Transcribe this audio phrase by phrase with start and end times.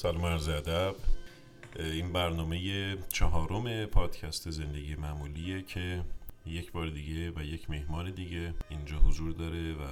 [0.00, 0.94] سلام عرض ادب.
[1.78, 6.04] این برنامه چهارم پادکست زندگی معمولیه که
[6.46, 9.84] یک بار دیگه و یک مهمان دیگه اینجا حضور داره و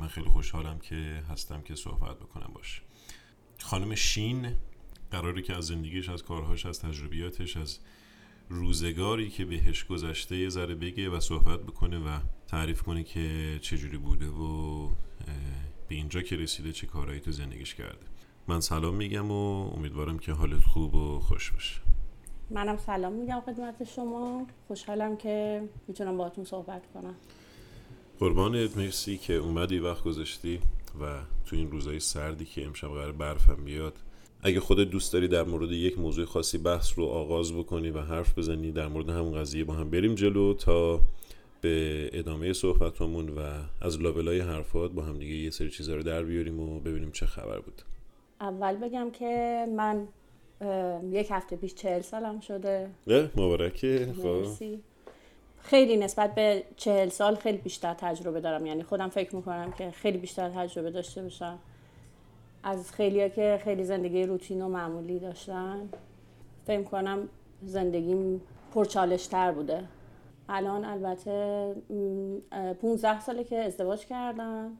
[0.00, 2.82] من خیلی خوشحالم که هستم که صحبت بکنم باش.
[3.60, 4.56] خانم شین
[5.10, 7.78] قراره که از زندگیش از کارهاش از تجربیاتش از
[8.48, 13.98] روزگاری که بهش گذشته یه ذره بگه و صحبت بکنه و تعریف کنه که چجوری
[13.98, 14.88] بوده و
[15.88, 18.11] به اینجا که رسیده چه کارهایی تو زندگیش کرده.
[18.48, 21.80] من سلام میگم و امیدوارم که حالت خوب و خوش باشه.
[22.50, 24.46] منم سلام میگم خدمت شما.
[24.68, 27.14] خوشحالم که می‌تونم باهاتون صحبت کنم.
[28.20, 30.60] قربانت مرسی که اومدی وقت گذاشتی
[31.00, 33.98] و تو این روزهای سردی که امشب قرار برفم بیاد.
[34.42, 38.38] اگه خودت دوست داری در مورد یک موضوع خاصی بحث رو آغاز بکنی و حرف
[38.38, 41.00] بزنی در مورد همون قضیه با هم بریم جلو تا
[41.60, 43.40] به ادامه صحبتمون و
[43.80, 47.26] از لابلای حرفات با هم دیگه یه سری چیزا رو در بیاریم و ببینیم چه
[47.26, 47.82] خبر بود.
[48.42, 50.08] اول بگم که من
[51.10, 52.90] یک هفته پیش چهل سالم شده.
[53.36, 54.44] مبارکه خب.
[55.58, 58.66] خیلی نسبت به چهل سال خیلی بیشتر تجربه دارم.
[58.66, 61.58] یعنی خودم فکر می‌کنم که خیلی بیشتر تجربه داشته باشم.
[62.62, 65.88] از خیلی که خیلی زندگی روتین و معمولی داشتن
[66.66, 67.28] فکر کنم
[67.62, 68.42] زندگیم
[68.74, 69.84] پرچالش تر بوده.
[70.48, 71.74] الان البته
[72.82, 74.76] 15 ساله که ازدواج کردم.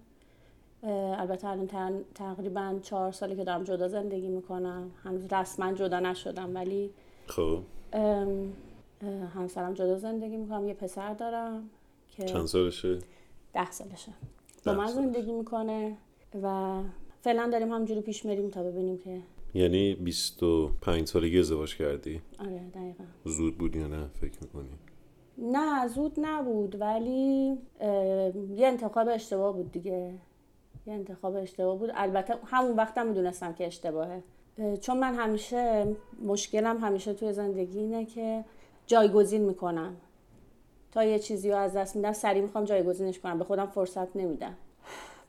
[0.83, 4.91] البته الان تقریبا چهار سالی که دارم جدا زندگی می‌کنم.
[5.05, 6.91] هنوز رسما جدا نشدم ولی
[7.27, 7.59] خب.
[9.35, 10.69] همسرم جدا زندگی می‌کنم.
[10.69, 11.71] یه پسر دارم
[12.09, 12.99] که چند سالشه؟
[13.53, 14.13] ده سالشه.
[14.67, 15.97] با من زندگی می‌کنه
[16.43, 16.79] و
[17.21, 19.21] فعلا داریم همجوری پیش میریم تا ببینیم که
[19.55, 23.05] یعنی 25 سالگی ازدواج کردی؟ آره دقیقا.
[23.25, 24.69] زود بود یا نه؟ فکر می‌کنی؟
[25.39, 27.59] نه زود نبود ولی
[28.57, 30.15] یه انتخاب اشتباه بود دیگه.
[30.87, 31.91] یه انتخاب اشتباه بود.
[31.95, 34.23] البته همون وقتم می‌دونستم که اشتباهه.
[34.81, 35.87] چون من همیشه
[36.25, 38.45] مشکلم همیشه توی زندگی اینه که
[38.87, 39.97] جایگزین می‌کنم.
[40.93, 43.39] تا یه چیزی رو از دست میدم سریع می‌خوام جایگزینش کنم.
[43.39, 44.55] به خودم فرصت نمیدم.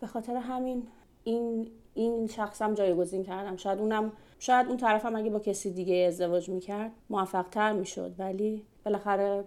[0.02, 0.88] به خاطر همین
[1.24, 3.56] این این شخصم جایگزین کردم.
[3.56, 8.16] شاید اونم شاید اون طرفم اگه با کسی دیگه ازدواج می‌کرد موفق تر می‌شد.
[8.18, 9.44] ولی بالاخره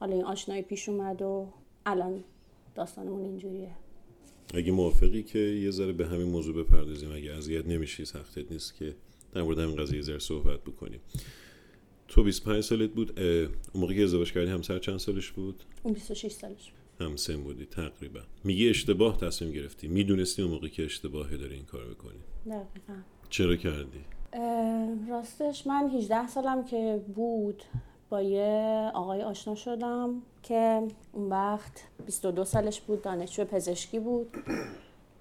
[0.00, 1.46] حالا این آشنایی پیش اومد و
[1.86, 2.24] الان
[2.74, 3.70] داستانمون اینجوریه.
[4.54, 7.12] اگه موافقی که یه ذره به همین موضوع بپردازیم.
[7.12, 8.94] اگه اذیت نمیشی سختت نیست که
[9.32, 11.00] در مورد همین قضیه ذره صحبت بکنیم.
[12.08, 16.32] تو 25 سالت بود اون موقعی که ازدواج کردی همسر چند سالش بود؟ اون 26
[16.32, 18.20] سالش هم سن بودی تقریبا.
[18.44, 19.88] میگی اشتباه تصمیم گرفتی.
[19.88, 23.00] می‌دونستی اون موقعی که اشتباهی داری این کار بکنی دقیقا.
[23.30, 24.00] چرا کردی؟
[25.08, 27.62] راستش من 18 سالم که بود
[28.08, 30.22] با یه آقای آشنا شدم.
[30.44, 30.82] که
[31.12, 34.36] اون وقت 22 سالش بود دانشجو پزشکی بود.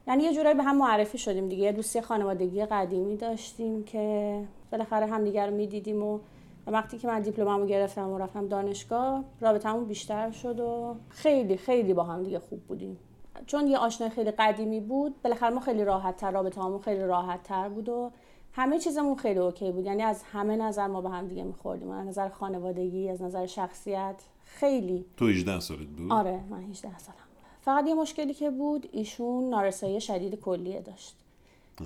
[0.07, 1.71] یعنی یه جورایی به هم معرفی شدیم دیگه.
[1.71, 4.39] دوستی خانوادگی قدیمی داشتیم که
[4.71, 6.19] بالاخره هم دیگر رو می‌دیدیم و
[6.67, 12.03] وقتی که من دیپلممو گرفتم و رفتم دانشگاه رابطمون بیشتر شد و خیلی خیلی با
[12.03, 12.97] هم دیگه خوب بودیم.
[13.45, 17.69] چون یه آشنای خیلی قدیمی بود بالاخره ما خیلی راحت تر رابطه خیلی راحت تر
[17.69, 18.11] بود و
[18.53, 19.85] همه چیزمون خیلی اوکی بود.
[19.85, 21.89] یعنی از همه نظر ما به هم دیگه میخوردیم.
[21.89, 24.15] از نظر خانوادگی از نظر شخصیت.
[24.59, 27.17] خیلی تو 18 سالت بود؟ آره من 18 سالم.
[27.61, 31.15] فقط یه مشکلی که بود ایشون نارسایی شدید کلیه داشت.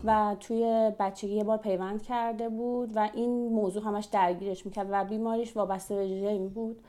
[0.04, 5.04] و توی بچگی یه بار پیوند کرده بود و این موضوع همش درگیرش می‌کرد و
[5.04, 6.80] بیماریش وابسته به جیم بود.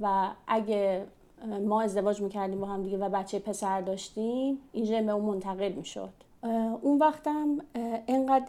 [0.00, 1.06] و اگه
[1.66, 5.72] ما ازدواج می‌کردیم با هم دیگه و بچه پسر داشتیم این ژن به اون منتقل
[5.72, 6.12] می‌شد.
[6.82, 7.58] اون وقتم
[8.08, 8.46] انقدر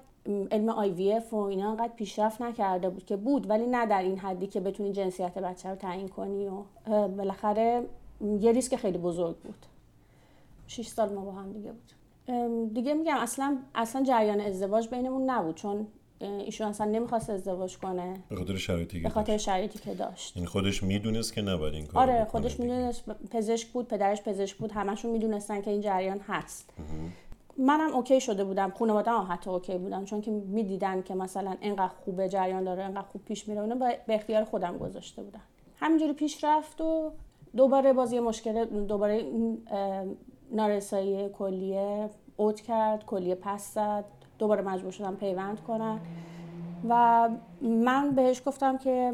[0.52, 4.48] علم آی و اینا انقدر پیشرفت نکرده بود که بود ولی نه در این حدی
[4.48, 6.64] که بتونی جنسیت بچه رو تعیین کنی و
[7.08, 7.84] بالاخره
[8.40, 9.66] یه ریسک خیلی بزرگ بود.
[10.68, 12.74] 6 سال ما با هم دیگه بود.
[12.74, 15.88] دیگه میگم اصلا اصلا جریان ازدواج بینمون نبود چون
[16.20, 18.24] ایشون اصلا نمی‌خواست ازدواج کنه.
[18.30, 20.38] به خاطر شرایطی به خاطر شرایطی که داشت.
[20.38, 24.72] این خودش می‌دونست که نباید این کار آره خودش می‌دونست پزشک بود پدرش پزشک بود
[24.72, 26.70] همشون می‌دونستن که این جریان هست.
[27.58, 28.72] منم اوکی شده بودم.
[28.72, 33.08] خانواده هم حتی اوکی بودم چون که می‌دیدن که مثلا اینقدر خوبه جریان داره اینقدر
[33.08, 35.42] خوب پیش میره اونو به اختیار خودم گذاشته بودم
[35.80, 37.12] همینجوری پیش رفت و
[37.56, 39.26] دوباره باز یه مشکل دوباره
[40.52, 44.06] نارسایی کلیه اوت کرد کلیه پس زد.
[44.40, 46.00] دوباره مجبور شدم پیوند کنم.
[46.90, 47.30] و
[47.62, 49.14] من بهش گفتم که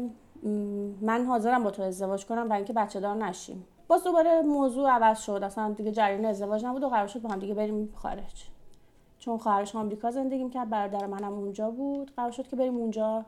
[1.00, 3.64] من حاضرم با تو ازدواج کنم و اینکه بچه دار نشیم.
[3.92, 5.40] باز دوباره موضوع عوض شد.
[5.42, 8.44] اصلا دیگه جریان ازدواج نبود و قرار شد با هم دیگه بریم خارج.
[9.18, 12.12] چون خواهرش آمریکا زندگی می‌کرد برادر منم اونجا بود.
[12.16, 13.24] قرار شد که بریم اونجا.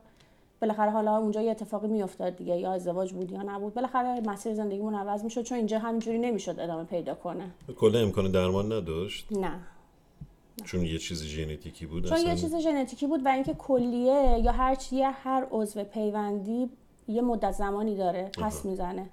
[0.61, 3.75] بالاخره حالا اونجا یه اتفاقی میافتاد دیگه یا ازدواج بود یا نبود.
[3.75, 7.50] بالاخره مسیر زندگیمون عوض می‌شد چون اینجا همینجوری نمی‌شد ادامه پیدا کنه.
[7.76, 9.60] کلا امکان درمان نداشت؟ نه.
[10.64, 14.75] چون یه چیز ژنتیکی بود چون یه چیز ژنتیکی بود و اینکه کلیه یا هر
[14.75, 16.70] چی هر عضو پیوندی
[17.08, 19.06] یه مدت زمانی داره پس می‌زنه.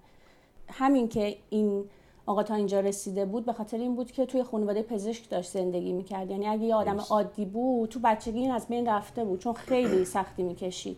[0.71, 1.85] همین که این
[2.25, 5.94] آقا تا اینجا رسیده بود به خاطر این بود که توی خانواده پزشک داشت زندگی
[5.94, 6.31] می‌کرد.
[6.31, 7.00] یعنی اگه یه آدم.
[7.09, 10.97] عادی بود تو بچگی این از بین رفته بود چون خیلی سختی می‌کشید.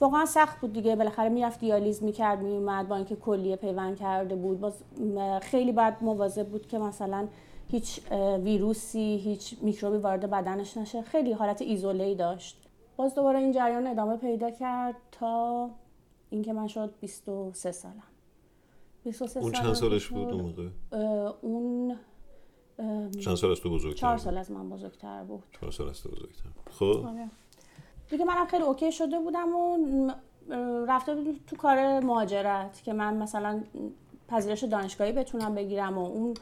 [0.00, 0.96] واقعا سخت بود دیگه.
[0.96, 4.60] بالاخره می‌رفت دیالیز می‌کرد میومد با اینکه کلیه پیوند کرده بود.
[4.60, 4.74] باز
[5.42, 7.28] خیلی باید مواظب بود که مثلا
[7.68, 8.00] هیچ
[8.44, 11.02] ویروسی هیچ میکروبی وارد بدنش نشه.
[11.02, 12.56] خیلی حالت ایزوله ای داشت.
[12.96, 15.70] باز دوباره این جریان ادامه پیدا کرد تا
[16.30, 17.94] اینکه من شد 23 سالم.
[17.94, 18.09] 23
[19.36, 20.14] اون چند سالش شد.
[20.14, 20.68] بود اون موقع
[21.40, 21.96] اون
[23.20, 26.02] چند سال از تو بزرگتر چهار بود؟ سال از من بزرگتر بود چهار سال از
[26.02, 27.30] تو بزرگتر خب آره.
[28.10, 29.78] دیگه منم خیلی اوکی شده بودم و
[30.88, 33.62] رفته بودم تو کار مهاجرت که من مثلا
[34.28, 36.34] پذیرش دانشگاهی بتونم بگیرم و اون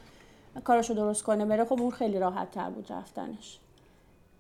[0.64, 3.58] کارشو درست کنه بره خب اون خیلی راحت تر بود رفتنش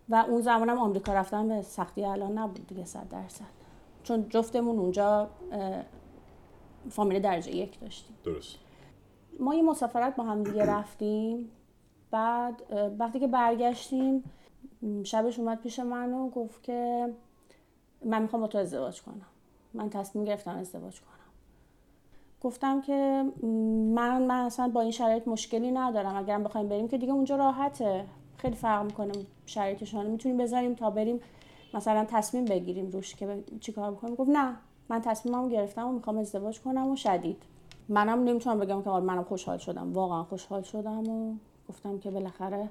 [0.08, 3.58] و اون زمانم آمریکا رفتن به سختی الان نبود دیگه صد درصد
[4.02, 5.30] چون جفتمون اونجا
[6.90, 8.16] فامیل درجه یک داشتیم.
[8.24, 8.56] درست.
[9.40, 11.50] ما یه مسافرت با هم دیگه رفتیم.
[12.10, 12.62] بعد
[12.98, 14.24] وقتی که برگشتیم
[15.04, 17.08] شبش اومد پیش من و گفت که
[18.04, 19.26] من می‌خوام با تو ازدواج کنم.
[19.74, 21.08] من تصمیم گرفتم ازدواج کنم.
[22.40, 23.24] گفتم که
[23.94, 26.16] من من اصلا با این شرایط مشکلی ندارم.
[26.16, 28.04] اگرم بخوایم بریم که دیگه اونجا راحته.
[28.36, 29.12] خیلی فرق می‌کنه
[29.46, 31.20] شرایطشان می‌تونیم بذاریم تا بریم
[31.74, 34.14] مثلا تصمیم بگیریم روش که چیکار بکنیم.
[34.14, 34.56] گفت نه.
[34.88, 37.42] من تصمیمم گرفتم و می‌خوام ازدواج کنم و شدید.
[37.88, 39.92] منم نمی‌تونم بگم که آره منم خوشحال شدم.
[39.92, 41.34] واقعا خوشحال شدم و
[41.68, 42.68] گفتم که بالاخره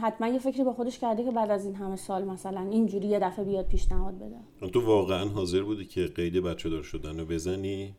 [0.00, 3.18] حتما یه فکری با خودش کرده که بعد از این همه سال مثلا اینجوری یه
[3.18, 4.68] دفعه بیاد پیشنهاد بده.
[4.70, 7.94] تو واقعا حاضر بودی که قید بچه دار شدن رو بزنی؟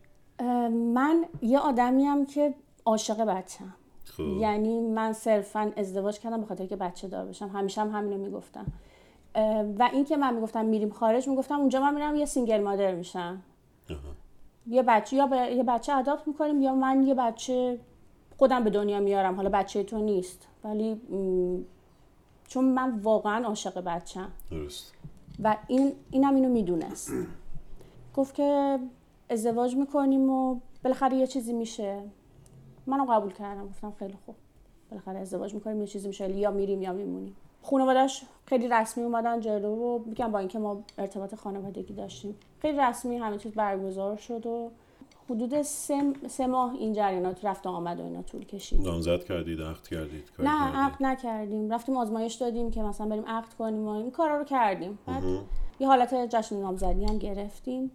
[0.94, 2.54] من یه آدمیم که
[2.84, 3.74] عاشق بچم
[4.04, 4.22] خب.
[4.22, 7.48] یعنی من صرفا ازدواج کردم به خاطر که بچه دار بشم.
[7.48, 8.66] همیشه هم همینو می‌گفتم.
[9.78, 13.42] و اینکه من می‌گفتم میریم خارج می‌گفتم اونجا من میرم یه single مادر میشم.
[14.66, 17.80] یه بچه یا به یه بچه اداپت می‌کنیم یا من یه بچه
[18.38, 19.34] خودم به دنیا میارم.
[19.34, 20.48] حالا بچه تو نیست.
[20.64, 21.64] ولی م،
[22.48, 24.94] چون من واقعا عاشق بچم درست.
[25.42, 27.12] و این اینم اینو می‌دونست.
[28.16, 28.78] گفت که
[29.30, 32.02] ازدواج می‌کنیم و بالاخره یه چیزی میشه.
[32.86, 34.34] منم قبول کردم گفتم خیلی خوب.
[34.90, 36.30] بالاخره ازدواج می‌کنیم یه چیزی میشه.
[36.30, 37.36] یا میریم یا میمونیم.
[37.70, 42.36] خانواده‌اش خیلی رسمی اومدن جلو و میگم با اینکه ما ارتباط خانوادگی داشتیم.
[42.58, 44.70] خیلی رسمی همه چیز برگزار شد و
[45.30, 48.86] حدود سه, سه ماه این جریانات رفت و آمد و اینا طول کشید.
[48.86, 51.70] نامزد کردید عقد کردید نه؟ عقد نکردیم.
[51.70, 54.98] رفتیم آزمایش دادیم که مثلا بریم عقد کنیم و این کارا رو کردیم.
[55.06, 55.22] بعد
[55.80, 57.90] یه حالت جشن نامزدی هم گرفتیم.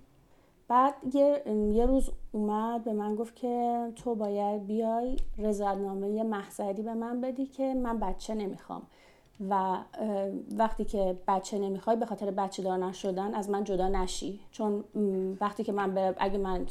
[0.67, 6.94] بعد یه, یه روز اومد به من گفت که تو باید بیای رضایتنامه محضری به
[6.94, 8.81] من بدی که من بچه نمی‌خوام.
[9.49, 9.78] و
[10.57, 14.40] وقتی که بچه نمی‌خوای به خاطر بچه دار نشدن از من جدا نشی.
[14.52, 14.83] چون
[15.42, 16.66] وقتی که من به اگه من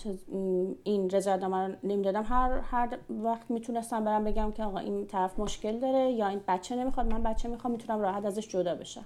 [0.85, 5.81] این رضایتنامه رو نمی‌دادم هر هر وقت می‌تونستم برم بگم که آقا این طرف مشکل
[5.81, 9.05] داره یا این بچه نمی‌خواد من بچه می‌خوام می‌تونم راحت ازش جدا بشم.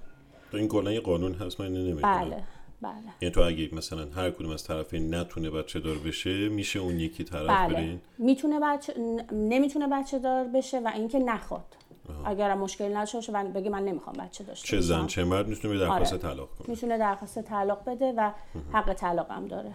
[0.51, 2.21] تو این کلا یه قانون هست؟ من نمی‌دونم.
[2.21, 2.43] بله
[2.81, 2.95] بله.
[3.21, 7.25] یعنی تو اگه مثلا هر کدوم از طرفین نتونه بچه دار بشه میشه اون یکی
[7.25, 7.75] طرف بله.
[7.75, 8.95] برین؟ می‌تونه بچه
[9.33, 11.77] نمی‌تونه بچه دار بشه و اینکه نخواد.
[12.25, 14.81] اگر مشکل نداشته باشه و بگه من نمی‌خوام بچه داشته چه.
[14.81, 16.23] زن چه مرد می‌تونه درخواست آره.
[16.23, 16.69] طلاق کنه.
[16.69, 18.31] می‌تونه درخواست طلاق بده و
[18.73, 19.73] حق طلاقم داره.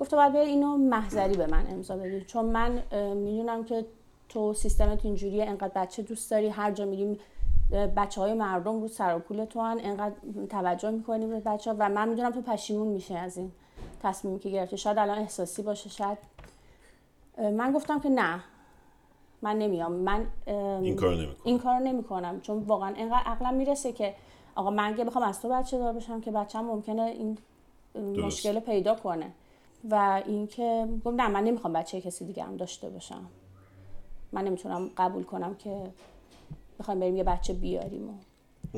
[0.00, 2.20] گفته باید بیای اینو محضری به من امضا بدی.
[2.20, 2.82] چون من
[3.14, 3.86] می‌دونم که
[4.28, 7.18] تو سیستمت اینجوریه انقدر بچه دوست داری هر جا میریم
[7.96, 10.14] بچه های مردم رو سر و کول تو هن انقدر
[10.50, 13.52] توجه می‌کنی به بچه ها و من می‌دونم تو پشیمون میشه از این
[14.02, 14.76] تصمیمی که گرفتی.
[14.76, 16.18] شاید الان احساسی باشه شاید.
[17.38, 18.40] من گفتم که نه.
[19.42, 19.92] من نمیام.
[19.92, 24.14] من این کار نمی‌کنه این کار نمی کنم چون واقعا اینقدر عقلم می‌رسه که
[24.54, 27.38] آقا من اگه بخوام از تو بچه دار بشم که بچم ممکنه این
[27.94, 29.32] مشکل رو پیدا کنه.
[29.90, 33.26] و اینکه گفت نه من نمی‌خوام بچه کسی دیگه هم داشته باشم.
[34.32, 35.90] من نمی‌تونم قبول کنم که
[36.80, 38.12] بخوایم بریم یه بچه بیاریم و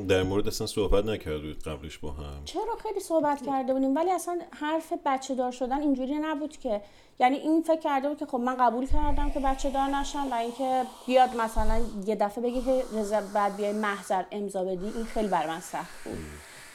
[0.07, 2.45] در مورد اصلا صحبت نکردید قبلش با هم.
[2.45, 6.81] چرا خیلی صحبت کرده بودیم؟ ولی اصلا حرف بچه دار شدن اینجوری نبود که.
[7.19, 10.33] یعنی این فکر کرده بود که خب من قبول کردم که بچه دار نشم و
[10.33, 15.27] اینکه بیاد مثلا یه دفعه بگی که رضا بعد بیای محضر امضا بدی این خیلی
[15.27, 16.17] بر من سخت بود.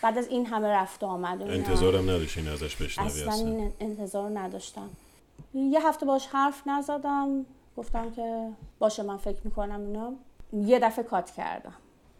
[0.02, 1.44] بعد از این همه رفت و آمد و.
[1.44, 3.46] انتظارم نداشتین ازش بشنوی اصلا اصلا.
[3.46, 4.90] این انتظار نداشتم.
[5.54, 10.12] یه هفته باش حرف نزدم گفتم که باشه من فکر می‌کنم اینا.
[10.52, 11.74] یه دفعه کات کردم.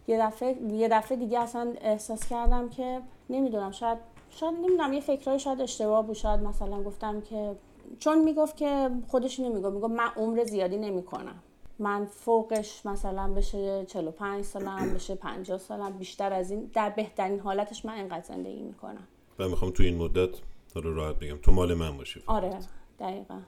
[0.07, 3.97] یه دفعه یه دفعه دیگه اصلا احساس کردم که نمی‌دونم شاید
[4.29, 7.55] شاید نمی‌دونم یه فکرای شاید اشتباه بود شاید مثلا گفتم که
[7.99, 11.35] چون می‌گفت که خودش نمی‌گفت می‌گفت من عمر زیادی نمی‌کنم.
[11.79, 17.85] من فوقش مثلا بشه 45 سالم بشه 50 سالم بیشتر از این در بهترین حالتش
[17.85, 19.07] من اینقدر زندگی می‌کنم.
[19.39, 20.29] و می‌خوام تو این مدت
[20.75, 22.29] حالا راحت بگم تو مال من باشی فقط.
[22.29, 22.57] آره
[22.99, 23.39] دقیقا.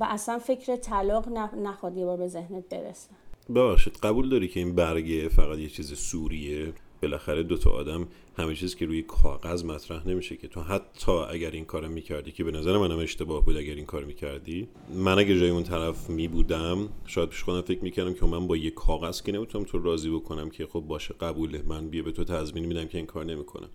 [0.00, 3.10] و اصلا فکر طلاق نخ- نخواد یه بار به ذهنت برسه.
[3.48, 6.72] ببخشید قبول داری که این برگه فقط یه چیز سوریه؟
[7.02, 8.08] بالاخره دو تا آدم
[8.38, 12.44] همه چیز که روی کاغذ مطرح نمیشه که تو حتی اگر این کارو می‌کردی که
[12.44, 16.88] به نظر منم اشتباه بود اگر این کار می‌کردی من اگر جای اون طرف میبودم
[17.06, 20.50] شاید پیش خودم فکر می‌کردم که من با یه کاغذ که نمی‌تونم تو راضی بکنم
[20.50, 23.68] که خب باشه قبوله من بیا به تو تضمین میدم که این کار نمی‌کنم.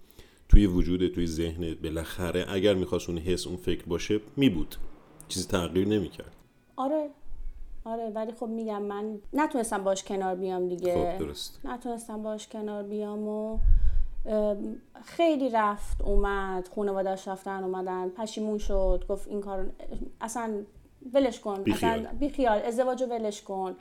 [0.50, 4.76] توی وجود توی ذهنت بالاخره اگر می‌خواست اون حس اون فکر باشه میبود.
[5.28, 6.36] چیزی تغییر نمی‌کرد.
[6.76, 7.10] آره.
[7.86, 11.14] آره ولی خب میگم من نتونستم باش کنار بیام دیگه.
[11.14, 11.60] خب درست.
[11.66, 13.58] نتونستم باش کنار بیام و
[15.04, 19.70] خیلی رفت اومد خانواده‌اش رفتن اومدن پشیمون شد گفت این کار
[20.22, 20.54] اصلا
[21.14, 22.00] ولش کن بیخیال.
[22.00, 23.76] اصلا بیخیال ازدواج ولش کن.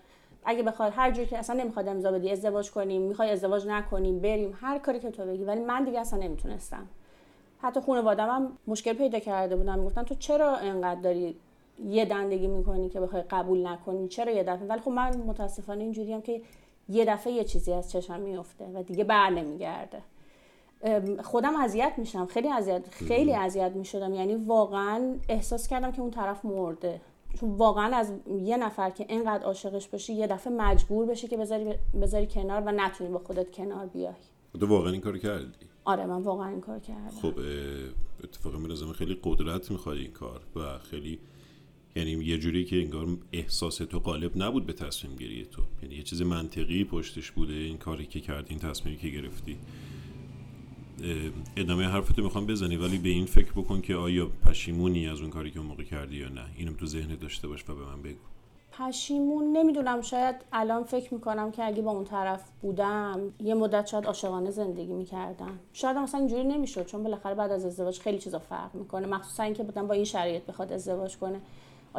[0.45, 4.59] اگه بخواد هر جوری که اصلا نمی‌خواد امضا بدی ازدواج کنیم می‌خوای ازدواج نکنیم بریم
[4.61, 5.45] هر کاری که تو بگی.
[5.45, 6.89] ولی من دیگه اصلا نمی‌تونستم.
[7.59, 11.37] حتی خانواده‌م هم مشکل پیدا کرده بودن می‌گفتن تو چرا انقدر داری
[11.87, 16.13] یه دندگی می‌کنی که بخوای قبول نکنی چرا یه دفعه؟ ولی خب من متاسفانه اینجوری
[16.13, 16.43] هم که
[16.89, 20.03] یه دفعه یه چیزی از چشم میفته و دیگه بر نمیگرده.
[21.23, 22.27] خودم اذیت میشم.
[22.27, 24.15] خیلی اذیت خیلی اذیت می‌شدم.
[24.15, 27.01] یعنی واقعا احساس کردم که اون طرف مرده.
[27.41, 31.75] چون واقعا از یه نفر که اینقدر عاشقش باشی یه دفعه مجبور بشی که بذاری
[32.03, 34.15] بذاری کنار و نتونی با خودت کنار بیای.
[34.61, 35.53] تو واقعا این کار کردی؟
[35.85, 37.11] آره من واقعا این کار کردم.
[37.23, 37.35] خب
[38.25, 41.19] اتفاقا به خیلی قدرت می‌خواد این کار و خیلی
[41.99, 45.63] یعنی یه جوری که انگار احساس تو غالب نبود به تصمیم گیری تو.
[45.83, 49.57] یعنی یه چیز منطقی پشتش بوده این کاری که کردی این تصمیمی که گرفتی.
[51.57, 55.51] ادامه حرفتو می‌خوام بزنی ولی به این فکر بکن که آیا پشیمونی از اون کاری
[55.51, 56.45] که اون موقع کردی یا نه.
[56.57, 58.19] اینم تو ذهنت داشته باش و به من بگو.
[58.73, 64.05] پشیمون نمی‌دونم شاید الان فکر می‌کنم که اگه با اون طرف بودم یه مدت شاید
[64.05, 65.59] عاشقانه زندگی می‌کردم.
[65.73, 69.07] شاید مثلا اینجوری نمی‌شد چون بالاخره بعد از ازدواج خیلی چیزا فرق می‌کنه.
[69.07, 71.41] مخصوصا اینکه بودم با این شرایط بخواد ازدواج کنه.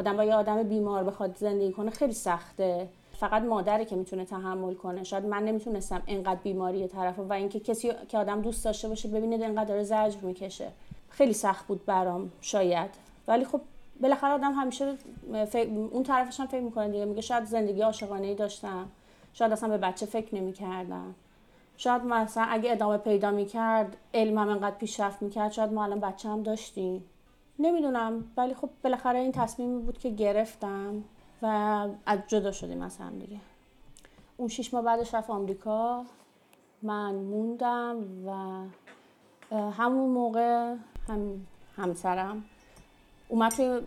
[0.00, 2.88] آدم با یه آدم بیمار بخواد زندگی کنه خیلی سخته.
[3.12, 5.04] فقط مادره که می‌تونه تحمل کنه.
[5.04, 9.44] شاید من نمی‌تونستم انقدر بیماری طرف و اینکه کسی که آدم دوست داشته باشه ببینه
[9.44, 10.68] انقدر داره زجر می‌کشه.
[11.10, 12.90] خیلی سخت بود برام شاید.
[13.28, 13.60] ولی خب
[14.00, 14.94] بالاخره آدم همیشه
[15.50, 17.04] فکر- اون طرفش هم فکر می‌کنه دیگه.
[17.04, 18.88] میگه شاید زندگی عاشقانه ای داشتم.
[19.32, 21.14] شاید اصلا به بچه فکر نمی‌کردم.
[21.76, 26.42] شاید مثلا اگه ادامه پیدا می‌کرد علمم انقدر پیشرفت می‌کرد شاید ما الان بچه هم
[26.42, 27.04] داشتیم.
[27.60, 31.04] نمی‌دونم ولی خب بالاخره این تصمیمی بود که گرفتم
[31.42, 31.46] و
[32.06, 33.36] از جدا شدیم از هم دیگه.
[34.36, 36.04] اون شیش ماه بعدش رفت آمریکا.
[36.82, 38.62] من موندم و
[39.70, 40.74] همون موقع
[41.08, 42.44] هم همسرم
[43.28, 43.80] اومد توی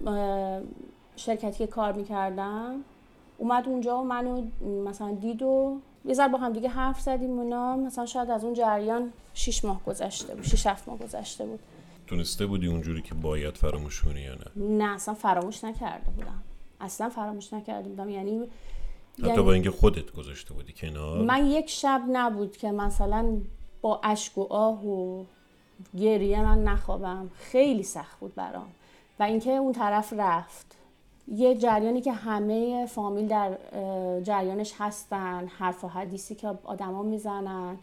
[1.16, 2.84] شرکتی که کار می‌کردم.
[3.38, 4.42] اومد اونجا و منو
[4.86, 8.54] مثلا دید و یه ذره با هم دیگه حرف زدیم اونا مثلا شاید از اون
[8.54, 11.60] جریان شیش ماه گذشته بود شیش هفت ماه گذشته بود.
[12.14, 16.44] تونسته بودی اونجوری که باید فراموش کنی یا نه؟ نه اصلا فراموش نکرده بودم.
[16.82, 18.10] اصلا فراموش نکرده بودم.
[18.10, 18.40] یعنی
[19.20, 23.38] حتی یعنی- با اینکه خودت گذاشته بودی کنار؟ من یک شب نبود که مثلا
[23.82, 25.24] با اشک و آه و
[25.98, 27.30] گریه من نخوابم.
[27.38, 28.68] خیلی سخت بود برام.
[29.20, 30.76] و اینکه اون طرف رفت.
[31.28, 33.58] یه جریانی که همه فامیل در
[34.24, 37.78] جریانش هستن حرف و حدیثی که آدما می‌زنن.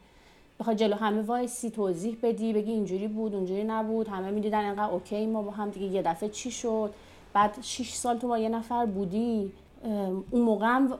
[0.60, 4.08] بخوای جلو همه وایسی توضیح بدی بگی اینجوری بود اونجوری نبود.
[4.08, 6.94] همه می‌دیدن انقدر OK ما با هم دیگه یه دفعه چی شد؟
[7.32, 9.52] بعد 6 سال تو با یه نفر بودی.
[10.30, 10.98] اون موقع هم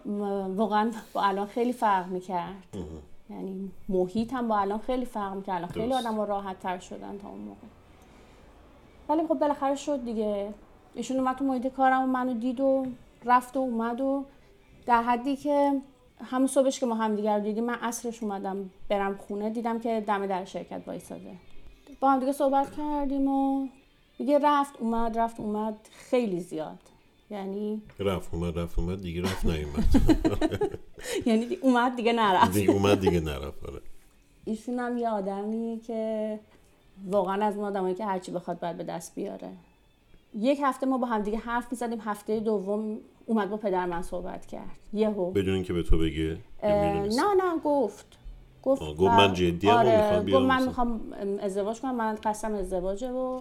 [0.57, 2.77] واقعا با الان خیلی فرق می‌کرد.
[3.31, 5.57] یعنی محیط هم با الان خیلی فرق می‌کرد.
[5.57, 5.93] الان خیلی.
[5.93, 7.67] آدم راحت تر شدن تا اون موقع.
[9.09, 10.55] ولی خب بالاخره شد دیگه.
[10.95, 12.87] ایشون اومد تو محیط کارم و منو دید و
[13.25, 14.25] رفت و اومد و
[14.87, 15.81] در حدی که
[16.25, 20.27] همون صبحش که ما هم دیگر دیدیم من عصرش اومدم برم خونه دیدم که دم
[20.27, 21.37] در شرکت وایساده.
[22.01, 23.69] با هم دیگه صحبت کردیم و
[24.19, 25.77] دیگه رفت اومد رفت اومد.
[25.93, 26.79] خیلی زیاد.
[27.31, 29.85] یعنی رفت اومد رفت اومد دیگه رفت نیومد.
[31.27, 32.53] یعنی اومد دیگه نرفت.
[32.53, 33.81] دیگه اومد دیگه نرفت آره.
[34.45, 36.39] ایشون هم یه آدمی که
[37.09, 39.51] واقعا از اون آدمایی که هرچی بخواد باید به دست بیاره.
[40.39, 42.99] یک هفته ما با هم دیگه حرف می‌زدیم هفته دوم
[43.31, 44.77] اومد با پدر من صحبت کرد.
[44.93, 45.31] یهو.
[45.31, 48.07] بدون اینکه به تو بگه نه نه گفت.
[48.63, 51.01] گفت گفت من جدی آره گفت من می‌خوام
[51.41, 53.41] ازدواج کنم من قسم ازدواجه و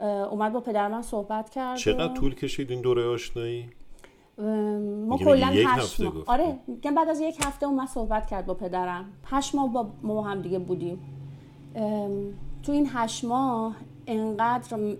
[0.00, 3.68] اومد با پدر من صحبت کرد چقدر طول کشید این دوره آشنایی؟
[5.08, 6.12] ما کلا هشت ماه.
[6.26, 9.04] آره میگم بعد از یک هفته اومد صحبت کرد با پدرم.
[9.24, 10.98] هشت ماه با ما هم دیگه بودیم.
[12.62, 13.76] تو این هشت ماه
[14.06, 14.96] انقدر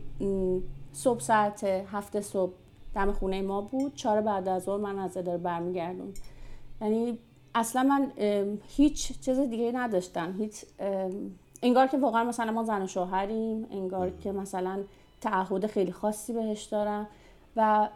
[0.93, 2.53] صبح ساعت هفته صبح
[2.95, 3.95] دم خونه ما بود.
[3.95, 6.15] چهار بعد از ظهر من از اداره برمیگردون.
[6.81, 7.19] یعنی
[7.55, 8.13] اصلا من
[8.77, 10.35] هیچ چیز دیگه نداشتم.
[10.39, 10.65] هیچ
[11.63, 13.67] انگار که واقعا مثلا ما زن و شوهریم.
[13.71, 14.83] انگار که مثلا
[15.21, 17.09] تعهد خیلی خاصی بهش دارم.
[17.57, 17.89] و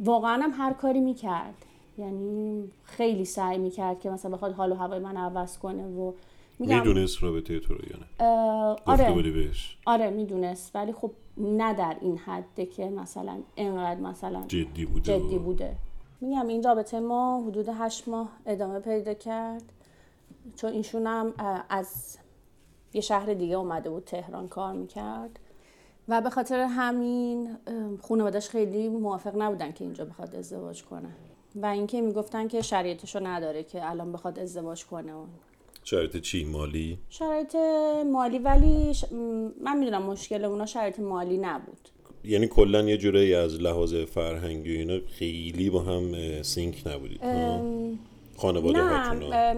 [0.00, 1.54] واقعا هم هر کاری می‌کرد.
[1.98, 6.12] یعنی خیلی سعی می‌کرد که مثلا بخواد حال و هوای من عوض کنه و
[6.58, 8.26] می‌دونست رابطه تو رو یا نه؟
[8.86, 9.30] آره.
[9.30, 10.76] بهش؟ آره می‌دونست.
[10.76, 15.18] ولی خب نه در این حده که مثلا اینقدر مثلا جدی بوده.
[15.18, 15.76] جدی بوده.
[16.20, 19.62] میگم این رابطه ما حدود هشت ماه ادامه پیدا کرد.
[20.56, 21.34] چون ایشون هم
[21.68, 22.18] از
[22.92, 25.38] یه شهر دیگه اومده بود تهران کار می‌کرد.
[26.08, 27.56] و به خاطر همین
[28.02, 31.08] خانوادش خیلی موافق نبودن که اینجا بخواد ازدواج کنه.
[31.56, 35.12] و اینکه می‌گفتن که شرایطشو نداره که الان بخواد ازدواج کنه
[35.88, 37.56] شرایط چی مالی؟ شرایط
[38.12, 39.04] مالی ولی ش...
[39.60, 41.88] من می‌دونم مشکل اونا شرایط مالی نبود.
[42.24, 47.20] یعنی کلا یه جورایی از لحاظ فرهنگی و اینا خیلی با هم sync نبودید
[48.36, 49.56] خانواده نه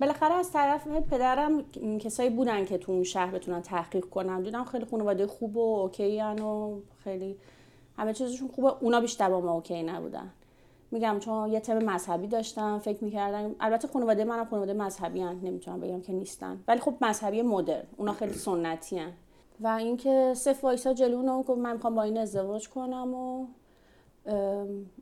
[0.00, 1.64] بالاخره از طرف پدرم
[1.98, 6.20] کسایی بودن که تو اون شهر بتونن تحقیق کنن دیدم خیلی خانواده خوب و OK
[6.20, 6.70] و
[7.04, 7.36] خیلی
[7.96, 10.32] همه چیزشون خوبه اونا بیشتر با ما OK نبودن.
[10.90, 15.40] میگم چون یه تم مذهبی داشتم فکر می‌کردم البته خانواده منم خانواده مذهبی هن.
[15.42, 16.60] نمی‌تونم بگم که نیستن.
[16.68, 19.12] ولی خب مذهبی مدرن اونا خیلی سنتی هن.
[19.60, 23.46] و اینکه صف وایسا جلو گفت من می‌خوام با این ازدواج کنم و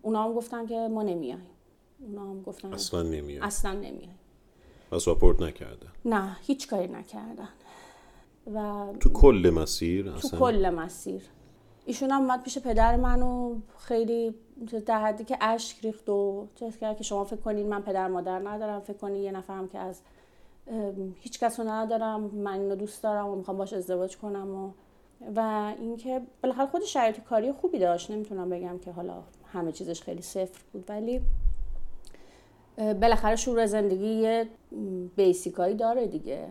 [0.02, 1.42] اونا هم گفتن که ما نمیایم
[2.00, 4.18] اونا هم گفتن اصلا نمیایم اصلا نمیایم
[4.92, 5.88] و ساپورت نکردن.
[6.04, 7.48] نه هیچ کاری نکردن.
[8.54, 11.22] و تو کل مسیر تو کل مسیر.
[11.84, 14.34] ایشون هم اومد پیش پدر منو خیلی
[14.86, 16.46] در حدی که اشک ریخت و
[16.80, 20.00] کرد که شما فکر کنین من پدر مادر ندارم فکر کنین یه نفرم که از
[21.20, 24.70] هیچ کس ندارم من اینو دوست دارم و می‌خوام باش ازدواج کنم و
[25.36, 28.10] و اینکه بالاخره خود شرایط کاری خوبی داشت.
[28.10, 31.20] نمی‌تونم بگم که حالا همه چیزش خیلی صفر بود ولی
[32.76, 34.48] بالاخره شور زندگی یه
[35.16, 36.48] بیسیکایی داره دیگه.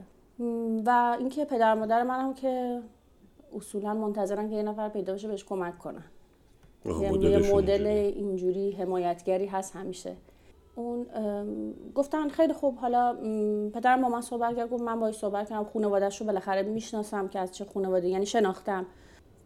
[0.85, 2.81] و اینکه پدر مادر منم که
[3.55, 6.03] اصولا منتظرن که یه نفر پیدا بشه بهش کمک کنن.
[6.85, 10.15] یه مدل اینجوری حمایتگری هست همیشه.
[10.75, 11.05] اون
[11.95, 13.17] گفتن خیلی خوب حالا
[13.73, 17.39] پدرم با من صحبت کرد گفت من باهاش صحبت کردم خانواده‌اش رو بالاخره می‌شناسم که
[17.39, 18.85] از چه خانواده یعنی شناختم.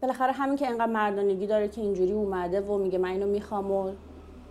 [0.01, 3.91] بالاخره همین که انقدر مردانگی داره که اینجوری اومده و میگه من اینو می‌خوام و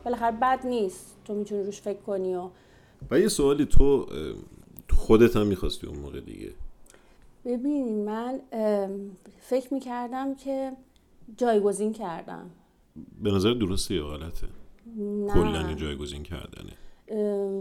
[0.05, 1.17] بالاخره بد نیست.
[1.25, 2.49] تو می‌تونی روش فکر کنی و
[3.11, 4.07] و یه سوالی تو
[4.91, 6.51] خودت هم می‌خواستی اون موقع دیگه.
[7.45, 8.41] ببین من
[9.41, 10.73] فکر می‌کردم که
[11.37, 12.51] جایگزین کردم.
[13.23, 14.49] به نظر درسته یا غلطه؟
[15.35, 16.73] کلا جایگزین کردنه.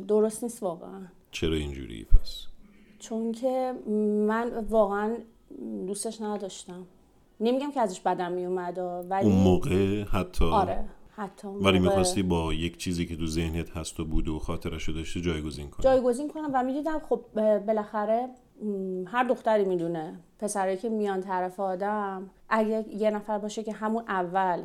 [0.07, 1.01] درست نیست واقعا.
[1.31, 2.47] چرا اینجوری پس؟
[2.99, 3.73] چون که
[4.27, 5.17] من واقعا
[5.87, 6.85] دوستش نداشتم.
[7.39, 8.77] نمیگم که ازش بدم میومد
[9.09, 13.99] ولی اون موقع حتی؟ آره حتی ولی می‌خواستی با یک چیزی که تو ذهنت هست
[13.99, 17.21] و بوده و خاطرش داشته جایگزین کنی؟ جایگزین کنم و می‌دیدم خب
[17.65, 18.29] بالاخره
[19.05, 20.19] هر دختری می‌دونه.
[20.39, 24.61] پسرایی که میان طرف آدم اگه یه نفر باشه که همون اول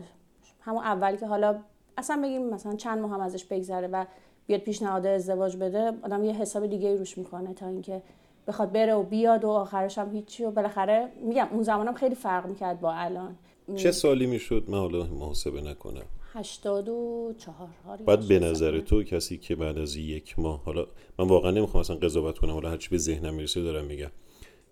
[0.64, 1.58] همون اولی که حالا
[1.98, 4.04] اصلا بگیم مثلا چند ماه هم ازش بگذره و
[4.46, 8.02] بیاد پیشنهاد ازدواج بده آدم یه حساب دیگه روش می‌کنه تا اینکه
[8.46, 12.46] بخواد بره و بیاد و آخرش هم هیچی و بالاخره میگم اون زمانم خیلی فرق
[12.46, 13.36] می‌کرد با الان.
[13.76, 16.04] چه سالی می‌شد؟ من حالا محاسبه نکنم.
[16.32, 17.68] هشتاد و چهار
[18.06, 20.86] بعد به نظر تو کسی که بعد از یک ماه حالا
[21.18, 24.10] من واقعا نمی‌خوام اصلا قضاوت کنم حالا هرچی به ذهنم می‌رسه دارم میگم.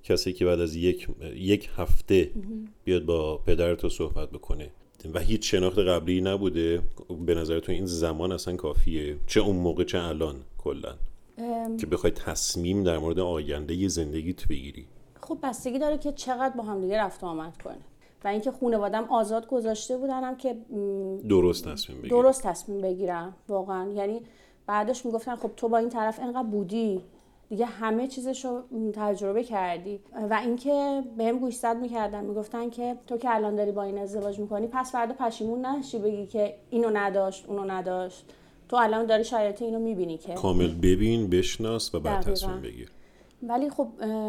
[0.02, 2.30] کسی که بعد از یک, یک هفته
[2.84, 4.70] بیاد با پدر تو صحبت بکنه
[5.14, 6.82] و هیچ شناخت قبلی نبوده.
[7.26, 9.16] به نظر تو این زمان اصلا کافیه.
[9.26, 10.94] چه اون موقع چه الان کلا.
[11.78, 14.86] که بخوای تصمیم در مورد آینده زندگیت بگیری.
[15.20, 17.78] خب بستگی داره که چقدر با هم دیگه رفت آمد کنه.
[18.24, 20.56] و اینکه خانوادم آزاد گذاشته بودنم که
[21.28, 22.22] درست تصمیم بگیرم.
[22.22, 23.92] درست تصمیم بگیرم واقعا.
[23.92, 24.20] یعنی
[24.66, 27.00] بعدش می‌گفتن خب تو با این طرف انقدر بودی.
[27.50, 30.00] دیگه همه چیزش رو تجربه کردی.
[30.30, 34.68] و اینکه بهم گوشزد می‌کردن می‌گفتن که تو که الان داری با این ازدواج می‌کنی
[34.72, 38.24] پس فردا پشیمون نشی بگی که اینو نداشت اونو نداشت.
[38.68, 40.34] تو الان داری شرایط اینو می‌بینی که.
[40.34, 42.90] کامل ببین بشناس و بعد تصمیم بگیر.
[43.42, 43.88] ولی خب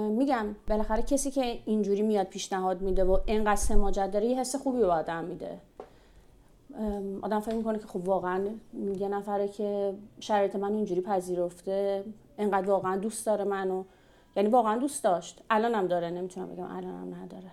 [0.10, 4.80] میگم بالاخره کسی که اینجوری میاد پیشنهاد میده و اینقدر سماجت داره یه حس خوبی
[4.80, 5.58] به آدم میده.
[7.22, 8.48] آدم فکر می‌کنه که خب واقعا
[9.00, 12.04] یه نفره که شرایط من اینجوری پذیرفته
[12.42, 13.84] اینقدر واقعا دوست داره منو.
[14.36, 15.42] یعنی واقعا دوست داشت.
[15.50, 16.10] الانم داره.
[16.10, 17.52] نمی‌تونم بگم الانم نداره.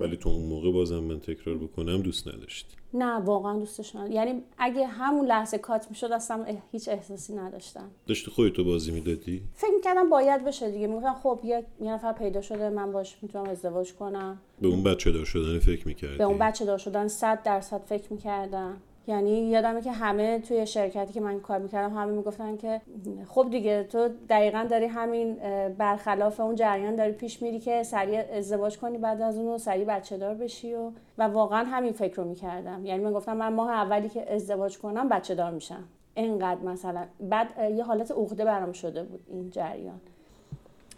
[0.00, 2.76] ولی تو اون موقع بازم من تکرار بکنم دوست نداشتی.
[2.94, 7.90] نه واقعا دوستش نداشت یعنی اگه همون لحظه کات می‌شد اصلا هیچ احساسی نداشتم.
[8.06, 10.86] داشتی خودتو بازی می‌دادی؟ فکر می‌کردم باید بشه دیگه.
[10.86, 14.40] می‌گفتم خب یه نفر پیدا شده من باش می‌تونم ازدواج کنم.
[14.60, 18.12] به اون بچه دار شدن فکر می‌کردی؟ به اون بچه دار شدن صد درصد فکر
[18.12, 18.76] می‌کردم.
[19.10, 22.80] یعنی یادمه که همه توی شرکتی که من کار می‌کردم همه می‌گفتن که
[23.28, 25.34] خب دیگه تو دقیقا داری همین
[25.78, 30.16] برخلاف اون جریان داری پیش میری که سریع ازدواج کنی بعد از اون سریع بچه
[30.16, 32.86] دار بشی و و واقعا همین فکر رو می‌کردم.
[32.86, 35.84] یعنی من گفتم من ماه اولی که ازدواج کنم بچه دار میشم.
[36.14, 37.04] اینقدر مثلا.
[37.20, 37.46] بعد
[37.76, 40.00] یه حالت عقده برام شده بود این جریان.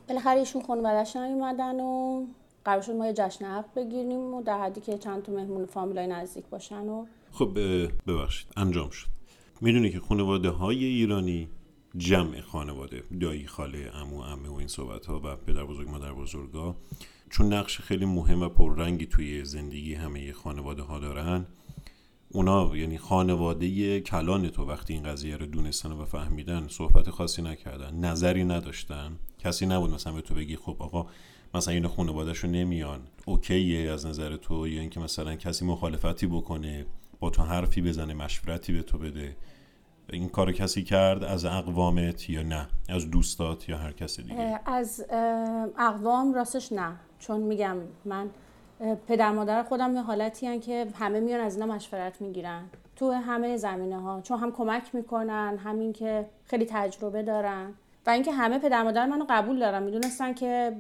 [0.08, 2.22] بالاخره ایشون خانواده‌اش نیومدن و
[2.64, 6.06] قرار شد ما یه جشن عقد بگیریم و در حدی که چند تا مهمون فامیلای
[6.06, 7.58] نزدیک باشن و خب
[8.06, 9.06] ببخشید انجام شد.
[9.60, 11.48] می‌دونی که خانواده های ایرانی
[11.96, 16.76] جمع خانواده دایی خاله امو امه و این صحبت ها و پدر بزرگ مادر بزرگا.
[17.30, 21.46] چون نقش خیلی مهم و پررنگی توی زندگی همه خانواده ها دارن
[22.28, 27.94] اونا یعنی خانواده کلان تو وقتی این قضیه رو دونستن و فهمیدن صحبت خاصی نکردن
[27.94, 29.18] نظری نداشتن.
[29.38, 31.06] کسی نبود مثلا به تو بگی خب آقا
[31.54, 36.86] مثلا این خانوادهشو نمیان اوکیه از نظر تو یا اینکه مثلا کسی مخالفتی بکنه.
[37.22, 39.36] با تو حرفی بزنه مشورتی به تو بده.
[40.12, 45.04] این کار کسی کرد از اقوامت یا نه؟ از دوستات یا هر کسی دیگه؟ از
[45.78, 46.92] اقوام راستش نه.
[47.18, 48.30] چون میگم من
[49.08, 52.64] پدر مادر خودم یه حالتی هن که همه میان از اینا مشورت می‌گیرن.
[52.96, 57.74] تو همه زمینه ها چون هم کمک می‌کنن همین که خیلی تجربه دارن.
[58.06, 60.76] و اینکه همه پدر مادر منو قبول دارن می‌دونستن که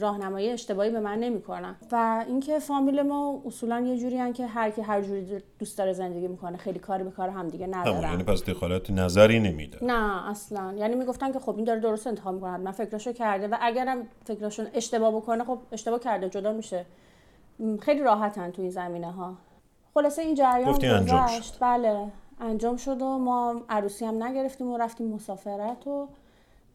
[0.00, 1.76] راهنمایی اشتباهی به من نمی‌کنن.
[1.92, 6.28] و اینکه فامیل ما اصولا یه جوری که هر کی هر جوری دوست داره زندگی
[6.28, 8.02] می‌کنه خیلی کاری به کار همدیگه ندارن.
[8.02, 9.84] یعنی پس دخالت نظری نمیده.
[9.84, 10.74] نه اصلا.
[10.76, 14.66] یعنی می‌گفتن که خب این داره درست انتخاب می‌کنه من فکرشو کرده و اگرم فکرشون
[14.74, 16.86] اشتباه بکنه خب اشتباه کرده جدا میشه.
[17.80, 19.34] خیلی راحتن تو این زمینه ها
[19.94, 21.58] خلاصه این جریان گذشت.
[21.60, 22.06] بله
[22.40, 26.08] انجام شد و ما عروسی هم نگرفتیم و رفتیم مسافرت و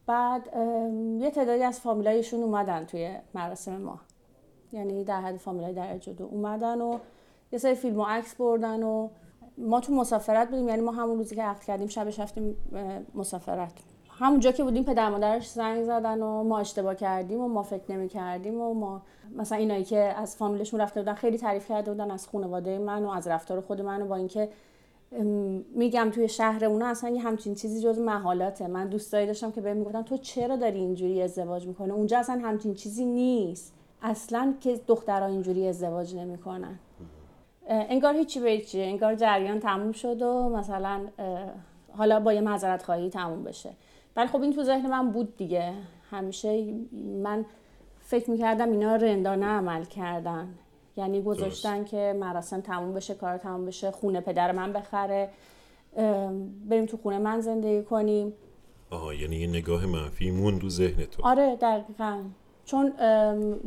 [0.06, 0.50] بعد
[1.20, 4.00] یه تعدادی از فامیلایشون اومدن توی مراسم ما.
[4.72, 6.98] یعنی در حد فامیلای درجه دو اومدن و
[7.52, 9.08] یه سری فیلم و عکس بردن و
[9.58, 10.68] ما تو مسافرت بودیم.
[10.68, 12.56] یعنی ما همون روزی که عقد کردیم شبش رفتیم
[13.14, 13.72] مسافرت.
[14.18, 18.08] همونجا که بودیم پدر مادرش زنگ زدن و ما اشتباه کردیم و ما فکر نمی
[18.08, 19.02] کردیم و ما
[19.36, 23.10] مثلا اینایی که از فامیلشون رفته بودن خیلی تعریف کرده بودن از خانواده من و
[23.10, 24.48] از رفتار خود من و با اینکه
[25.74, 29.76] میگم توی شهر اونا اصلا یه همچین چیزی جز محالاته من دوستایی داشتم که بهم
[29.76, 33.74] می‌گفتن تو چرا داری اینجوری ازدواج می‌کنه اونجا اصلا همچین چیزی نیست.
[34.02, 36.78] اصلا که دخترها اینجوری ازدواج نمی‌کنن.
[37.68, 38.82] انگار هیچی به هیچی.
[38.82, 41.00] انگار جریان تموم شد و مثلا
[41.92, 43.70] حالا با یه معذرت خواهی تموم بشه.
[44.16, 45.72] ولی خب این تو ذهن من بود دیگه.
[46.10, 46.74] همیشه
[47.22, 47.44] من
[48.00, 50.48] فکر می‌کردم اینا رندانه عمل کردن.
[50.96, 55.28] یعنی گذاشتن که مراسم تموم بشه کار تموم بشه خونه پدر من بخره.
[56.68, 58.32] بریم تو خونه من زندگی کنیم.
[58.90, 61.26] آها یعنی یه نگاه منفی مون رو ذهن تو.
[61.26, 62.22] آره دقیقا.
[62.64, 62.92] چون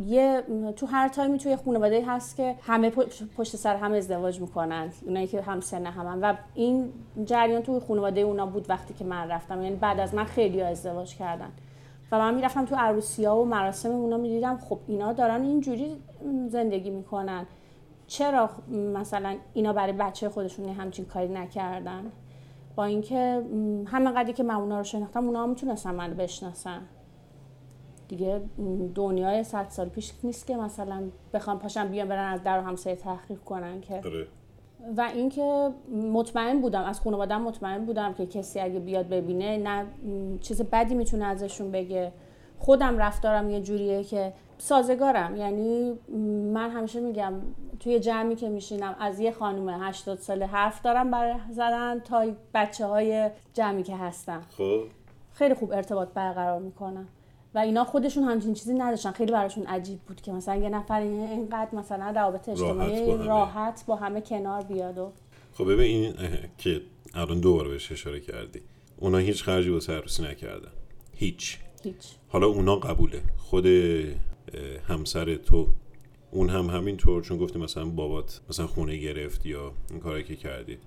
[0.06, 0.44] یه
[0.76, 2.90] تو هر تایمی توی خانواده هست که همه
[3.38, 4.92] پشت سر هم ازدواج می‌کنن.
[5.06, 6.94] اونایی که هم سن همن و این
[7.26, 9.64] جریان توی خانواده اونا بود وقتی که من رفتم.
[9.64, 11.52] یعنی بعد از من خیلی ازدواج کردن.
[12.12, 14.58] و من می‌رفتم تو عروسی ها و مراسم اونا می‌دیدم.
[14.58, 16.02] خب اینا دارن اینجوری
[16.48, 17.46] زندگی می‌کنن.
[18.08, 18.50] چرا
[18.94, 22.12] مثلا اینا برای بچه خودشون همچین کاری نکردن؟
[22.76, 23.44] با اینکه
[23.86, 26.82] همه قدری که من اونا رو شناختم اونا هم می‌تونستن من بشناسن.
[28.08, 28.42] دیگه
[28.96, 32.96] دنیای صد سال پیش نیست که مثلا بخوام پاشم بیان برن از در و همسایه
[32.96, 34.28] تحقیق کنن که آره.
[34.98, 35.70] و اینکه
[36.14, 39.86] مطمئن بودم از خانوادم مطمئن بودم که کسی اگه بیاد ببینه نه
[40.42, 42.12] چیز بدی می‌تونه ازشون بگه.
[42.58, 45.36] خودم رفتارم یه جوریه که سازگارم.
[45.36, 46.00] یعنی
[46.54, 47.34] من همیشه میگم
[47.80, 52.86] توی جمعی که میشینم از یه خانم 80 ساله حرف دارم برای زدن تا بچه
[52.86, 54.42] های جمعی که هستم.
[54.58, 54.82] خب.
[55.34, 57.08] خیلی خوب ارتباط برقرار می‌کنم.
[57.56, 59.12] و اینا خودشون همچین چیزی نداشتن.
[59.12, 63.84] خیلی براشون عجیب بود که مثلا یه نفر اینقدر مثلا روابط اجتماعی راحت با, راحت
[63.88, 65.12] با همه کنار بیاد و
[65.54, 66.14] خب ببین این
[66.58, 66.82] که
[67.14, 68.62] الان دوباره بهش اشاره کردی.
[68.98, 70.72] اونا هیچ خرجی واسه عروسی نکردن.
[71.16, 71.58] هیچ.
[71.84, 71.96] هیچ.
[72.28, 73.22] حالا اونا قبوله.
[73.38, 73.66] خود
[74.88, 75.68] همسر تو.
[76.32, 80.36] اون هم همین طور چون گفتی مثلا بابات مثلا خونه گرفت یا این کاری که
[80.36, 80.78] کردی.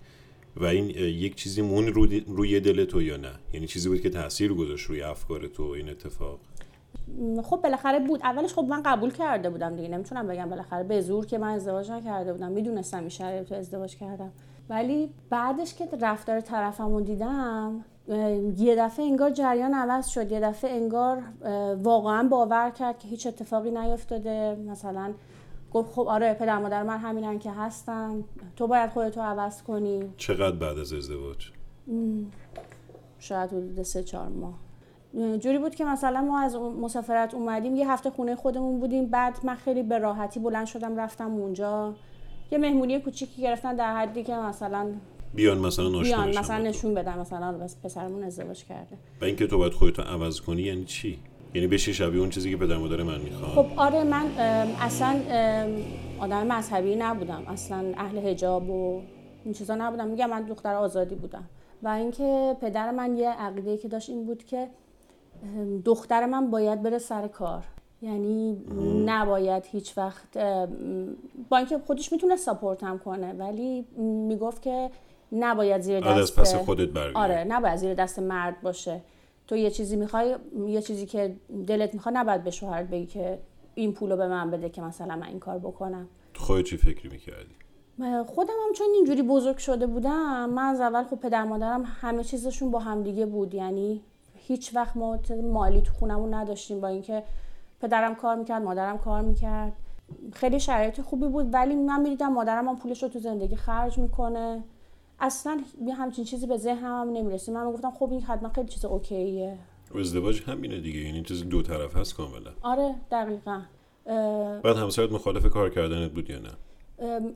[0.56, 1.86] و این یک چیزی مون
[2.26, 5.88] روی دل تو یا نه؟ یعنی چیزی بود که تاثیر گذاشت روی افکار تو این
[5.88, 6.40] اتفاق.
[7.44, 8.20] خب بالاخره بود.
[8.22, 9.88] اولش خب من قبول کرده بودم دیگه.
[9.88, 12.52] نمی‌تونم بگم بالاخره به زور که من ازدواج نکرده بودم.
[12.52, 14.32] می‌دونستم این شرایط ازدواج کردم.
[14.68, 17.84] ولی بعدش که رفتار طرفمو دیدم
[18.56, 20.32] یه دفعه انگار جریان عوض شد.
[20.32, 21.22] یه دفعه انگار
[21.82, 24.56] واقعا باور کرد که هیچ اتفاقی نیفتاده.
[24.68, 25.12] مثلا
[25.72, 28.24] گفت خب آره پدر مادر من همینن که هستن.
[28.56, 30.12] تو باید خودتو عوض کنی.
[30.16, 31.50] چقدر بعد از ازدواج؟
[33.18, 34.54] شاید حدود سه چهار ماه.
[35.14, 39.06] جوری بود که مثلا ما از مسافرت اومدیم یه هفته خونه خودمون بودیم.
[39.06, 41.94] بعد من خیلی به راحتی بلند شدم رفتم اونجا.
[42.52, 44.86] یه مهمونی کوچیکی گرفتن در حدی که مثلا
[45.34, 48.96] بیان مثلا بیان مثلا نشون بدن مثلا بس پسرمون ازدواج کرده.
[49.20, 51.18] و اینکه تو باید خودتو عوض کنی یعنی چی؟
[51.54, 54.26] یعنی بشی شبیه اون چیزی که پدر مادر من می‌خواد خب آره من
[54.80, 55.20] اصلا
[56.18, 57.42] آدم مذهبی نبودم.
[57.48, 59.00] اصلا اهل حجاب و
[59.44, 60.08] این چیزا نبودم.
[60.08, 61.44] میگم من دختر آزادی بودم.
[61.82, 64.68] و اینکه پدر من یه عقیده که داشت این بود که
[65.84, 67.64] دختر من باید بره سر کار.
[68.02, 68.64] یعنی
[69.06, 70.38] نباید هیچ وقت
[71.48, 73.86] با اینکه خودش می‌تونه ساپورت هم کنه ولی
[74.28, 74.90] می‌گفت که
[75.32, 79.00] نباید زیر دست پس خودت برگرد آره نباید زیر دست مرد باشه.
[79.46, 83.38] تو یه چیزی می‌خوای یه چیزی که دلت می‌خواد نباید به شوهرت بگی که
[83.74, 86.08] این پولو به من بده که مثلا من این کار بکنم.
[86.34, 87.54] خودت چی فکری می‌کردی؟
[88.26, 92.70] خودم هم چون اینجوری بزرگ شده بودم من از اول خب پدر مادرم همه چیزشون
[92.70, 93.54] با همدیگه بود.
[93.54, 94.02] یعنی
[94.46, 95.18] هیچ وقت ما
[95.52, 97.22] مالی تو خونمون نداشتیم با اینکه
[97.80, 99.72] پدرم کار می‌کرد مادرم کار می‌کرد.
[100.32, 104.62] خیلی شرایط خوبی بود ولی من می‌دیدم مادرم هم پولش رو تو زندگی خرج می‌کنه.
[105.20, 105.60] اصلا
[105.96, 109.58] همچین چیزی به ذهنم هم من گفتم خب این حتما خیلی چیز اوکیه.
[110.00, 112.50] ازدواج همینه دیگه یعنی چیز دو طرف هست کاملا.
[112.62, 113.60] آره دقیقا.
[114.64, 116.50] بعد همسرت مخالف کار کردنت بود یا نه؟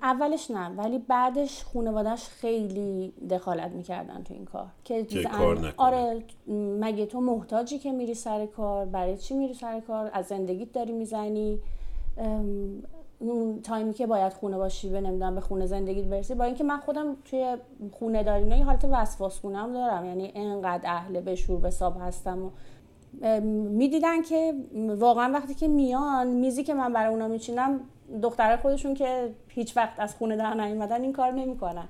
[0.03, 5.05] اولش نه ولی بعدش خانوادش خیلی دخالت می‌کردن تو این کار که,
[5.39, 5.75] کار نکنه.
[5.77, 6.23] آره
[6.81, 10.93] مگه تو محتاجی که میری سر کار؟ برای چی میری سر کار؟ از زندگیت داری
[10.93, 11.59] می‌زنی؟
[13.19, 16.35] اون تایمی که باید خونه باشی به نمی‌دونم به خونه زندگی برسی.
[16.35, 17.57] با اینکه من خودم توی
[17.93, 20.05] خونه داری نه حالت وسواس خونم دارم.
[20.05, 22.51] یعنی انقدر اهل به شور به ساب هستم و
[23.71, 24.55] می‌دیدن که
[24.99, 27.81] واقعا وقتی که میان میزی که من برای اونا میچینم
[28.23, 31.89] دختره خودشون که هیچ وقت از خونه در نیومدن این کار نمی‌کنن.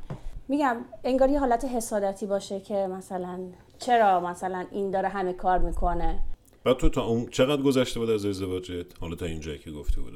[0.49, 3.41] میگم انگار یه حالت حسادتی باشه که مثلا
[3.79, 6.19] چرا مثلا این داره همه کار می‌کنه؟
[6.65, 10.15] بعد تو تا اون چقدر گذشته بود از ازدواجت؟ حالا تا اینجایی که گفته بود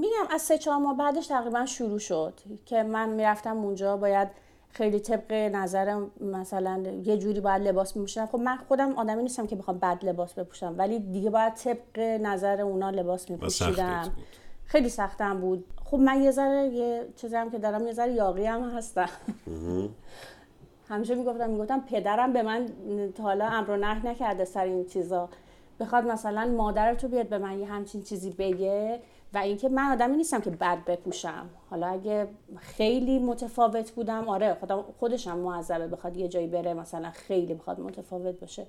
[0.00, 2.34] میگم از سه چهار ماه بعدش تقریبا شروع شد
[2.66, 4.28] که من می‌رفتم اونجا باید
[4.70, 9.56] خیلی طبق نظر مثلا یه جوری باید لباس میپوشم خب من خودم آدمی نیستم که
[9.56, 14.12] بخوام بد لباس بپوشم ولی دیگه باید طبق نظر اونا لباس میپوشیدم.
[14.72, 15.64] خیلی سختم بود.
[15.84, 19.08] خب من یه ذره یه چیزی هم که دارم یه ذره یاقی هم هستم.
[20.88, 22.68] همیشه می‌گفتم می‌گفتم پدرم به من
[23.14, 25.28] تا حالا امر و نه نکرده سر این چیزا.
[25.80, 29.00] بخواد مثلا مادر تو بیاد به من یه همچین چیزی بگه
[29.34, 31.46] و اینکه من آدمی نیستم که بد بپوشم.
[31.70, 37.54] حالا اگه خیلی متفاوت بودم آره خودم خودشم معذبه بخواد یه جایی بره مثلا خیلی
[37.54, 38.66] بخواد متفاوت باشه.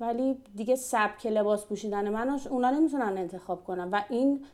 [0.00, 3.90] ولی دیگه سبک لباس پوشیدن من اونا نمی‌تونن انتخاب کنن.
[3.90, 4.44] و این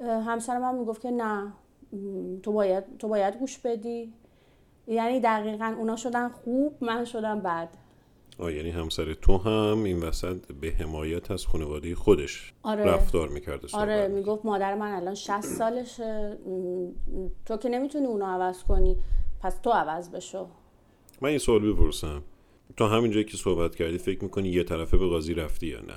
[0.00, 1.52] همسر من می‌گفت که نه
[2.42, 4.12] تو باید تو باید گوش بدی.
[4.86, 7.68] یعنی دقیقا اونا شدن خوب من شدم بد.
[8.38, 12.84] آه یعنی همسر تو هم این وسط به حمایت از خانواده خودش آره.
[12.84, 16.38] رفتار می‌کرده آره می‌گفت مادر من الان 60 سالشه.
[17.46, 18.96] تو که نمی‌تونی اونو عوض کنی.
[19.40, 20.46] پس تو عوض بشو.
[21.20, 22.22] من این سوال بپرسم.
[22.76, 25.94] تا همین جایی که صحبت کردی فکر می‌کنی یه طرفه به قاضی رفتی یا نه؟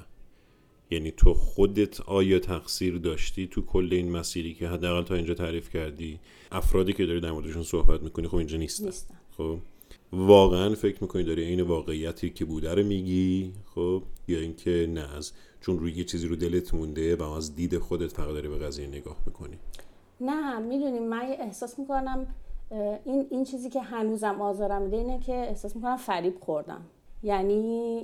[0.91, 5.69] یعنی تو خودت آیا تقصیر داشتی تو کل این مسیری که حداقل تا اینجا تعریف
[5.69, 6.19] کردی؟
[6.51, 9.15] افرادی که داری در موردشون صحبت می‌کنی خب اینجا نیستن, نیستن.
[9.38, 9.58] خب؟
[10.13, 15.32] واقعا فکر می‌کنی داری این واقعیتی که بوده رو میگی؟ خب؟ یا اینکه نه از
[15.62, 18.88] چون روی یه چیزی رو دلت مونده و از دید خودت فقط داری به قضیه
[18.88, 19.58] نگاه می‌کنی.
[20.21, 22.27] نه می‌دونی من احساس می‌کنم
[23.06, 26.82] این این چیزی که هنوزم آزارم میده اینه که احساس می‌کنم فریب خوردم.
[27.23, 27.53] یعنی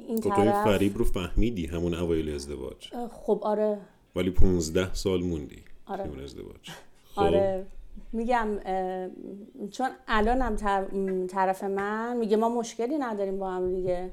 [0.08, 2.89] این خب طرف فریب رو فهمیدی همون اوایل ازدواج.
[3.12, 3.77] خب آره.
[4.15, 6.03] ولی 15 سال موندی آره.
[6.03, 6.69] همون ازدواج.
[7.15, 7.21] خب.
[7.21, 7.65] آره.
[8.13, 8.47] میگم
[9.71, 10.56] چون الانم
[11.27, 14.12] طرف من میگه ما مشکلی نداریم با هم دیگه.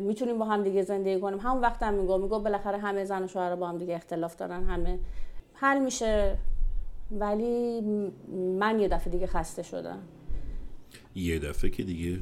[0.00, 1.38] می‌تونیم با هم دیگه زندگی کنیم.
[1.38, 4.64] همون وقت هم میگو میگو بالاخره همه زن و شوهر با هم دیگه اختلاف دارن
[4.64, 4.98] همه
[5.54, 6.38] حل میشه.
[7.10, 7.80] ولی
[8.58, 9.98] من یه دفعه دیگه خسته شدم.
[11.14, 12.18] یه دفعه که دیگه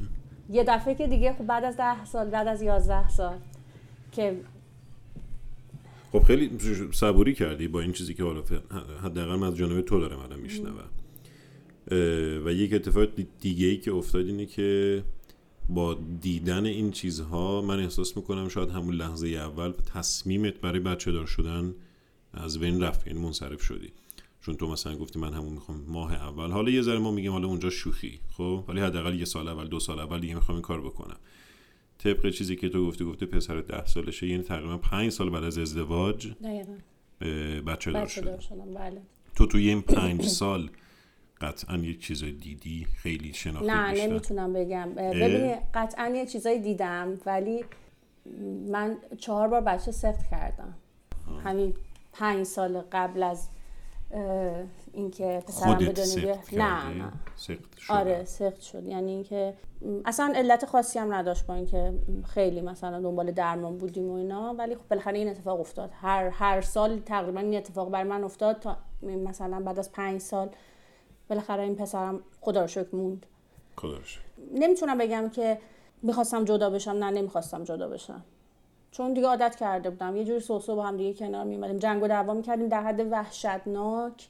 [0.51, 3.37] یه دفعه که دیگه خب بعد از ده سال بعد از یازده سال
[4.11, 4.37] که
[6.11, 6.51] خب خیلی
[6.91, 8.43] صبوری کردی با این چیزی که حالا
[9.03, 10.89] حداقل من از جانب تو دارم الان میشنوم.
[12.45, 13.07] و یک اتفاق
[13.41, 15.03] دیگه ای که افتاد اینه که
[15.69, 21.25] با دیدن این چیزها من احساس می‌کنم شاید همون لحظه اول تصمیمت برای بچه دار
[21.25, 21.73] شدن
[22.33, 23.91] از بین رفت یعنی منصرف شدی.
[24.41, 26.51] چون تو مثلا گفتی من همون می‌خوام ماه اول.
[26.51, 29.79] حالا یه ذره ما میگیم حالا اونجا شوخی خب؟ ولی حداقل یه سال اول دو
[29.79, 31.17] سال اول دیگه می‌خوام این کار بکنم.
[31.97, 35.57] طبق چیزی که تو گفتی گفته پسر ده سالشه یعنی تقریبا پنج سال بعد از
[35.57, 36.31] ازدواج
[37.67, 38.39] بچه دار شد
[38.75, 39.01] بله.
[39.35, 40.69] تو توی این پنج سال
[41.41, 44.93] قطعا یه چیزای دیدی؟ خیلی شناختی نه نمی‌تونم بگم.
[44.95, 47.63] ببینی قطعا یه چیزایی دیدم ولی
[48.69, 50.73] من چهار بار بچه سفت کردم.
[51.43, 51.73] همین
[52.13, 53.49] پنج سال قبل از
[54.93, 57.11] اینکه پسرم بدون نه نه.
[57.89, 58.85] آره سخت شد.
[58.85, 59.53] یعنی اینکه
[60.05, 61.93] اصلا علت خاصی هم نداشت با اینکه
[62.25, 64.55] خیلی مثلا دنبال درمان بودیم و اینا.
[64.57, 65.89] ولی خب بالاخره این اتفاق افتاد.
[65.93, 70.49] هر هر سال تقریبا این اتفاق بر من افتاد تا مثلا بعد از پنج سال.
[71.29, 73.25] بالاخره این پسرم خدا رو شکر موند.
[73.75, 73.97] خدا
[74.53, 75.57] نمی‌تونم بگم که
[76.01, 78.23] می‌خواستم جدا بشم نه نمی‌خواستم جدا بشم.
[78.91, 80.15] چون دیگه عادت کرده بودم.
[80.15, 82.67] یه جوری سوسو با هم دیگه کنار میمدیم جنگ و دعوا می‌کردیم.
[82.67, 84.27] در حد وحشتناک.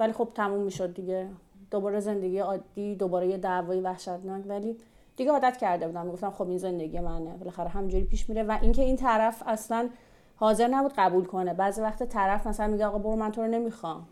[0.00, 1.28] ولی خب تموم می‌شد دیگه.
[1.70, 4.44] دوباره زندگی عادی دوباره یه دعوای وحشتناک.
[4.46, 4.76] ولی
[5.16, 6.06] دیگه عادت کرده بودم.
[6.06, 7.36] می‌گفتم خب این زندگی منه.
[7.36, 8.42] بالاخره همینجوری پیش میره.
[8.42, 9.88] و اینکه این طرف اصلا
[10.36, 11.54] حاضر نبود قبول کنه.
[11.54, 14.08] بعضی وقت طرف مثلا میگه آقا برو من تو رو نمی‌خوام.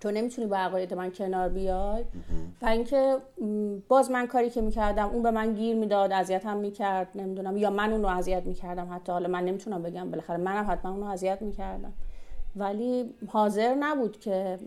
[0.00, 2.04] تو نمی‌تونی با عقاید من کنار بیای؟
[2.62, 3.16] و اینکه
[3.88, 7.92] باز من کاری که می‌کردم اون به من گیر می‌داد اذیتم می‌کرد نمی‌دونم یا من
[7.92, 9.12] اون رو اذیت می‌کردم حتی.
[9.12, 11.92] حالا من نمی‌تونم بگم بالاخره منم حتما اون رو اذیت می‌کردم.
[12.56, 14.58] ولی حاضر نبود که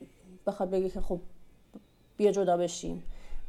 [0.47, 1.19] بخواد بگه که خب
[2.17, 3.03] بیا جدا بشیم.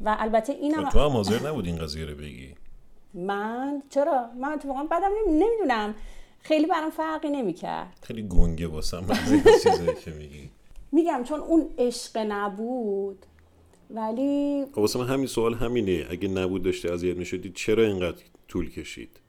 [0.04, 2.54] و البته اینم تو هم حاضر نبود این قضیه رو بگی.
[3.14, 5.94] من؟ چرا؟ من اتفاقا بعدم نمی‌دونم.
[6.40, 7.98] خیلی برام فرقی نمی‌کرد.
[8.02, 9.06] خیلی گنگه واسم
[9.62, 10.50] چیزایی که میگی.
[10.92, 13.26] میگم چون اون عشق نبود.
[13.90, 16.06] ولی خب واسه من همین سوال همینه.
[16.10, 19.20] اگه نبود داشته اذیت می‌شدی چرا اینقدر طول کشید؟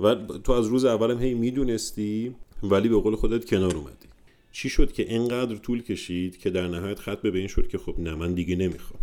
[0.00, 4.08] و تو از روز اولم هی می‌دونستی ولی به قول خودت کنار اومدی.
[4.52, 7.98] چی شد که اینقدر طول کشید که در نهایت خط به این شد که خب
[7.98, 9.00] نه من دیگه نمی‌خوام؟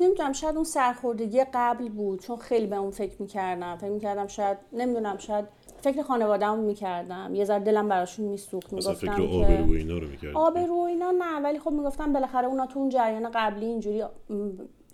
[0.00, 3.76] نمی‌دونم شاید اون سرخوردگی قبل بود چون خیلی به اون فکر می‌کردم.
[3.76, 5.44] فکر می‌کردم شاید نمی‌دونم شاید
[5.80, 7.34] فکر خانواده‌ام می‌کردم.
[7.34, 8.72] یه ذره دلم براشون میسوخت.
[8.72, 12.78] می‌گفتم فکر آبرو اینا رو می‌کردم آبرو اینا نه ولی خب می‌گفتم بالاخره اونا تو
[12.78, 14.04] اون جریان قبلی اینجوری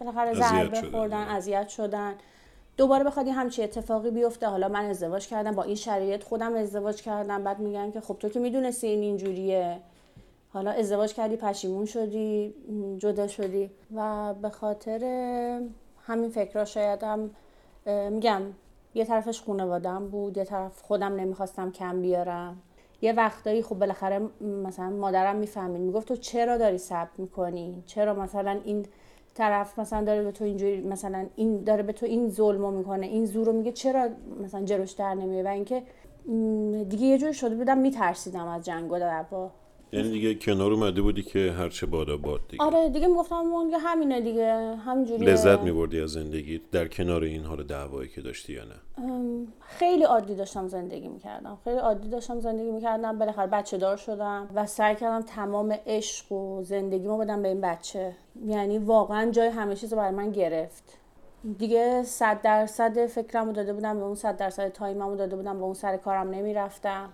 [0.01, 2.15] بالاخره ضربه خوردن اذیت شدن.
[2.77, 4.47] دوباره بخواد همچی اتفاقی بیفته.
[4.47, 7.45] حالا من ازدواج کردم با این شرایط خودم ازدواج کردم.
[7.45, 9.81] بعد میگن که خب تو که می‌دونستی این اینجوریه.
[10.53, 12.55] حالا ازدواج کردی پشیمون شدی
[12.99, 13.71] جدا شدی.
[13.95, 15.01] و به خاطر
[16.07, 17.31] همین فکرها شاید هم
[18.11, 18.43] میگم
[18.95, 22.57] یه طرفش خانوادم بود یه طرف خودم نمی‌خواستم کم بیارم.
[23.03, 24.21] یه وقتایی خب بالاخره
[24.65, 28.87] مثلا مادرم می‌فهمید می‌گفت تو چرا داری صبر می‌کنی؟ چرا مثلا این
[29.35, 33.27] طرف مثلا داره به تو اینجوری مثلا این داره به تو این ظلمو می‌کنه این
[33.27, 34.09] زور میگه چرا
[34.45, 35.83] مثلا جلوش در نمیه و اینکه
[36.89, 39.51] دیگه یه جوری شده بودم میترسیدم از جنگ و دعوا.
[39.93, 42.65] یعنی دیگه کنار اومده بودی که هرچه بادا باد دیگه.
[42.65, 47.63] آره دیگه می‌گفتم دیگه همینه دیگه همینجوری لذت میبردی از زندگی در کنار این حال
[47.63, 48.75] دعوایی که داشتی یا نه؟
[49.61, 51.59] خیلی عادی داشتم زندگی می‌کردم.
[51.65, 53.19] خیلی عادی داشتم زندگی می‌کردم.
[53.19, 58.13] بالاخره بچه دار شدم و سعی کردم تمام عشق و زندگیمو بدم به این بچه.
[58.47, 60.99] یعنی واقعا جای همه چیز برای من گرفت.
[61.59, 65.75] دیگه صد درصد فکرمو داده بودم به اون صد درصد تایممو داده بودم به اون
[65.75, 67.09] سر کارم نمی‌رفتم.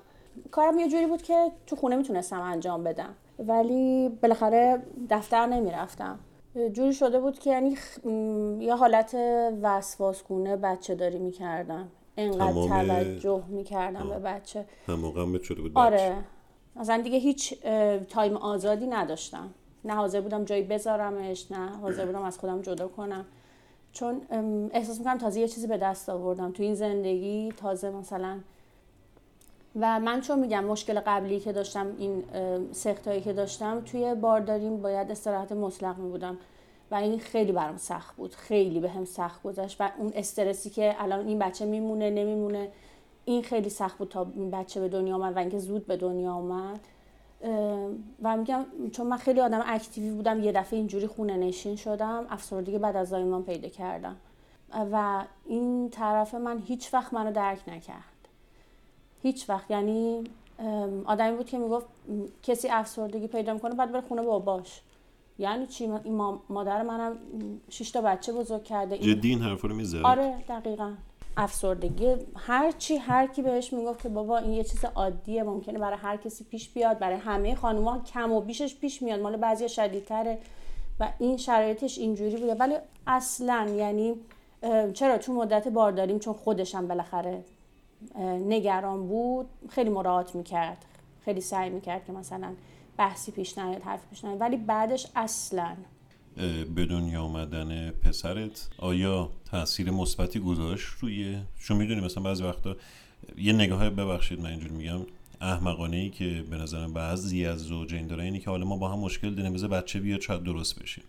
[0.51, 3.15] کارم یه جوری بود که تو خونه می‌تونستم انجام بدم.
[3.39, 6.19] ولی بالاخره دفتر نمی‌رفتم.
[6.73, 7.77] جوری شده بود که یعنی
[8.65, 9.17] یه حالت
[9.63, 11.89] وسواسگونه بچه داری می‌کردم.
[12.17, 14.67] انقدر توجه می‌کردم به بچه.
[14.89, 15.73] هم شده بود.
[15.75, 16.15] آره.
[16.77, 17.61] مثلا دیگه هیچ
[18.09, 19.51] تایم آزادی نداشتم.
[19.85, 23.25] نه حاضر بودم جایی بذارمش نه حاضر بودم از خودم جدا کنم.
[23.93, 24.21] چون
[24.73, 26.53] احساس می‌کنم تازه یه چیزی به دست آوردم.
[26.53, 28.39] تو این زندگی تازه مثلا
[29.81, 32.25] و من چون میگم مشکل قبلی که داشتم این
[32.73, 36.39] سختایی که داشتم توی بارداریم باید استراحت مطلق می بودم
[36.91, 40.97] و این خیلی برام سخت بود خیلی به هم سخت گذشت و اون استرسی که
[40.99, 42.69] الان این بچه میمونه نمیمونه
[43.25, 46.33] این خیلی سخت بود تا این بچه به دنیا آمد و اینکه زود به دنیا
[46.33, 46.81] آمد.
[48.23, 52.79] و میگم چون من خیلی آدم اکتیوی بودم یه دفعه اینجوری خونه نشین شدم افسردگی
[52.79, 54.17] بعد از زایمان پیدا کردم.
[54.93, 58.18] و این طرف من هیچ وقت منو درک نکرد.
[59.23, 59.71] هیچ وقت.
[59.71, 60.25] یعنی
[61.05, 61.87] آدمی بود که می‌گفت
[62.43, 64.81] کسی افسردگی پیدا می‌کنه بعد بره خونه باباش
[65.39, 67.19] یعنی چی؟ این مادر منم
[67.71, 68.99] شش تا بچه بزرگ کرده.
[68.99, 70.95] جدی این حرفا رو می‌زد؟ آره دقیقا.
[71.37, 72.15] افسردگی.
[72.37, 76.17] هر چی هر کی بهش می‌گفت که بابا این یه چیز عادیه ممکنه برای هر
[76.17, 79.21] کسی پیش بیاد برای همه خانوما کم و بیشش پیش میاد.
[79.21, 80.39] مال بعضی شدیدتره
[81.01, 82.55] و این شرایطش اینجوری بوده.
[82.55, 82.75] ولی
[83.07, 84.15] اصلا یعنی
[84.95, 87.45] چرا؟ تو مدت بارداریم چون خودشم بالاخره
[88.49, 90.85] نگران بود خیلی مراعات می‌کرد
[91.25, 92.55] خیلی سعی می‌کرد که مثلا
[92.97, 95.77] بحثی پیش نیاد حرفی پیش نیاد ولی بعدش اصلا.
[96.75, 102.77] به دنیا آمدن پسرت آیا تاثیر مثبتی گذاشت روی چون می‌دونی مثلا بعضی وقتا
[103.39, 105.01] یه نگاه ببخشید من اینجور میگم
[105.41, 108.99] احمقانه ای که به نظرم بعضی از زوجین داره اینی که حالا ما با هم
[108.99, 111.03] مشکل داریم بذار بچه بیاد شاید درست بشه.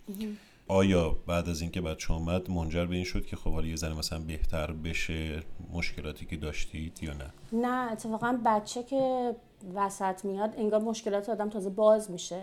[0.72, 3.94] آیا بعد از اینکه بچه اومد منجر به این شد که خب حالا یه زن
[3.94, 5.44] مثلا بهتر بشه
[5.74, 9.36] مشکلاتی که داشتید یا نه؟ نه اتفاقا بچه که
[9.76, 12.42] وسط میاد انگار مشکلات آدم تازه باز میشه.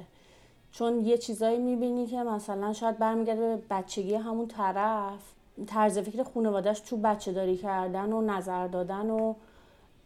[0.72, 5.20] چون یه چیزایی می‌بینی که مثلا شاید برمیگرده به بچگی همون طرف.
[5.66, 9.34] طرز فکر خانوادهش تو بچه داری کردن و نظر دادن و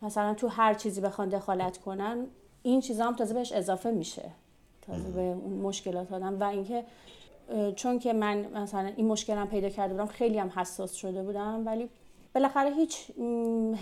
[0.03, 2.27] مثلا تو هر چیزی بخوان دخالت کنن
[2.63, 4.31] این چیزا هم تازه بهش اضافه میشه.
[4.83, 6.41] تازه به اون مشکلات آدم.
[6.41, 6.85] و اینکه
[7.77, 11.89] چون که من مثلا این مشکلم پیدا کرده بودم خیلی هم حساس شده بودم ولی
[12.35, 13.11] بالاخره هیچ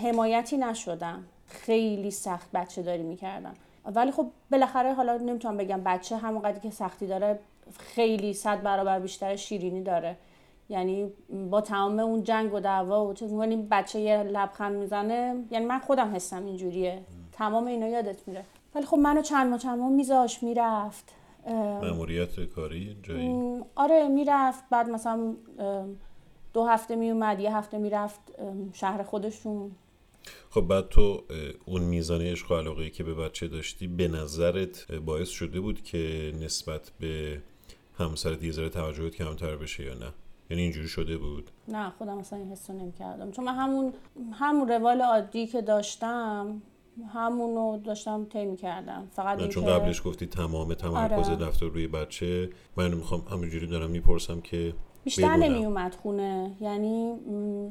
[0.03, 1.23] حمایتی نشدم.
[1.47, 3.53] خیلی سخت بچه داری می‌کردم.
[3.85, 7.39] ولی خب بالاخره حالا نمی‌تونم بگم بچه همونقدری که سختی داره
[7.79, 10.15] خیلی صد برابر بیشتر شیرینی داره.
[10.69, 11.11] یعنی
[11.49, 13.33] با تمام اون جنگ و دعوا و چیز
[13.71, 17.01] بچه یه لبخند می‌زنه یعنی من خودم حسم اینجوریه.
[17.31, 18.43] تمام اینا یادت میره.
[18.75, 21.15] ولی خب منو چند ما چند ما میذاش می‌رفت.
[21.53, 25.35] مأموریت کاری جایی؟ آره می‌رفت بعد مثلا
[26.53, 28.19] دو هفته میومد یه هفته می‌رفت
[28.73, 29.71] شهر خودشون.
[30.49, 31.23] خب بعد تو
[31.65, 36.33] اون میزان عشق و علاقه که به بچه داشتی به نظرت باعث شده بود که
[36.41, 37.41] نسبت به
[37.97, 40.13] همسرت یه ذره توجهت کمتر بشه یا نه؟
[40.49, 43.93] یعنی اینجوری شده بود؟ نه خودم اصلا این حسو نمی کردم چون من همون
[44.33, 46.61] همون روال عادی که داشتم
[47.13, 51.45] همونو داشتم طی کردم فقط چون قبلش گفتی تمام تمرکز آره.
[51.45, 54.73] دفتر روی بچه من می‌خوام همینجوری دارم می‌پرسم که
[55.03, 56.55] بیشتر نمی اومد خونه.
[56.61, 57.13] یعنی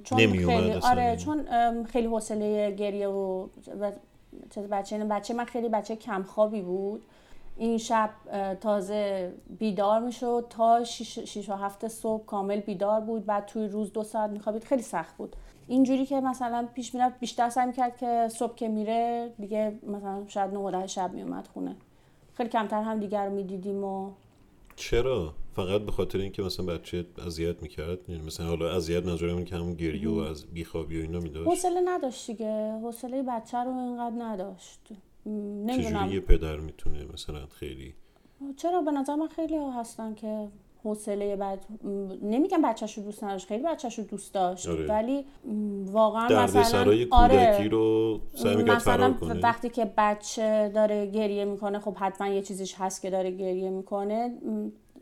[0.05, 1.47] چون خیلی آره چون
[1.85, 3.47] خیلی حوصله گریه و
[4.71, 7.03] بچه بچه من خیلی بچه کم خوابی بود.
[7.57, 8.11] این شب
[8.61, 10.47] تازه بیدار می‌شد.
[10.51, 13.27] تا 6 و هفته صبح کامل بیدار بود.
[13.27, 14.65] بعد توی روز دو ساعت میخوابید.
[14.65, 15.37] خیلی سخت بود.
[15.69, 20.55] اینجوری که مثلا پیش می‌رفت بیشتر سعی می‌کرد که صبح که میره دیگه مثلا شاید
[20.55, 21.77] 9 شب میومد خونه.
[22.35, 24.11] خیلی کمتر هم دیگر رو می‌دیدیم و
[24.77, 29.57] چرا؟ فقط به خاطر اینکه مثلا بچه اذیت می‌کرد؟ یعنی مثلا حالا اذیت نظرم که
[29.57, 32.73] همون گریه و از بیخوابی و اینا میداشت؟ حوصله نداشت دیگه.
[32.83, 34.81] حوصله بچه رو اینقدر نداشت.
[35.69, 37.95] چجوری یه پدر می‌تونه مثلا خیلی
[38.57, 40.49] چرا؟ به نظر من خیلی ها هستن که
[40.89, 41.67] حوصله بعد
[42.23, 44.87] نمیگم بچهش رو دوست نداشت خیلی بچهش رو دوست داشت آره.
[44.87, 45.25] ولی
[45.85, 47.69] واقعا مثلا آره.
[47.69, 49.41] رو سعی مثلا کنه.
[49.41, 54.33] وقتی که بچه داره گریه می‌کنه خب حتما یه چیزیش هست که داره گریه می‌کنه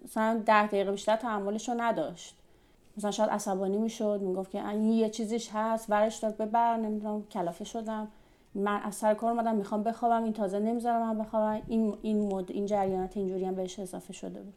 [0.05, 2.37] مثلا ده دقیقه بیشتر تحملش رو نداشت.
[2.97, 7.64] مثلا شاید عصبانی می‌شد می‌گفت که این یه چیزیش هست ورش داد ببر نمی‌دونم کلافه
[7.64, 8.09] شدم.
[8.55, 11.62] من از سر کار اومدم می‌خوام بخوابم این تازه نمی‌ذارم من بخوابم.
[11.68, 14.55] این این مد این جریانات اینجوری هم بهش اضافه شده بود.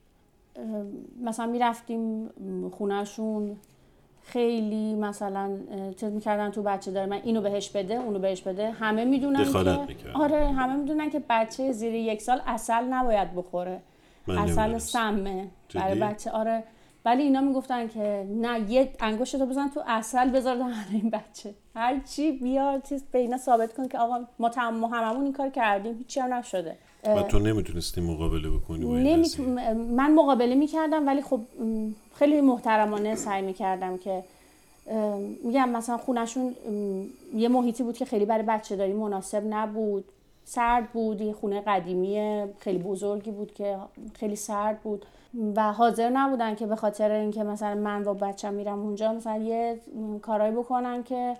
[1.22, 2.30] مثلا می‌رفتیم
[2.70, 3.58] خونهشون
[4.22, 5.58] خیلی مثلا
[6.00, 10.10] چیز می‌کردن تو بچه داره من اینو بهش بده اونو بهش بده همه می‌دونن که
[10.14, 13.82] آره همه می‌دونن که بچه زیر یک سال اصل نباید بخوره.
[14.28, 16.64] اصل سمه برای بچه آره.
[17.06, 21.54] ولی اینا می‌گفتن که نه یه انگشت رو بزن تو اصل بذار دهن این بچه.
[21.76, 25.50] هر چی بیار چیز به اینا ثابت کن که آقا ما تمام هممون این کار
[25.50, 26.78] کردیم هیچی هم نشده.
[27.04, 28.86] و تو نمی‌تونستی مقابله بکنی
[29.74, 31.40] من مقابله می‌کردم ولی خب
[32.16, 34.24] خیلی محترمانه سعی می‌کردم که
[35.44, 36.56] میگم مثلا خونشون
[37.36, 40.06] یه محیطی بود که خیلی برای بچه داری مناسب نبود.
[40.46, 43.78] سرد بود یه خونه قدیمی خیلی بزرگی بود که
[44.14, 45.06] خیلی سرد بود.
[45.56, 49.80] و حاضر نبودن که به خاطر اینکه مثلا من و بچم میرم اونجا مثلا یه
[50.22, 51.36] کارایی بکنن که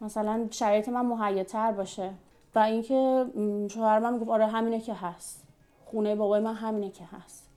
[0.00, 2.10] مثلا شرایط من مهیاتر باشه.
[2.54, 3.24] و اینکه
[3.70, 5.44] شوهر من گفت آره همینه که هست.
[5.84, 7.48] خونه بابای من همینه که هست.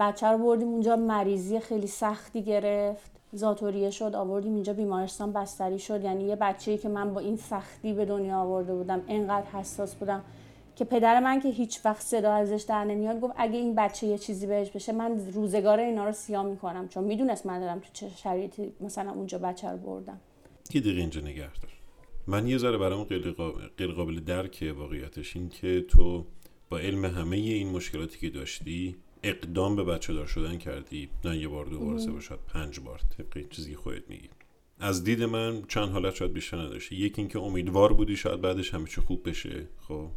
[0.00, 3.10] بچه رو بردیم اونجا مریضی خیلی سختی گرفت.
[3.32, 6.04] زاتوریه شد آوردیم اینجا بیمارستان بستری شد.
[6.04, 10.24] یعنی یه بچه‌ای که من با این سختی به دنیا آورده بودم انقدر حساس بودم
[10.76, 14.18] که پدر من که هیچ وقت صدا ازش در نمیاد گفت اگه این بچه یه
[14.18, 16.88] چیزی بهش بشه من روزگار اینا رو سیاه می‌کنم.
[16.88, 20.20] چون می‌دونست من دارم تو چه شرایطی مثلا اونجا بچه رو بردم.
[20.74, 21.75] یه دقیقه اینجا نگه دار
[22.26, 23.04] من یه ذره برام
[23.78, 26.26] غیر قابل درکه واقعیتش این که تو
[26.68, 31.08] با علم همه این مشکلاتی که داشتی اقدام به بچه دار شدن کردی.
[31.24, 33.00] نه یه بار دو بار سه بار شاید پنج بار.
[33.18, 34.28] طبق چیزی خودت میگی.
[34.78, 36.96] از دید من چند حالت شاید بیشتر نداشتی.
[36.96, 40.08] یکی اینکه امیدوار بودی شاید بعدش همه چی خوب بشه خب.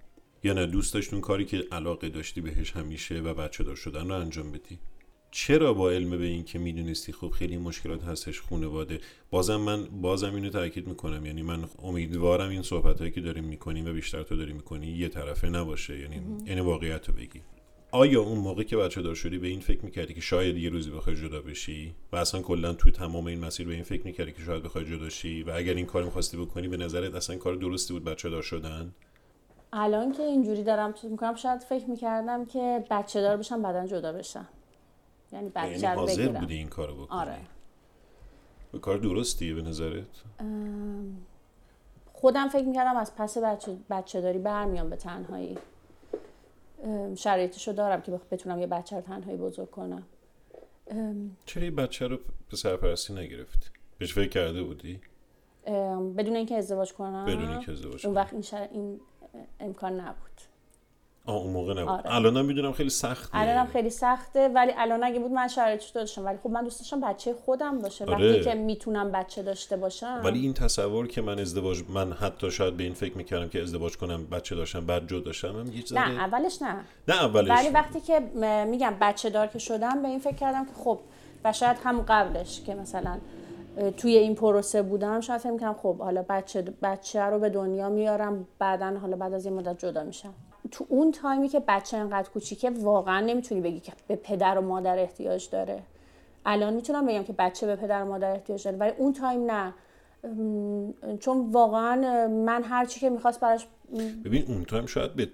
[0.43, 4.15] یا نه دوست داشتون کاری که علاقه داشتی بهش همیشه و بچه دار شدن رو
[4.15, 4.79] انجام بدی.
[5.31, 8.99] چرا با علم به این که می‌دونستی خب خیلی مشکلات هستش خانواده؟
[9.31, 11.25] بازم من بازم اینو تاکید می‌کنم.
[11.25, 15.07] یعنی من امیدوارم این صحبت هایی که داریم می‌کنیم و بیشتر تو داری می‌کنی یه
[15.07, 15.99] طرفه نباشه.
[15.99, 17.41] یعنی یعنی واقعیت رو بگی.
[17.91, 20.91] آیا اون موقع که بچه دار شدی به این فکر می‌کردی که شاید یه روزی
[20.91, 24.41] بخوای جدا بشی؟ و اصلا کلا تو تمام این مسیر به این فکر می‌کردی که
[24.41, 27.93] شاید بخوای جدا شی؟ و اگر این کار می‌خواستی بکنی به نظرت اصلا کار درستی
[27.93, 28.93] بود بچه دار شدن؟
[29.73, 34.13] الان که اینجوری دارم چیز می‌کنم شاید فکر می‌کردم که بچه دار بشم بعدا جدا
[34.13, 34.47] بشم.
[35.31, 36.39] یعنی بچه یعنی رو حاضر بگیرم.
[36.39, 37.19] بودی این کارو بکنی.
[37.19, 37.37] آره.
[38.71, 40.05] به کار درستیه به نظرت؟
[42.13, 45.57] خودم فکر می‌کردم از پس بچه, بچه داری برمیام به تنهایی.
[46.83, 50.03] ام، شرایطشو دارم که بتونم یه بچه رو تنهایی بزرگ کنم.
[51.45, 52.17] چرا یه بچه رو
[52.49, 55.01] به سرپرستی نگرفتی؟ بهش فکر کرده بودی؟
[56.17, 58.23] بدون اینکه ازدواج کنم؟ بدون اینکه ازدواج اون کنی.
[58.23, 58.67] وقت این, شر...
[58.71, 58.99] این
[59.59, 60.28] امکان نبود.
[61.25, 61.89] آه اون موقع نبود.
[61.89, 62.15] آره.
[62.15, 63.37] الانم می‌دونم خیلی سخته.
[63.37, 66.25] الانم خیلی سخته ولی الان اگه بود من شرایطش داشتم.
[66.25, 68.05] ولی خب من دوست داشتم بچه خودم باشه.
[68.05, 68.29] آره.
[68.29, 70.21] وقتی که می‌تونم بچه داشته باشم.
[70.23, 73.97] ولی این تصور که من ازدواج من حتی شاید به این فکر می‌کردم که ازدواج
[73.97, 76.75] کنم بچه داشتم بعد جدا داشتم هم یه نه اولش نه.
[77.07, 78.19] نه اولش ولی وقتی که
[78.69, 80.99] میگم بچه دار که شدم به این فکر کردم که خب
[81.43, 83.17] و شاید هم قبلش که مثلا
[83.97, 88.47] توی این پروسه بودم شاید فکر می‌کنم خب حالا بچه بچه رو به دنیا میارم
[88.59, 90.33] بعدا حالا بعد از یه مدت جدا میشم.
[90.71, 94.61] تو اون time ی که بچه انقدر کوچیکه واقعا نمی‌تونی بگی که به پدر و
[94.61, 95.83] مادر احتیاج داره.
[96.45, 99.73] الان می‌تونم بگم که بچه به پدر و مادر احتیاج داره ولی اون time نه.
[101.19, 103.67] چون واقعا من هر چی که می‌خواست براش
[104.25, 105.29] ببین اون time شاید به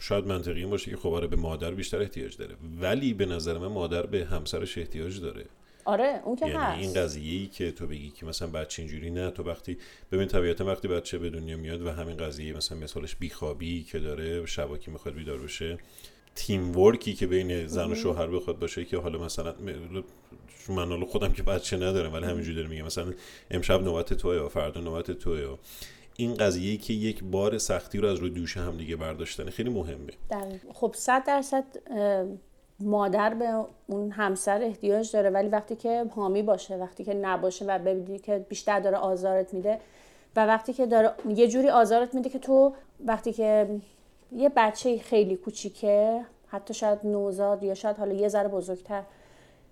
[0.00, 3.66] شاید منطقی باشه که خب آره به مادر بیشتر احتیاج داره ولی به نظر من
[3.66, 5.44] مادر به همسرش احتیاج داره.
[5.84, 9.10] آره اون که یعنی هست این قضیه ای که تو بگی که مثلا بچه اینجوری
[9.10, 9.78] نه تو وقتی
[10.12, 14.46] ببین طبیعتا وقتی بچه به دنیا میاد و همین قضیه مثلا مثالش بیخوابی که داره
[14.46, 15.78] شبا که می‌خواد بیدار بشه
[16.34, 19.54] تیم ورکی که بین زن و شوهر بخواد باشه که حالا مثلا
[20.68, 23.12] من حالا خودم که بچه ندارم ولی همینجوری دارم میگم مثلا
[23.50, 25.58] امشب نوبت توه یا فردا نوبت توه یا
[26.16, 29.70] این قضیه ای که یک بار سختی رو از روی دوش هم دیگه برداشتن خیلی
[29.70, 30.12] مهمه.
[30.72, 31.64] خب صد درصد
[32.84, 37.78] مادر به اون همسر احتیاج داره ولی وقتی که حامی باشه وقتی که نباشه و
[37.78, 39.80] ببینی که بیشتر داره آزارت میده
[40.36, 42.72] و وقتی که داره یه جوری آزارت میده که تو
[43.04, 43.68] وقتی که
[44.32, 49.02] یه بچه خیلی کوچیکه حتی شاید نوزاد یا شاید حالا یه ذره بزرگتر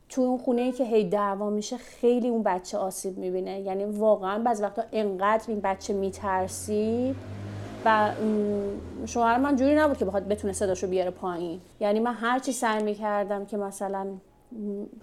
[0.08, 3.60] تو اون خونه ای که هی دعوا میشه خیلی اون بچه آسیب می‌بینه.
[3.60, 7.14] یعنی واقعا بعض وقتا انقدر این بچه میترسی
[7.84, 8.12] و
[9.06, 11.60] شوهر من جوری نبود که بخواد بتونه صداشو بیاره پایین.
[11.80, 14.06] یعنی من هر چی سعی می‌کردم که مثلا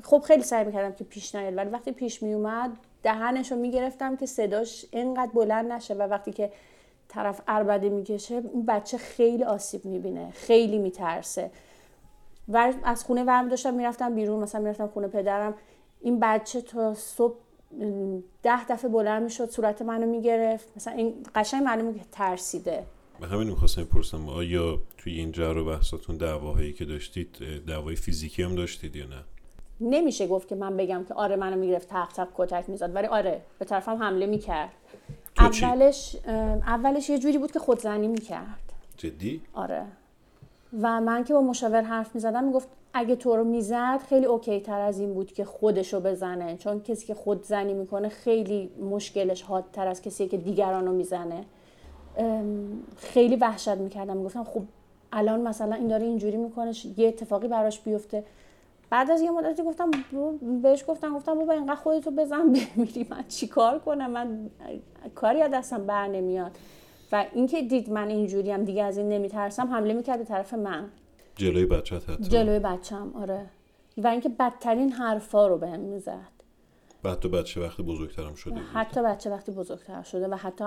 [0.03, 2.71] خب خیلی سعی می‌کردم که پیش نیاد ولی وقتی پیش میومد
[3.03, 6.51] دهنشو می‌گرفتم که صداش اینقدر بلند نشه و وقتی که
[7.07, 11.51] طرف اربده می‌کشه اون بچه خیلی آسیب می‌بینه خیلی میترسه.
[12.49, 15.53] و از خونه ورم داشتم می‌رفتم بیرون مثلا می‌رفتم خونه پدرم
[16.01, 17.35] این بچه تا صبح
[18.43, 20.67] ده دفعه بلند می‌شد صورت منو می‌گرفت.
[20.75, 22.83] مثلا این قشنگ معلومه که ترسیده.
[23.19, 28.43] به همین می‌خواستم بپرسم آیا توی این جر و بحثاتون دعواهایی که داشتید دعوای فیزیکی
[28.43, 29.23] هم داشتید یا نه؟
[29.81, 32.95] نمیشه گفت که من بگم که آره منو می‌گرفت تق تق کتک می‌زد.
[32.95, 34.71] ولی آره به طرفم حمله می‌کرد؟
[35.37, 38.73] اولش اولش یه جوری بود که خودزنی می‌کرد.
[38.97, 39.85] جدی؟ آره.
[40.81, 44.79] و من که با مشاور حرف می‌زدم می‌گفت اگه تو رو می‌زد خیلی اوکی تر
[44.79, 46.57] از این بود که خودشو بزنه.
[46.57, 51.45] چون کسی که خود زنی می‌کنه خیلی مشکلش حادتر از کسی که دیگران رو می‌زنه.
[52.97, 54.17] خیلی وحشت می‌کردم.
[54.17, 54.61] می‌گفتم خب
[55.11, 58.23] الان مثلا این داره اینجوری می‌کنه یه اتفاقی براش بیفته.
[58.89, 59.91] بعد از یه مدتی گفتم
[60.61, 64.49] بهش گفتم گفتم بابا اینقدر خودتو بزن بمیری من چیکار کنم؟ من
[65.15, 66.51] کاری از دستم بر نمیاد.
[67.11, 70.89] و اینکه دید من اینجوری هم دیگه از این نمیترسم حمله می‌کرد به طرف من.
[71.35, 72.23] جلوی بچت حتی.
[72.23, 73.49] جلوی بچم آره.
[73.97, 76.39] و اینکه بدترین حرفا رو بهم می‌زد.
[77.03, 80.65] بعد تو بچه وقتی بزرگترم شده حتی بچه وقتی بزرگتر شده و حتی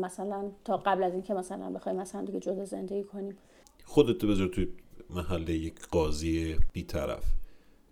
[0.00, 3.36] مثلا تا قبل از اینکه مثلا بخوایم مثلا دیگه جدا زندگی کنیم.
[3.84, 4.68] خودت بذار توی
[5.10, 7.24] محله یک قاضی بیطرف.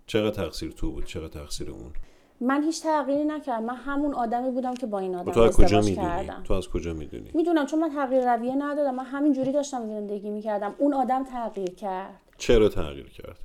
[0.06, 1.92] چقدر تقصیر تو بود؟ چقدر تقصیر اون؟
[2.40, 3.64] من هیچ تغییری نکردم.
[3.64, 6.92] من همون آدمی بودم که با این آدم تو از کجا می‌دونی؟ تو از کجا
[6.92, 8.94] می‌دونی؟ می‌دونم چون من تغییر رویه ندادم.
[8.94, 10.74] من همین جوری داشتم زندگی می‌کردم.
[10.78, 12.20] اون آدم تغییر کرد.
[12.38, 13.36] چرا تغییر کرد؟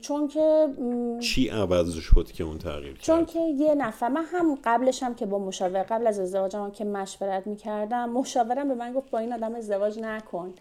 [0.00, 0.68] چون که
[1.20, 5.14] چی عوض شد که اون تغییر چون کرد که یه نفر من هم قبلش هم
[5.14, 9.32] که با مشاور قبل از ازدواجم که مشورت می‌کردم مشاورم به من گفت با این
[9.32, 10.54] آدم ازدواج نکن.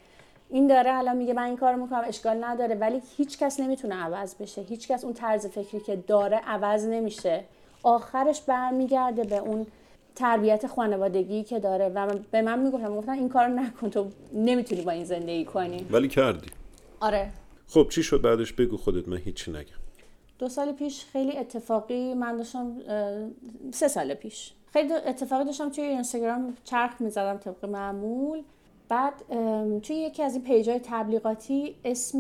[0.50, 2.76] این داره الان میگه من این کارو می‌کنم اشکال نداره.
[2.76, 4.62] ولی هیچ کس نمی‌تونه عوض بشه.
[4.62, 7.44] هیچ کس اون طرز فکری که داره عوض نمیشه.
[7.84, 9.68] آخرش برمیگرده به اون
[10.16, 11.90] تربیت خانوادگی که داره.
[11.96, 15.88] و من- به من می‌گفتم گفتن این کارو نکن تو نمی‌تونی با این زندگی کنی.
[15.92, 16.48] ولی کردی.
[17.00, 17.30] آره.
[17.68, 19.80] خب چی شد بعدش؟ بگو خودت من هیچی نگم.
[20.40, 22.78] دو سال پیش خیلی اتفاقی من داشتم
[23.72, 24.54] سه سال پیش.
[24.74, 28.44] خیلی اتفاقی داشتم توی اینستاگرام چرخ می‌زدم طبق معمول.
[28.90, 29.14] بعد
[29.80, 32.20] توی یکی از این پیج های تبلیغاتی اسم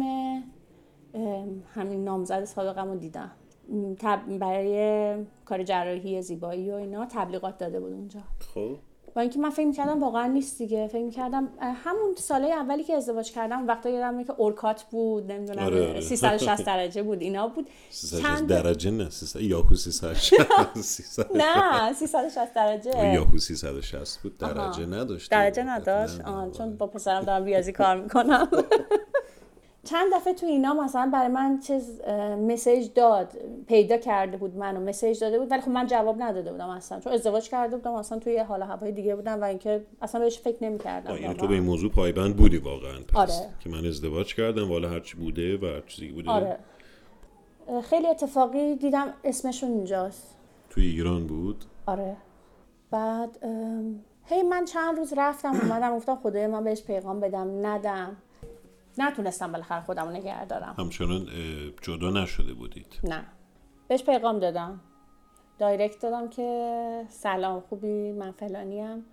[1.74, 3.32] همین نامزد سابقم رو دیدم
[4.39, 5.15] برای
[5.45, 8.20] کار جراحی زیبایی و اینا تبلیغات داده بود اونجا.
[8.39, 8.78] خب.
[9.16, 10.88] با اینکه من فکر می‌کردم واقعا نیست دیگه.
[10.88, 15.89] فکر می‌کردم همون ساله اولی که ازدواج کردم وقتا یادم که اورکات بود نمی‌دونم آره
[15.89, 16.01] آره.
[16.01, 17.70] 360 درجه بود اینا بود.
[18.22, 20.34] چند درجه نه یاهو 360
[21.36, 23.14] نه 360 درجه.
[23.14, 24.38] یاهو 360 بود.
[24.38, 26.22] درجه نداشت درجه نداشت؟
[26.57, 28.47] چون با پسرم دارم ریاضی کار می‌کنم.
[29.89, 32.01] چند دفعه تو اینا مثلا برای من چیز
[32.47, 33.33] مسیج داد
[33.67, 37.13] پیدا کرده بود منو مسیج داده بود ولی خب من جواب نداده بودم اصلا چون
[37.13, 41.17] ازدواج کرده بودم اصلا توی حال هوای دیگه بودم و اینکه اصلا بهش فکر نمی‌کردم
[41.17, 43.49] یعنی تو به این موضوع پایبند بودی واقعا پس آره.
[43.59, 46.29] که من ازدواج کردم والا هرچی بوده و هر چیزی بوده.
[46.29, 46.57] آره.
[47.83, 50.35] خیلی اتفاقی دیدم اسمشون اینجاست.
[50.69, 52.17] توی ایران بود؟ آره.
[52.91, 53.37] بعد
[54.25, 58.17] هی من چند روز رفتم اومدم گفتم خدای من بهش پیغام بدم ندم.
[59.01, 60.75] نتونستم بالاخره خودم رو نگه دارم.
[60.77, 61.27] همچنان
[61.81, 62.99] جدا نشده بودید.
[63.03, 63.23] نه.
[63.87, 64.79] بهش پیغام دادم.
[65.59, 69.05] دایرکت دادم که سلام خوبی؟ من فلانیم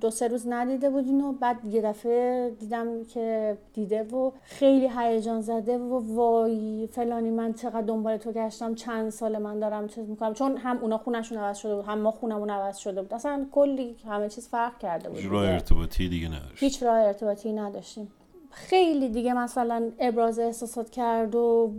[0.00, 5.40] دو سه روز ندیده بود اینو بعد یه دفعه دیدم که دیده و خیلی هیجان
[5.40, 10.34] زده و وای فلانی من چقدر دنبال تو گشتم چند سال من دارم چیز می‌کنم.
[10.34, 13.14] چون هم اونا خونشون عوض شده بود هم ما خونمون عوض شده بود.
[13.14, 16.62] اصلا کلی همه چیز فرق کرده بود راه ارتباطی دیگه نداشت.
[16.62, 18.12] هیچ راه ارتباطی نداشتیم.
[18.54, 21.72] خیلی دیگه مثلا ابراز احساسات کرد و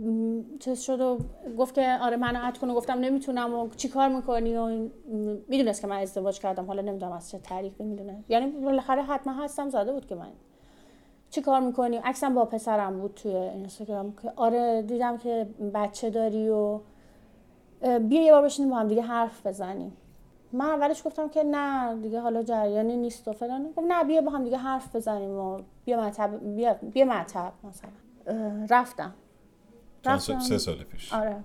[0.60, 1.18] چیز شد و
[1.58, 4.88] گفت که آره منو عد کن گفتم نمی‌تونم و چی کار می‌کنی و
[5.48, 6.64] می‌دونست که من ازدواج کردم.
[6.64, 8.24] حالا نمی‌دونم از چه طریقی می‌دونه.
[8.28, 10.28] یعنی بالاخره حتما هستم زده بود که من
[11.30, 16.48] چی کار می‌کنی؟ عکسم با پسرم بود توی اینستاگرام که آره دیدم که بچه داری
[16.48, 16.80] و
[18.00, 19.92] بیا یه بار بشینیم با هم دیگه حرف بزنیم.
[20.56, 23.72] من اولش گفتم که نه دیگه حالا جریانی نیست و فلان.
[23.76, 27.90] گفت نه بیا با هم دیگه حرف بزنیم و بیا مطب بیا بیا مطب مثلا.
[28.70, 29.14] رفتم.
[30.04, 30.38] رفتم.
[30.38, 31.12] سه سال پیش.
[31.12, 31.36] آره.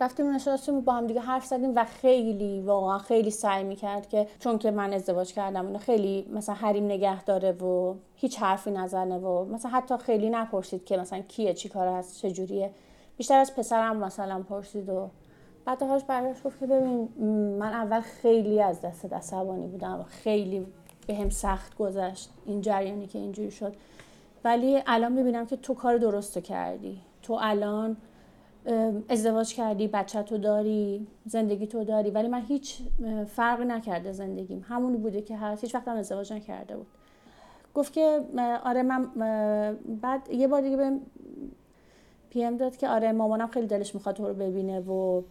[0.00, 4.58] رفتیم نشستیم با هم دیگه حرف زدیم و خیلی واقعا خیلی سعی می‌کرد که چون
[4.58, 9.44] که من ازدواج کردم اونو خیلی مثلا حریم نگه داره و هیچ حرفی نزنه و
[9.44, 12.70] مثلا حتی خیلی نپرسید که مثلا کیه چی کار هست چجوریه.
[13.16, 15.10] بیشتر از پسرم مثلا پرسید و
[15.68, 17.08] بعد آخرش برگشت گفت که ببین
[17.58, 20.66] من اول خیلی از دست عصبانی بودم خیلی
[21.06, 23.74] به هم سخت گذشت این جریانی که اینجوری شد.
[24.44, 27.00] ولی الان می‌بینم که تو کار درست کردی.
[27.22, 27.96] تو الان
[29.08, 32.10] ازدواج کردی بچه تو داری زندگی تو داری.
[32.10, 32.78] ولی من هیچ
[33.26, 34.64] فرقی نکرده زندگیم.
[34.68, 35.64] همونی بوده که هست.
[35.64, 36.86] هیچ وقتم ازدواج نکرده بود.
[37.74, 38.20] گفت که
[38.64, 39.06] آره من
[40.02, 40.90] بعد یه بار دیگه به
[42.30, 45.22] پی ام داد که آره مامانم خیلی دلش می‌خواد تو رو ببینه و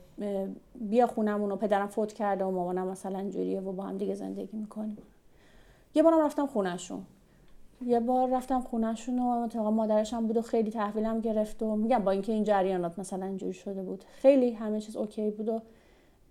[0.76, 4.58] بیا خونمون و پدرم فوت کرده و مامانم مثلا جوریه و با هم دیگه زندگی
[4.58, 4.98] می‌کنیم.
[5.96, 7.02] یه بارم رفتم خونهشون.
[7.86, 12.12] یه بار رفتم خونهشون و مطلقا مادرشم بود و خیلی تحویلم گرفت و میگم با
[12.12, 14.04] اینکه این جریانات مثلا اینجوری شده بود.
[14.22, 15.62] خیلی همه چیز اوکی بود و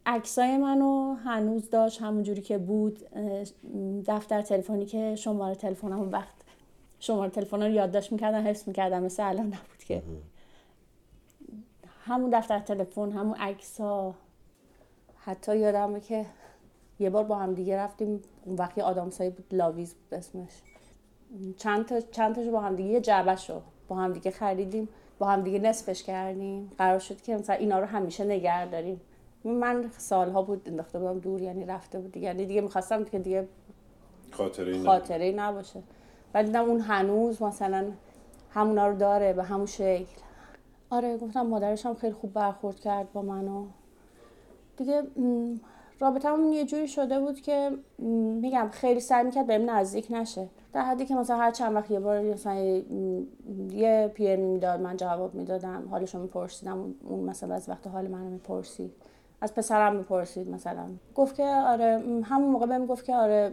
[0.07, 2.99] عکسای منو هنوز داشت همونجوری که بود
[4.07, 6.35] دفتر تلفنی که شماره تلفنم وقت
[6.99, 10.03] شماره تلفن رو یادداشت می‌کردم حفظ می‌کردم مثل الان نبود که.
[12.07, 14.15] همون دفتر تلفن همون عکس ها
[15.25, 16.27] حتی یادمه که
[16.99, 20.63] یه بار با هم دیگه رفتیم اون وقتی آدامسایی بود لاویز بود اسمش.
[21.57, 24.89] چند تا چند تاشو با هم دیگه یه جعبه شو با هم دیگه خریدیم
[25.19, 26.73] با هم دیگه نصفش کردیم.
[26.79, 29.01] قرار شد که مثلا اینا رو همیشه نگه داریم.
[29.45, 33.49] من سالها بود انداخته بودم دور یعنی رفته بود دیگه یعنی دیگه می‌خواستم که دیگه
[34.33, 35.83] خاطره خاطره نباشه.
[36.35, 37.93] ولی دیدم اون هنوز مثلا
[38.51, 40.26] همونا رو داره به همون شکل.
[40.91, 43.65] آره گفتم مادرش هم خیلی خوب برخورد کرد با منو
[44.77, 45.03] دیگه
[46.01, 47.71] رابطمون یه جوری شده بود که
[48.41, 50.49] میگم خیلی سعی می‌کرد بهم نزدیک نشه.
[50.73, 52.83] در حدی که مثلا هر چند وقت یه بار مثلا
[53.71, 58.31] یه پی ام می‌داد من جواب می‌دادم حالشو میپرسیدم اون مثلا از وقت حال منو
[58.31, 58.93] می‌پرسید.
[59.41, 60.85] از پسرم می‌پرسید مثلا.
[61.15, 63.53] گفت که آره همون موقع بهم گفت که آره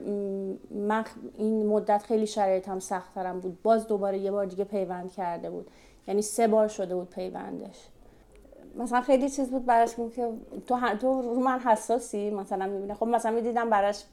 [0.71, 1.03] من
[1.37, 3.61] این مدت خیلی شرایطم سخت ترم بود.
[3.63, 5.67] باز دوباره یه بار دیگه پیوند کرده بود.
[6.07, 7.77] یعنی سه بار شده بود پیوندش.
[8.75, 10.29] مثلا خیلی چیز بود براش که
[10.67, 14.03] تو تو رو من حساسی مثلا می‌بینه خب مثلا می‌دیدم براش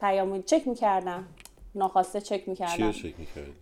[0.00, 1.24] پیام چک می‌کردم.
[1.74, 2.92] ناخواسته چک می‌کردم.
[2.92, 3.52] چی چک می‌کردی؟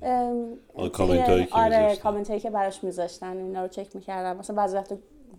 [1.51, 4.39] آره کامنت هایی که براش میذاشتن اینا رو چک می‌کردم.
[4.39, 4.93] مثلا بعضی وقت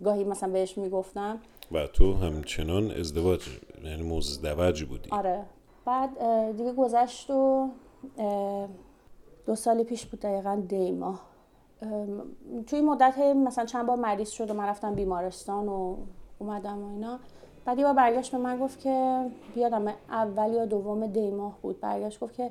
[0.04, 1.38] گاهی مثلا بهش می‌گفتم.
[1.72, 3.40] و تو همچنان ازدواج
[3.84, 5.10] یعنی مزدوج بودی.
[5.10, 5.42] آره.
[5.84, 6.10] بعد
[6.56, 7.68] دیگه گذشت و
[9.46, 11.31] دو سال پیش بود دقیقا دی ماه.
[12.66, 15.96] توی مدت مثلا چند بار مریض شد و من رفتم بیمارستان و
[16.38, 17.18] اومدم و اینا
[17.64, 21.80] بعد یه بار برگشت به من گفت که بیادم اول یا دوم دی ماه بود
[21.80, 22.50] برگشت گفت که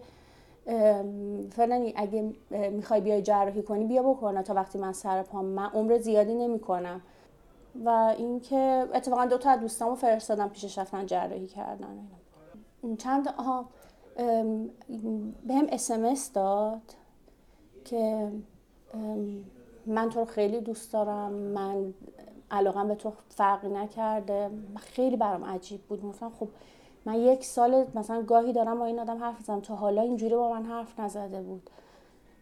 [1.52, 2.34] فلانی اگه
[2.72, 7.02] می‌خوای بیای جراحی کنی بیا بکنه تا وقتی من سر پام من عمر زیادی نمی‌کنم.
[7.86, 12.08] و اینکه اتفاقا دو تا از دوستامو فرستادم پیشش رفتن جراحی کردن
[12.98, 13.66] چند آها
[15.48, 16.82] بهم اسمس داد
[17.86, 18.32] که
[19.86, 21.32] من تو رو خیلی دوست دارم.
[21.32, 21.94] من
[22.52, 24.50] علاقم به تو فرقی نکرده.
[24.78, 26.02] خیلی برام عجیب بود.
[26.02, 26.48] گفتم خب
[27.06, 29.60] من یک سال مثلا گاهی دارم با این آدم حرف می‌زنم.
[29.60, 31.70] تا حالا اینجوری با من حرف نزده بود.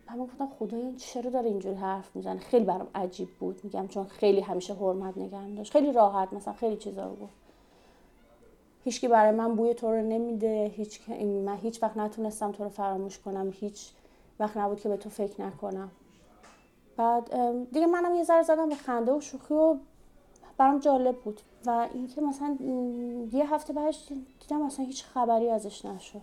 [0.10, 3.60] من گفتم خدایا چرا داره اینجوری حرف می‌زنه؟ خیلی برام عجیب بود.
[3.64, 5.72] میگم چون خیلی همیشه حرمت نگم داشت.
[5.72, 7.34] خیلی راحت مثلا خیلی چیزا رو گفت.
[8.84, 10.72] هیچکی برای من بوی تو رو نمیده.
[10.76, 11.10] هیچ
[11.46, 13.54] من هیچ وقت نتونستم تو رو فراموش کنم.
[13.60, 13.92] هیچ
[14.40, 15.92] وقت نبود که به تو فکر نکنم.
[17.00, 17.30] بعد
[17.72, 19.76] دیگه منم یه ذره زدم به خنده و شوخی و
[20.58, 22.58] برام جالب بود و اینکه مثلا
[23.32, 26.22] یه هفته بعدش دیدم مثلا هیچ خبری ازش نشد.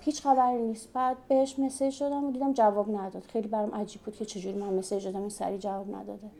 [0.00, 0.92] هیچ خبری نیست.
[0.92, 3.22] بعد بهش مسیج دادم و دیدم جواب نداد.
[3.22, 6.30] خیلی برام عجیب بود که چجوری من مسیج دادم این سری جواب نداده.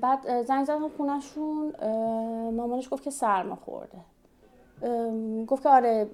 [0.00, 1.72] بعد زنگ زدم خونشون
[2.50, 3.98] مامانش گفت که سرما خورده.
[5.46, 6.10] گفت که آره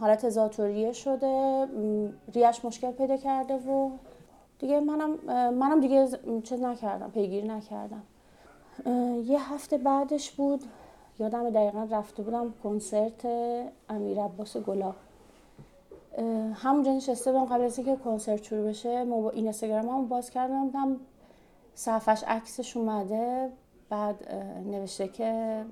[0.00, 1.68] حالت زاتوریه شده.
[2.34, 3.90] ریش مشکل پیدا کرده و
[4.58, 5.10] دیگه منم
[5.50, 6.08] منم دیگه
[6.44, 8.02] چه نکردم پیگیری نکردم.
[9.24, 10.64] یه هفته بعدش بود
[11.18, 13.26] یادم دقیقا رفته بودم کنسرت
[13.88, 14.94] امیر عباس گلا.
[16.54, 20.96] همونجا نشسته بودم قبل از اینکه کنسرت شروع بشه این اینستاگرام هم باز کردم بودم
[21.74, 23.50] صفحش عکسش اومده
[23.88, 24.34] بعد
[24.66, 25.64] نوشته که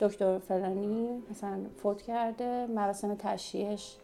[0.00, 3.96] دکتر فلانی مثلا فوت کرده مراسم تشییعش.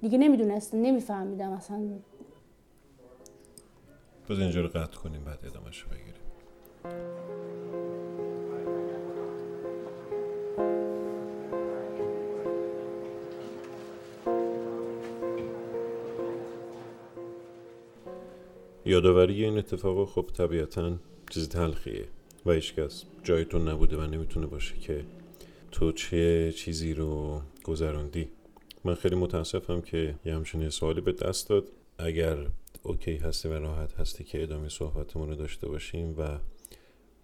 [0.00, 1.88] دیگه نمی‌دونست نمیفهمیدم اصلا.
[4.28, 6.12] باز اینجا رو قطع کنیم بعد ادامهش رو بگیریم.
[18.84, 20.96] یادآوری این اتفاق خب طبیعتا
[21.30, 22.08] چیز تلخیه
[22.46, 25.04] و هیچکس جایتون نبوده و نمی‌تونه باشه که
[25.76, 28.28] تو چه چیزی رو گذراندی؟
[28.84, 31.68] من خیلی متاسفم که یه همچین سوالی به دست داد.
[31.98, 32.36] اگر
[32.82, 36.38] اوکی هستی و راحت هستی که ادامه صحبتمون رو داشته باشیم و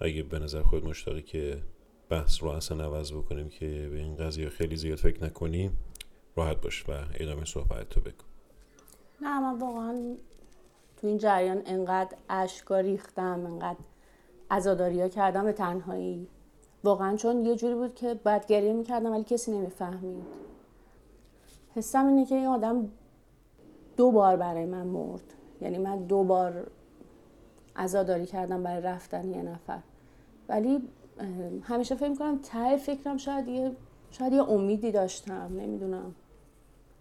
[0.00, 1.62] اگه به نظر خود مشتاقی که
[2.08, 5.76] بحث رو اصلا عوض بکنیم که به این قضیه خیلی زیاد فکر نکنیم
[6.36, 8.24] راحت باش و ادامه صحبت تو بگو.
[9.22, 10.16] نه من واقعا
[10.96, 13.84] تو این جریان انقدر اشکا ریختم انقدر
[14.50, 16.28] ازاداری ها کردم به تنهایی.
[16.84, 20.24] واقعا چون یه جوری بود که بعد گریه می‌کردم ولی کسی نمی‌فهمید.
[21.74, 22.88] حسم اینه که این آدم
[23.96, 25.34] دو بار برای من مرد.
[25.60, 26.66] یعنی من دو بار
[27.76, 29.80] عزاداری کردم برای رفتن یه نفر.
[30.48, 30.88] ولی
[31.62, 33.72] همیشه فکر کنم ته فکرم شاید یه
[34.10, 36.14] شاید یه امیدی داشتم نمی‌دونم.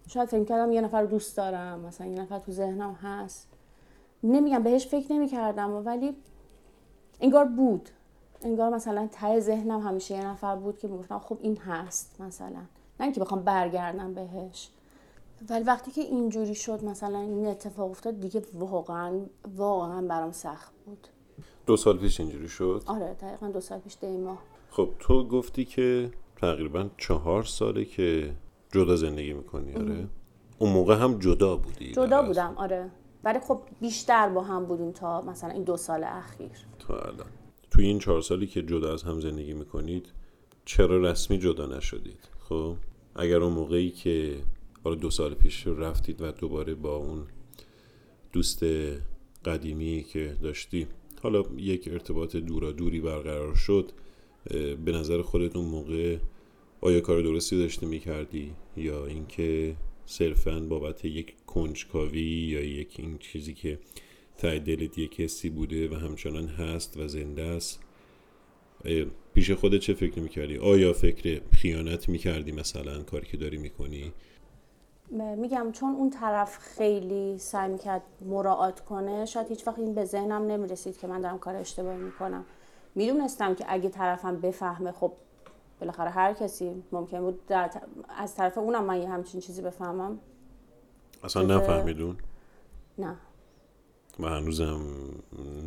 [0.07, 3.47] شاید فکر کردم یه نفر دوست دارم مثلا یه نفر تو ذهنم هست.
[4.23, 6.15] نمیگم بهش فکر نمی‌کردم ولی
[7.21, 7.89] انگار بود.
[8.45, 12.49] انگار مثلا ته ذهنم همیشه یه نفر بود که می‌گفتم خب این هست مثلا.
[12.99, 14.69] نه اینکه بخوام برگردم بهش.
[15.49, 19.19] ولی وقتی که اینجوری شد مثلا این اتفاق افتاد دیگه واقعا
[19.55, 21.07] واقعا برام سخت بود.
[21.65, 24.37] دو سال پیش اینجوری شد؟ آره دقیقا دو سال پیش دی ماه.
[24.69, 28.31] خب تو گفتی که تقریبا چهار ساله که
[28.71, 30.07] جدا زندگی می‌کنی آره؟
[30.59, 32.91] اون موقع هم جدا بودی جدا بودم آره.
[33.23, 36.51] ولی خب بیشتر با هم بودیم تا مثلا این دو سال اخیر.
[36.79, 37.27] تا الان.
[37.71, 40.05] توی این چهار سالی که جدا از هم زندگی می‌کنید
[40.65, 42.75] چرا رسمی جدا نشدید؟ خب
[43.15, 44.35] اگر اون موقعی که
[44.83, 47.27] حالا دو سال پیش رفتید و دوباره با اون
[48.33, 48.63] دوست
[49.45, 50.87] قدیمی که داشتی
[51.21, 53.91] حالا یک ارتباط دورا دوری برقرار شد
[54.85, 56.17] به نظر خودت اون موقع
[56.81, 63.53] آیا کار درستی داشته می‌کردی؟ یا اینکه صرفا بابت یک کنجکاوی یا یک این چیزی
[63.53, 63.79] که
[64.41, 67.79] ته دلت یک کسی بوده و همچنان هست و زنده است
[69.33, 74.13] پیش خودت چه فکر می‌کردی؟ آیا فکر خیانت می‌کردی مثلا کاری که داری می‌کنی؟
[75.37, 80.47] میگم چون اون طرف خیلی سعی می‌کرد مراعات کنه شاید هیچ وقت این به ذهنم
[80.47, 82.45] نمی‌رسید که من دارم کار اشتباهی می‌کنم
[82.95, 85.11] می‌دونستم که اگه طرفم بفهمه خب
[85.79, 87.69] بالاخره هر کسی ممکن بود در
[88.17, 90.19] از طرف اونم من یه همچین چیزی بفهمم
[91.23, 92.17] اصلا نفهمیدون؟
[92.97, 93.15] نه
[94.19, 94.81] و هنوزم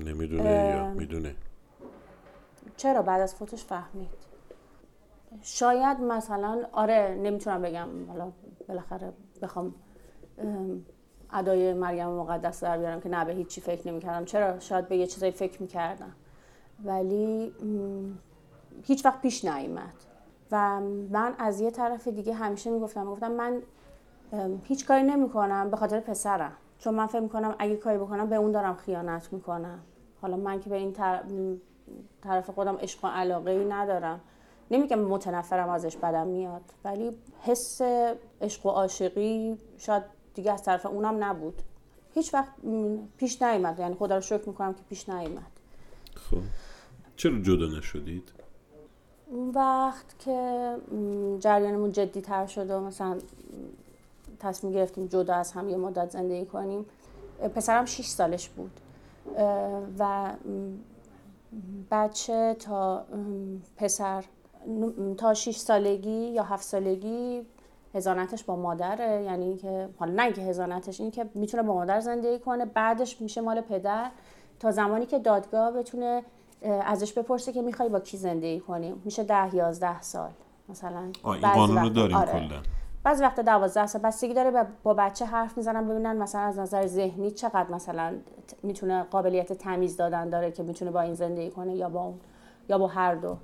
[0.04, 1.34] نمی‌دونه یا می‌دونه.
[2.76, 4.10] چرا بعد از فوتش فهمید؟
[5.42, 7.88] شاید مثلا آره نمی‌تونم بگم.
[8.08, 8.32] حالا
[8.68, 9.74] بالاخره بخوام
[11.32, 14.24] ادای مریم مقدس در بیارم که نه به هیچی فکر نمی‌کردم.
[14.24, 16.12] چرا؟ شاید به یه چیزایی فکر می‌کردم.
[16.84, 17.52] ولی
[18.82, 19.94] هیچ وقت پیش نیومد.
[20.52, 20.80] و
[21.10, 23.62] من از یه طرف دیگه همیشه می‌گفتم گفتم من
[24.64, 26.52] هیچ کاری نمی‌کنم به خاطر پسرم.
[26.84, 29.78] چون من فکر می‌کنم اگه کاری بکنم به اون دارم خیانت می‌کنم.
[30.22, 30.92] حالا من که به این
[32.22, 34.20] طرف خودم عشق و علاقه ای ندارم.
[34.70, 37.80] نمیگم متنفرم ازش بدم میاد ولی حس
[38.40, 40.02] عشق و عاشقی شاید
[40.34, 41.62] دیگه از طرف اونم نبود.
[42.14, 42.52] هیچ وقت
[43.16, 45.60] پیش نیومد یعنی خدا رو شکر می‌کنم که پیش نیومد.
[46.14, 46.36] خب.
[47.16, 48.32] چرا جدا نشدید؟
[49.26, 50.76] اون وقت که
[51.40, 53.18] جریانمون جدی تر شد و مثلا
[54.40, 56.86] تصمیم گرفتیم جدا از هم یه مدت زندگی کنیم.
[57.54, 58.80] پسرم 6 سالش بود.
[59.98, 60.32] و
[61.90, 63.04] بچه تا
[63.76, 64.24] پسر
[65.18, 67.46] تا 6 سالگی یا 7 سالگی
[67.94, 69.22] هزانتش با مادره.
[69.22, 72.64] یعنی که حالا نه اینکه هزانتش این که می‌تونه با مادر زندگی کنه.
[72.64, 74.10] بعدش میشه مال پدر.
[74.60, 76.22] تا زمانی که دادگاه بتونه
[76.62, 80.30] ازش بپرسه که می‌خوای با کی زندگی کنیم میشه ده یازده سال
[80.68, 81.12] مثلا.
[81.24, 82.32] این قانون رو داریم آره.
[82.32, 82.62] کلا.
[83.04, 87.30] بعضی وقتا دوازده سال بستگی داره با بچه حرف می‌زنن ببینن مثلا از نظر ذهنی
[87.30, 88.14] چقدر مثلا
[88.62, 92.20] می‌تونه قابلیت تمیز دادن داره که می‌تونه با این زندگی کنه یا با اون
[92.68, 93.36] یا با هر دو.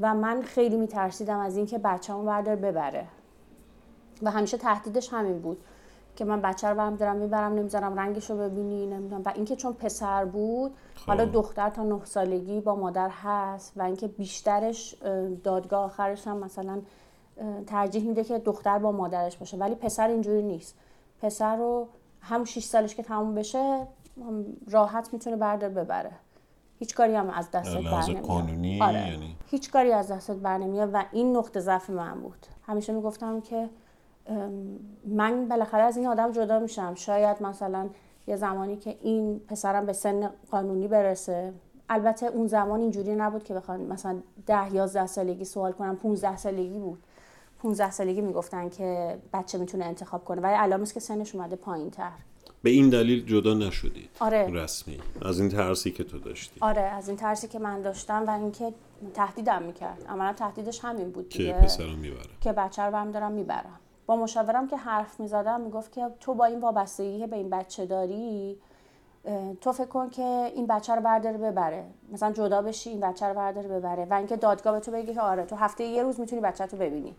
[0.00, 3.06] و من خیلی میترسیدم از اینکه بچه‌مو بردار ببره.
[4.22, 5.58] و همیشه تهدیدش همین بود
[6.16, 9.22] که من بچه رو برم دارم می‌برم نمی‌ذارم رنگش رو ببینی نمی‌دونم.
[9.24, 10.74] و اینکه چون پسر بود
[11.06, 11.32] حالا خب.
[11.32, 14.94] دختر تا نه سالگی با مادر هست و اینکه بیشترش
[15.44, 16.80] دادگاه آخرش هم مثلا
[17.66, 20.74] ترجیح میده که دختر با مادرش باشه ولی پسر اینجوری نیست.
[21.22, 21.88] پسر رو
[22.20, 23.86] هم 6 سالش که تموم بشه
[24.70, 26.12] راحت می‌تونه بردار ببره.
[26.78, 29.10] هیچ کاری هم از دستت بر قانونی آره.
[29.10, 32.46] یعنی؟ هیچ کاری از دستت بر نمیاد و این نقطه ضعف من بود.
[32.62, 33.68] همیشه می‌گفتم که
[35.04, 36.94] من بالاخره از این آدم جدا میشم.
[36.94, 37.88] شاید مثلا
[38.26, 41.52] یه زمانی که این پسرم به سن قانونی برسه.
[41.88, 46.78] البته اون زمان اینجوری نبود که بخوان مثلا ده یازده سالگی سوال کنم 15 سالگی
[46.78, 47.02] بود.
[47.58, 52.10] 15 سالگی می‌گفتن که بچه می‌تونه انتخاب کنه ولی الان که سنش اومده پایین تر
[52.62, 54.50] به این دلیل جدا نشدید آره.
[54.52, 54.98] رسمی.
[55.22, 56.60] از این ترسی که تو داشتی.
[56.60, 58.72] آره از این ترسی که من داشتم و اینکه
[59.14, 60.06] تهدیدم می‌کرد.
[60.08, 63.80] عملا تهدیدش همین بود که پسرم می‌برم که بچه رو برم دارم می‌برم.
[64.06, 68.56] با مشاورم که حرف می‌زدم می‌گفت که تو با این وابستگی به این بچه داری
[69.60, 71.84] تو فکر کن که این بچه رو برداره ببره.
[72.12, 74.06] مثلا جدا بشی این بچه رو برداره ببره.
[74.10, 76.76] و اینکه دادگاه به تو بگه که آره تو هفته یه روز می‌تونی بچه تو
[76.76, 77.14] ببینی.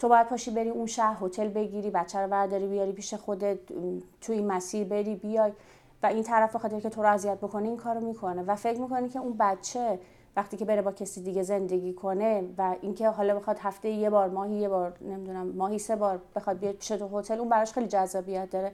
[0.00, 3.58] تو باید پاشی بری اون شهر هتل بگیری بچه رو برداری بیاری پیش خودت
[4.20, 5.52] تو این مسیر بری بیای.
[6.02, 8.42] و این طرف بخاطر که تو رو اذیت بکنه این کارو می‌کنه.
[8.42, 9.98] و فکر می‌کنی که اون بچه
[10.36, 14.28] وقتی که بره با کسی دیگه زندگی کنه و اینکه حالا بخواد هفته یه بار
[14.28, 17.86] ماهی یه بار نمی‌دونم ماهی سه بار بخواد بیاد پیش تو هتل اون براش خیلی
[17.86, 18.72] جذابیت داره.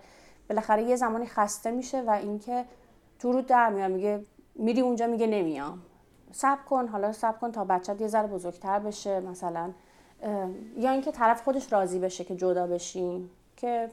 [0.49, 2.65] بالاخره یه زمانی خسته میشه و اینکه
[3.19, 4.21] تو رو در میاد میگه
[4.55, 5.83] میری اونجا میگه نمیام.
[6.33, 9.71] صبر کن حالا صبر کن تا بچت یه ذره بزرگتر بشه مثلا
[10.79, 13.91] یا اینکه طرف خودش راضی بشه که جدا بشین که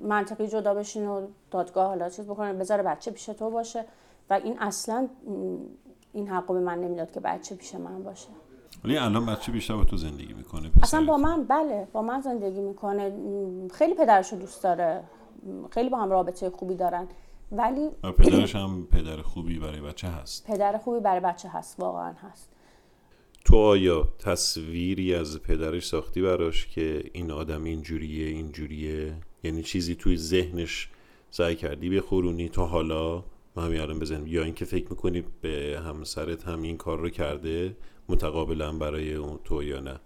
[0.00, 3.84] منطقی جدا بشین و دادگاه حالا چیز بکنه بذاره بچه پیش تو باشه.
[4.30, 5.08] و این اصلا
[6.12, 8.28] این حقو به من نمی‌داد که بچه پیش من باشه.
[8.84, 12.60] ولی الان بچه بیشتر با تو زندگی می‌کنه اصلا با من بله با من زندگی
[12.60, 13.12] می‌کنه.
[13.70, 15.02] خیلی پدرشو دوست داره.
[15.70, 17.06] خیلی با هم رابطه خوبی دارن.
[17.52, 20.46] ولی پدرش هم پدر خوبی برای بچه هست.
[20.46, 22.50] پدر خوبی برای بچه هست واقعا هست.
[23.44, 29.14] تو آیا تصویری از پدرش ساختی براش که این آدم اینجوریه اینجوریه؟
[29.44, 30.88] یعنی چیزی توی ذهنش
[31.30, 33.24] سعی کردی بخورونی تو حالا؟
[33.56, 34.26] ما همین الان بزنیم.
[34.26, 37.76] یا اینکه فکر می‌کنی به همسرت هم این کار رو کرده
[38.08, 40.00] متقابلا برای اون تو یا نه؟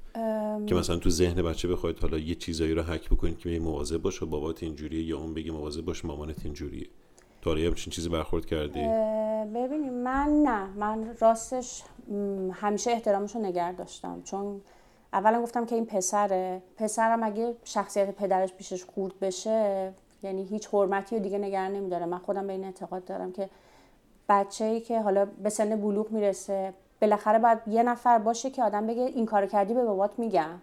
[0.67, 4.27] که مثلا تو ذهن بچه بخواید حالا یه چیزایی رو حک بکنید که مواظب باشه
[4.27, 6.87] بابات اینجوریه یا اون بگه مواظب باش مامانت اینجوریه.
[7.43, 8.81] تو همچین چیزی برخورد کردی؟
[9.45, 9.93] ببینیم.
[9.93, 10.67] من نه.
[10.67, 11.83] من راستش
[12.53, 14.23] همیشه احترامش رو نگه داشتم.
[14.25, 14.61] چون
[15.13, 16.63] اولا گفتم که این پسره.
[16.77, 22.07] پسرم اگه شخصیت پدرش پیشش خورد بشه یعنی هیچ حرمتی رو دیگه نگران نمیداره.
[22.07, 23.49] من خودم به این اعتقاد دارم که
[24.29, 28.87] بچه ای که حالا به سن بلوغ می‌رسه بالاخره باید یه نفر باشه که آدم
[28.87, 30.59] بگه این کارو کردی به بابات میگم.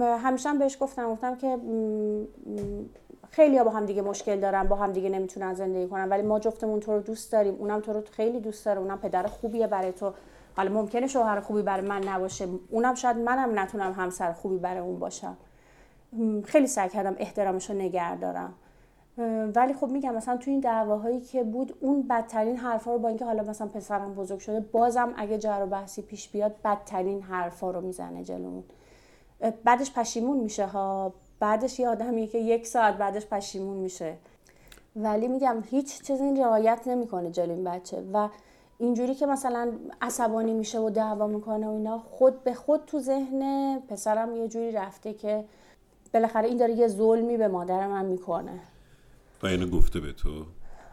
[0.00, 1.10] همیشه هم بهش گفتم.
[1.10, 1.58] گفتم که
[3.30, 6.38] خیلی ها با هم دیگه مشکل دارن با هم دیگه نمی‌تونن زندگی کنن ولی ما
[6.38, 7.54] جفتمون تو رو دوست داریم.
[7.54, 10.12] اونم تو رو خیلی دوست داره اونم پدر خوبیه برای تو.
[10.56, 12.48] حالا ممکنه شوهر خوبی برای من نباشه.
[12.70, 15.36] اونم شاید منم نتونم همسر خوبی برای اون باشم.
[16.44, 18.54] خیلی سعی کردم احترامش رو نگه دارم.
[19.54, 23.24] ولی خب میگم مثلا تو این دعواهایی که بود اون بدترین حرفا رو با اینکه
[23.24, 27.80] حالا مثلا پسرم بزرگ شده بازم اگه جر و بحثی پیش بیاد بدترین حرفا رو
[27.80, 28.64] می‌زنه جلومون.
[29.64, 31.12] بعدش پشیمون میشه ها.
[31.40, 34.14] بعدش یه آدمیه که یک ساعت بعدش پشیمون میشه.
[34.96, 38.28] ولی میگم هیچ چیزی این رعایت نمی‌کنه جلوی این بچه و
[38.78, 39.72] اینجوری که مثلا
[40.02, 44.72] عصبانی میشه و دعوا می‌کنه و اینا خود به خود تو ذهن پسرم یه جوری
[44.72, 45.44] رفته که
[46.14, 48.60] بالاخره این داره یه ظلمی به مادر من می‌کنه.
[49.42, 50.44] و اینو گفته به تو.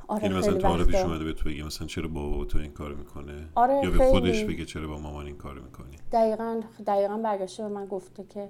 [0.07, 0.91] آره یعنی مثلا حالا وقتا.
[0.91, 4.05] پیش اومده به تو بگه مثلا چرا بابا تو این کار می‌کنه؟ آره، یا به.
[4.05, 8.49] خودش بگه چرا با مامان این کار می‌کنی؟ دقیقا دقیقا برگشته به من گفته که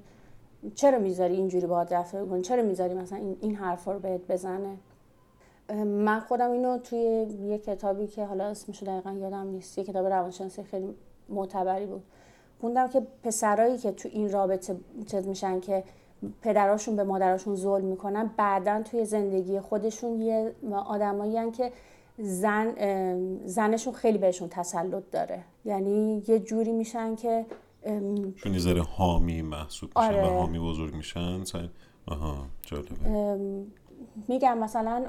[0.76, 4.78] چرا می‌ذاری اینجوری باهات رفتار کنی؟ چرا می‌ذاری مثلا این, این حرفا رو بهت بزنه؟
[5.86, 7.00] من خودم اینو توی
[7.44, 9.78] یه کتابی که حالا اسمش دقیقا یادم نیست.
[9.78, 10.96] یه کتاب روانشناسی خیلی
[11.30, 12.04] معتبری بود.
[12.62, 15.84] خوندم که پسرایی که تو این رابطه چیز میشن که
[16.42, 20.52] پدراشون به مادراشون ظلم می‌کنن بعدا توی زندگی خودشون یه
[20.88, 21.72] آدمایی که
[22.18, 22.76] زن
[23.46, 25.40] زنشون خیلی بهشون تسلط داره.
[25.66, 27.46] یعنی یه جوری میشن که
[28.36, 30.28] چون یه ذره حامی محسوب میشن آره.
[30.28, 31.44] و حامی بزرگ میشن.
[32.08, 32.90] آها جالبه
[34.28, 35.06] میگم مثلا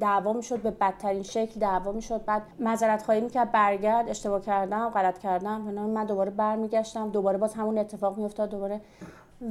[0.00, 5.18] دعوا می‌شد به بدترین شکل دعوا می‌شد بعد معذرت خواهی می‌کرد برگرد اشتباه کردم غلط
[5.18, 5.60] کردم.
[5.60, 8.80] من دوباره برمیگشتم دوباره باز همون اتفاق میافتاد دوباره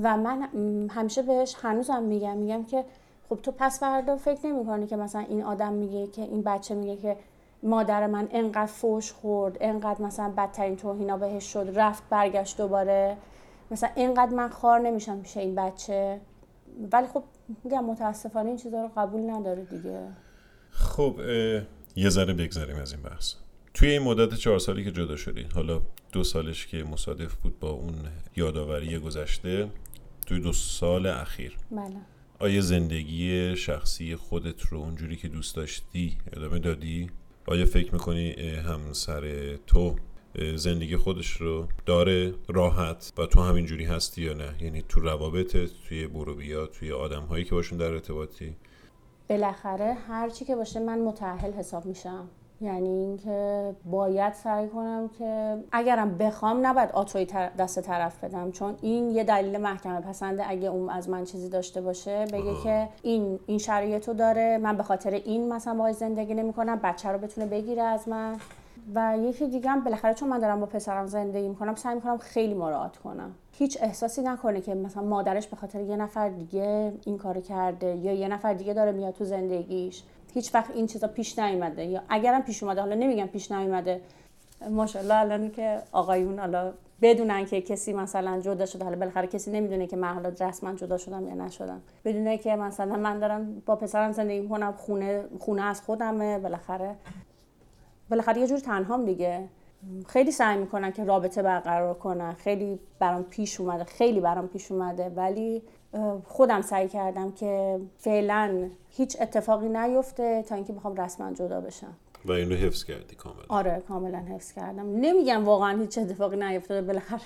[0.03, 0.49] و من
[0.89, 2.85] همیشه بهش هنوزم میگم میگم که
[3.29, 6.97] خب تو پس فردا فکر نمی‌کنی که مثلا این آدم میگه که این بچه میگه
[6.97, 7.17] که
[7.63, 13.17] مادر من انقدر فوش خورد انقدر مثلا بدترین توهینا بهش شد رفت برگشت دوباره.
[13.71, 16.21] مثلا اینقدر من خار نمیشم پیش این بچه.
[16.91, 17.23] ولی خب
[17.63, 20.07] میگم متاسفانه این چیزا رو قبول نداره دیگه.
[20.69, 21.19] خب
[21.95, 23.33] یه ذره بگذریم از این بحث.
[23.73, 27.69] توی این مدت چهار سالی که جدا شدین حالا دو سالش که مصادف بود با
[27.69, 27.93] اون
[28.35, 29.69] یادآوری گذشته
[30.25, 31.57] توی دو سال اخیر.
[31.71, 31.95] بله.
[32.39, 37.09] آیا زندگی شخصی خودت رو اونجوری که دوست داشتی ادامه دادی؟
[37.47, 39.95] آیا فکر می‌کنی همسر تو
[40.55, 46.07] زندگی خودش رو داره راحت و تو همینجوری هستی یا نه؟ یعنی تو روابطت توی
[46.07, 48.55] برو بیا توی آدم هایی که باشون در ارتباطی؟
[49.29, 52.29] بالاخره هر چی که باشه من متأهل حساب میشم.
[52.61, 57.25] یعنی اینکه باید سعی کنم که اگرم بخوام نباید آتوی
[57.57, 58.51] دست طرف بدم.
[58.51, 62.63] چون این یه دلیل محکمه پسنده اگه اون از من چیزی داشته باشه بگه آها.
[62.63, 67.17] که این این شرایطو داره من به خاطر این مثلا باهاش زندگی نمی‌کنم بچه رو
[67.17, 68.37] بتونه بگیره از من.
[68.95, 72.53] و یکی دیگه هم بالاخره چون من دارم با پسرم زندگی می‌کنم سعی می‌کنم خیلی
[72.53, 73.31] مراعات کنم.
[73.51, 78.13] هیچ احساسی نکنه که مثلا مادرش به خاطر یه نفر دیگه این کارو کرده یا
[78.13, 80.03] یه نفر دیگه داره میاد تو زندگیش.
[80.33, 81.85] هیچ وقت این چیزا پیش نیومده.
[81.85, 84.01] یا اگرم پیش اومده حالا نمیگم پیش نیومده.
[84.69, 89.87] ماشاءالله الان که آقایون حالا بدونن که کسی مثلا جدا شده حالا بالاخره کسی نمی‌دونه
[89.87, 91.81] که من حالا رسما جدا شدم یا نشدم.
[92.05, 96.95] بدونه که مثلا من دارم با پسرم زندگی می‌کنم خونه خونه از خودمه بالاخره.
[98.09, 99.47] بالاخره یه جور تنهام دیگه.
[100.07, 102.33] خیلی سعی می‌کنن که رابطه برقرار کنن.
[102.33, 105.09] خیلی برام پیش اومده خیلی برام پیش اومده.
[105.09, 105.63] ولی
[106.25, 111.93] خودم سعی کردم که فعلا هیچ اتفاقی نیفته تا اینکه بخوام رسما جدا بشم.
[112.25, 113.45] و این رو حفظ کردی کاملا.
[113.49, 114.95] آره کاملا حفظ کردم.
[114.95, 117.19] نمیگم واقعا هیچ اتفاقی نیفتاده بالاخره.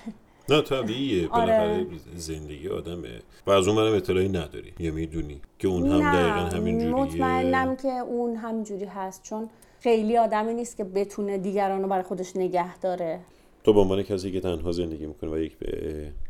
[0.48, 1.28] نه طبیعیه.
[1.30, 1.58] آره.
[1.58, 3.08] بالاخره زندگی آدمه.
[3.46, 4.72] و از اون اطلاعی نداری.
[4.78, 6.94] یا می‌دونی که اون هم نه دقیقا همین جوریه.
[6.94, 9.22] مطمئنم که اون همینجوری هست.
[9.22, 9.48] چون
[9.80, 13.20] خیلی آدمی نیست که بتونه دیگران رو برای خودش نگه داره.
[13.64, 15.56] تو به عنوان کسی که تنها زندگی می‌کنه و یک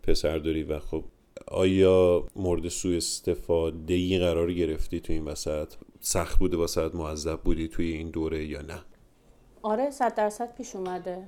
[0.03, 1.05] پسر داری و خب
[1.47, 7.69] آیا مورد سوء استفاده ای قرار گرفتی تو این وسط؟ سخت بوده واسه معذب بودی
[7.69, 8.79] توی این دوره یا نه؟
[9.63, 11.23] آره صد درصد پیش اومده.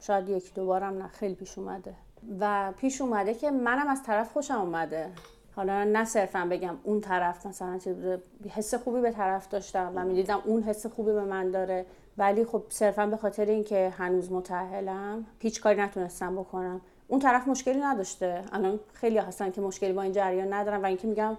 [0.00, 1.94] شاید یکی دو بارم نه خیلی پیش اومده.
[2.40, 5.10] و پیش اومده که منم از طرف خوشم اومده.
[5.56, 10.42] حالا نه صرفا بگم اون طرف مثلا بوده، حس خوبی به طرف داشتم و می‌دیدم
[10.44, 11.86] اون حس خوبی به من داره.
[12.18, 16.80] ولی خب صرفا به خاطر اینکه هنوز متأهلم هیچ کاری نتونستم بکنم.
[17.08, 18.42] اون طرف مشکلی نداشته.
[18.52, 21.36] الان خیلی هستن که مشکلی با این جریان ندارن و اینکه میگم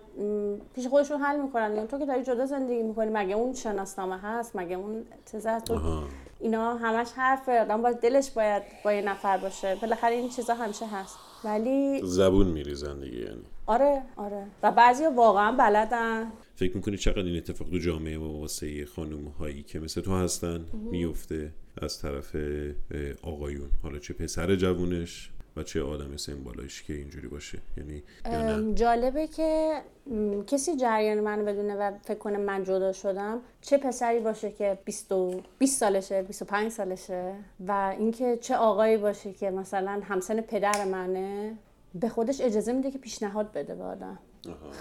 [0.76, 1.72] پیش خودشون حل می‌کنن.
[1.72, 6.04] میگم تو که داری جدا زندگی می‌کنی مگه اون شناسنامه هست؟ مگه اون هست؟ تو.
[6.40, 7.62] اینا همش حرفه.
[7.62, 9.78] آدم باید دلش باید با یه نفر باشه.
[9.82, 11.18] بالاخره این چیزا همیشه هست.
[11.44, 13.44] ولی زبون میری زندگی یعنی.
[13.66, 14.46] آره آره.
[14.64, 16.32] و بعضیا واقعا بلدن.
[16.56, 20.66] فکر می‌کنی چقدر این اتفاق تو جامعه ما واسه خانم هایی که مثل تو هستن
[20.74, 21.52] میفته
[21.82, 22.36] از طرف
[23.24, 26.34] آقایون؟ حالا چه پسر جوونش و چه آدم سن
[26.88, 28.04] که اینجوری باشه یعنی
[28.74, 29.82] جالبه که
[30.48, 35.12] کسی جریان من بدونه و فکر کنه من جدا شدم چه پسری باشه که 20
[35.12, 37.34] و- 20 سالشه 25 سالشه
[37.68, 41.54] و اینکه چه آقایی باشه که مثلا همسن پدر منه
[41.96, 44.20] به خودش اجازه میده که پیشنهاد بده به آدم.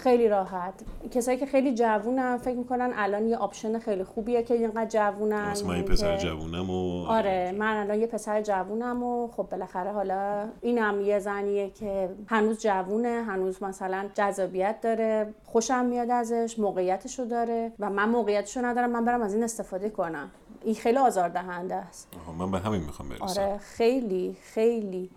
[0.03, 0.73] خیلی راحت.
[1.11, 5.77] کسایی که خیلی جوونن فکر می‌کنن الان یه آپشن خیلی خوبیه که اینقدر جوونن من
[5.77, 11.01] یه پسر جوونم و آره من الان یه پسر جوونم و خب بالاخره حالا اینم
[11.01, 17.89] یه زنیه که هنوز جوونه هنوز مثلا جذابیت داره خوشم میاد ازش موقعیتشو داره و
[17.89, 20.31] من موقعیتشو ندارم من برم از این استفاده کنم.
[20.63, 22.07] این خیلی آزاردهنده است.
[22.39, 23.41] من به همین می‌خوام برسم.
[23.41, 25.09] آره خیلی خیلی.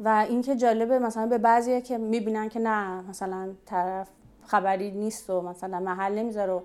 [0.00, 4.08] و اینکه جالبه مثلا به بعضیه که می‌بینن که نه مثلا طرف
[4.46, 6.60] خبری نیست و مثلا محل نمی‌ذاره و-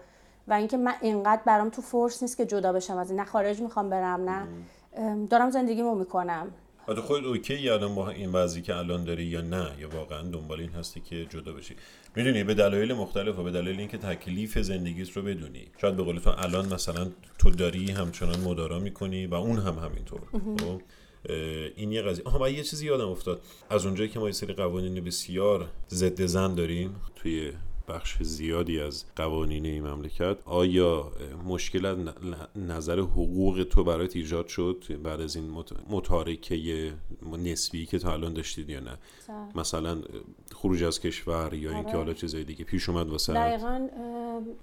[0.47, 3.61] و اینکه من اینقدر برام تو فورس نیست که جدا بشم از این نه خارج
[3.61, 4.47] می‌خوام برم نه
[5.29, 6.51] دارم زندگیمو می‌کنم.
[6.87, 10.59] آره خود اوکی الان با این وضعی که الان داری یا نه یا واقعا دنبال
[10.59, 11.75] این هستی که جدا بشی.
[12.15, 15.67] می‌دونی به دلایل مختلف و به دلایل اینکه تکلیف زندگیت رو بدونی.
[15.77, 17.07] شاید به قول تو الان مثلا
[17.39, 20.21] تو داری همچنان مدارا می‌کنی و اون هم همینطور.
[21.75, 23.41] این یه قضیه آها یه چیزی یادم افتاد.
[23.69, 27.51] از اونجایی که ما یه سری قوانین بسیار ضد زن داریم توی
[27.93, 31.11] بخش زیادی از قوانین این مملکت آیا
[31.47, 31.97] مشکل از
[32.55, 36.93] نظر حقوق تو برات ایجاد شد بعد از این مت- متارکه
[37.43, 38.97] نسبی که تا الان داشتید یا نه؟
[39.55, 40.01] مثلا اه،
[40.55, 41.97] خروج از کشور یا اینکه آره.
[41.97, 43.87] حالا چیزای دیگه پیش اومد واسه دقیقا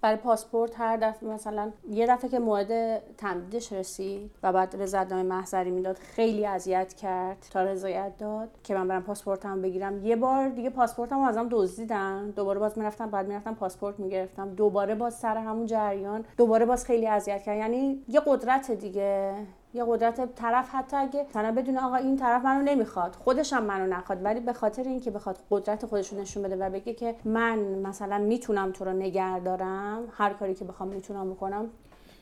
[0.00, 5.70] برای پاسپورت هر دفعه مثلا یه دفعه که موعد تمدیدش رسید و بعد رضایتنامه محضری
[5.70, 10.06] می‌داد خیلی اذیت کرد تا رضایت داد که من برم پاسپورتم بگیرم.
[10.06, 14.54] یه بار دیگه پاسپورتم ازم دزدیدن دوباره باز می‌رفتم بعد می‌رفتم پاسپورت می‌گرفتم.
[14.54, 16.24] دوباره باز سر همون جریان.
[16.36, 19.34] دوباره باز خیلی اذیت کرد یعنی یه قدرت دیگه.
[19.74, 23.86] یه قدرت طرف حتی اگه مثلا بدون آقا این طرف منو نمی‌خواد خودش هم منو
[23.86, 27.58] نخواد ولی به خاطر اینکه بخواد قدرت خودش رو نشون بده و بگه که من
[27.58, 31.70] مثلا می‌تونم تو رو نگه دارم هر کاری که بخوام می‌تونم بکنم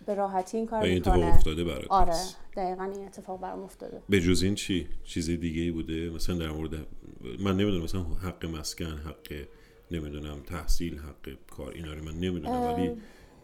[0.07, 1.35] به راحتی این کار این اتفاق می‌کنه.
[1.35, 1.87] افتاده برات.
[1.89, 2.13] آره.
[2.57, 4.03] دقیقا این اتفاق برام افتاده.
[4.09, 6.73] به جز این چی؟ چیز دیگه ای بوده؟ مثلا در مورد
[7.41, 9.47] من نمی‌دونم مثلا حق مسکن حق
[9.91, 12.93] نمی‌دونم تحصیل حق کار اینا رو من نمی‌دونم ولی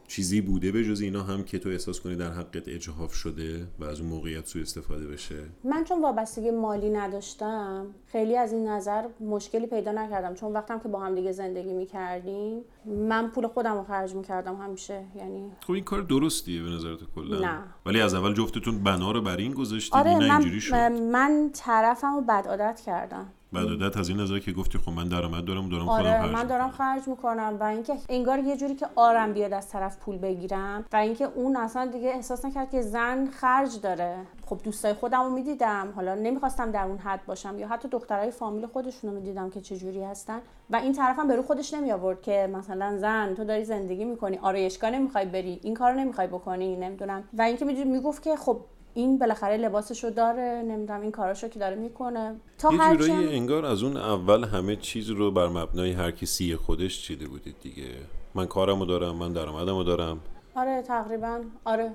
[0.08, 3.84] چیزی بوده به جز اینا هم که تو احساس کنی در حقت اجحاف شده و
[3.84, 9.04] از اون موقعیت سوء استفاده بشه؟ من چون وابستگی مالی نداشتم خیلی از این نظر
[9.20, 10.34] مشکلی پیدا نکردم.
[10.34, 15.04] چون وقتم که با هم دیگه زندگی می‌کردیم من پول خودم رو خرج می‌کردم همیشه
[15.16, 17.58] یعنی خب این کار درستیه به نظرت کلا؟ نه.
[17.86, 21.50] ولی از اول جفتتون بنا رو بر این گذاشتید آره نه من اینجوری شد؟ من
[21.54, 23.26] طرفم رو بد عادت کردم.
[23.52, 26.32] بعد عادت از این نظر که گفتی خب من درآمد دارم دارم خودم آره خرج
[26.32, 26.70] من دارم.
[26.70, 30.96] خرج می‌کنم و اینکه انگار یه جوری که آرم بیاد از طرف پول بگیرم و
[30.96, 34.16] اینکه اون اصلا دیگه احساس نکرد که زن خرج داره.
[34.46, 35.92] خب دوستای خودم رو می‌دیدم.
[35.96, 39.76] حالا نمی‌خواستم در اون حد باشم یا حتی دخترای فامیل خودشون رو می‌دیدم که چه
[39.76, 40.38] جوری هستن
[40.70, 44.38] و این طرفم به رو خودش نمی آورد که مثلا زن تو داری زندگی می‌کنی.
[44.38, 45.60] آرایشگاه نمی‌خوای بری.
[45.62, 46.76] این کارو نمی‌خوای بکنی.
[46.76, 47.24] نمی‌دونم.
[47.38, 48.60] و اینکه می‌گفت که خب
[48.94, 52.34] این بالاخره لباسشو داره نمی‌دونم این کاراشو که داره می‌کنه.
[52.58, 57.02] تا یه جورایی انگار از اون اول همه چیز رو بر مبنای هر کسی خودش
[57.02, 57.88] چیده بودید دیگه.
[58.34, 60.20] من کارمو دارم من درآمدمو دارم.
[60.54, 61.92] آره تقریبا آره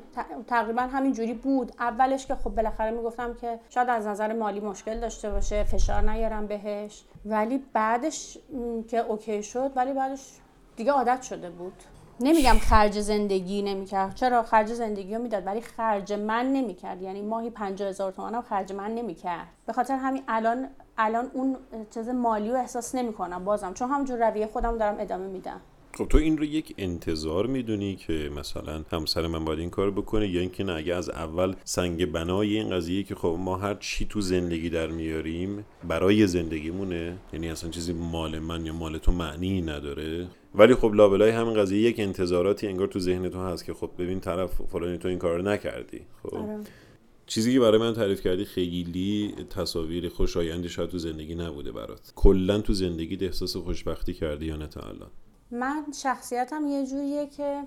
[0.47, 1.71] تقریبا همین جوری بود.
[1.79, 6.47] اولش که خب بالاخره می‌گفتم که شاید از نظر مالی مشکل داشته باشه فشار نیارم
[6.47, 7.03] بهش.
[7.25, 8.37] ولی بعدش
[8.87, 10.21] که اوکی شد ولی بعدش
[10.75, 11.73] دیگه عادت شده بود.
[12.19, 14.15] نمیگم خرج زندگی نمی‌کرد.
[14.15, 17.01] چرا؟ خرج زندگی رو می‌داد ولی خرج من نمی‌کرد.
[17.01, 19.47] یعنی ماهی 50 هزار تومن هم خرج من نمی‌کرد.
[19.67, 21.57] به خاطر همین الان الان اون
[21.93, 23.73] چیز مالی رو احساس نمی‌کنم بازم.
[23.73, 25.61] چون همونجور رویه خودم دارم ادامه میدم.
[25.97, 30.27] خب تو این رو یک انتظار می‌دونی که مثلا همسر من باید این کار بکنه
[30.27, 34.05] یا اینکه نه اگه از اول سنگ بنای این قضیه که خب ما هر چی
[34.05, 39.61] تو زندگی در میاریم برای زندگیمونه؟ یعنی اصلا چیزی مال من یا مال تو معنی
[39.61, 40.27] نداره.
[40.55, 44.19] ولی خب لابلای همین قضیه یک انتظاراتی انگار تو ذهن تو هست که خب ببین
[44.19, 46.01] طرف فلانی تو این کار رو نکردی.
[46.23, 46.35] خب.
[46.35, 46.59] آره.
[47.25, 52.13] چیزی که برای من تعریف کردی خیلی تصاویر خوشایندی شاید تو زندگی نبوده برات.
[52.15, 55.09] کلا تو زندگی احساس خوشبختی کردی یا نه تا الان؟
[55.51, 57.63] من شخصیتم یه جوریه که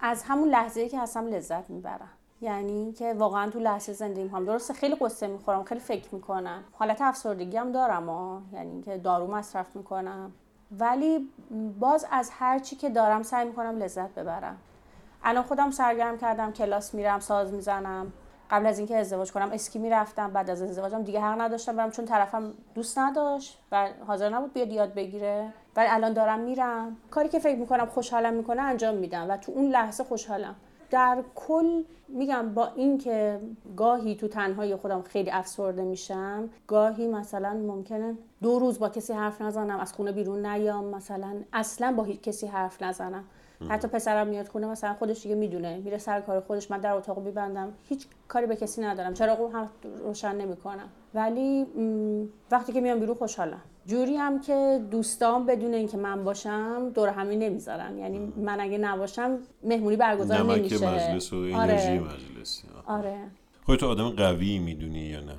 [0.00, 2.10] از همون لحظه که هستم لذت می‌برم.
[2.40, 4.44] یعنی که واقعا تو لحظه زندگی هم.
[4.44, 6.64] درسته خیلی قصه می‌خورم خیلی فکر می‌کنم.
[6.72, 8.42] حالت افسردگی هم دارم ها.
[8.54, 10.32] یعنی که دارو مصرف می‌کنم.
[10.78, 11.28] ولی
[11.80, 14.56] باز از هر چی که دارم سعی می‌کنم لذت ببرم.
[15.24, 18.12] الان خودم سرگرم کردم کلاس میرم ساز می‌زنم.
[18.50, 22.04] قبل از اینکه ازدواج کنم اسکی می‌رفتم بعد از ازدواجم دیگه حق نداشتم برم چون
[22.04, 25.52] طرفم دوست نداشت و حاضر نبود بیاد یاد بگیره.
[25.76, 26.96] ولی الان دارم میرم.
[27.10, 30.54] کاری که فکر می‌کنم خوشحالم می‌کنه انجام میدم و تو اون لحظه خوشحالم.
[30.92, 33.40] در کل میگم با اینکه
[33.76, 39.42] گاهی تو تنهایی خودم خیلی افسرده میشم گاهی مثلا ممکنه دو روز با کسی حرف
[39.42, 43.24] نزنم از خونه بیرون نیام مثلا اصلا با هیچ کسی حرف نزنم.
[43.68, 47.18] حتی پسرم میاد خونه مثلا خودش دیگه می‌دونه میره سر کار خودش من در اتاق
[47.18, 47.72] میبندم.
[47.82, 49.14] هیچ کاری به کسی ندارم.
[49.14, 49.68] چراغو هم
[50.04, 50.88] روشن نمی‌کنم.
[51.14, 53.60] ولی م، وقتی که میام بیرون خوشحالم.
[53.86, 57.98] جوری هم که دوستان بدون اینکه من باشم دور همی نمی‌ذارن.
[57.98, 60.94] یعنی من اگه نباشم مهمونی برگزار نمک نمیشه.
[60.94, 62.00] مجلس و انرژی آره.
[62.00, 62.98] مجلس آه.
[62.98, 63.18] آره.
[63.66, 65.36] خودتو آدم قوی می‌دونی یا نه؟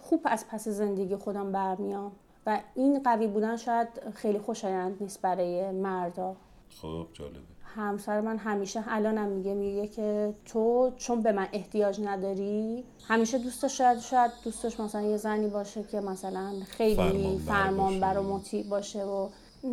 [0.00, 2.12] خوب از پس زندگی خودم برمیام
[2.46, 6.36] و این قوی بودن شاید خیلی خوشایند نیست برای مردا.
[6.82, 7.53] خب جالبه.
[7.76, 13.78] همسر من همیشه الانم میگه میگه که تو چون به من احتیاج نداری همیشه دوستش
[13.78, 18.22] شاید شاید دوستش مثلا یه زنی باشه که مثلا خیلی فرمانبر و.
[18.22, 19.28] مطیع باشه و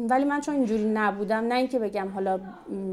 [0.10, 2.40] ولی من چون اینجوری نبودم نه اینکه بگم حالا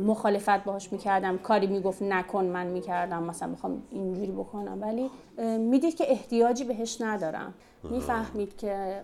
[0.07, 5.11] مخالفت باهاش می‌کردم کاری می‌گفت نکن من می‌کردم مثلا می‌خوام اینجوری بکنم ولی
[5.59, 7.55] می‌دید که احتیاجی بهش ندارم
[7.91, 9.03] می‌فهمید که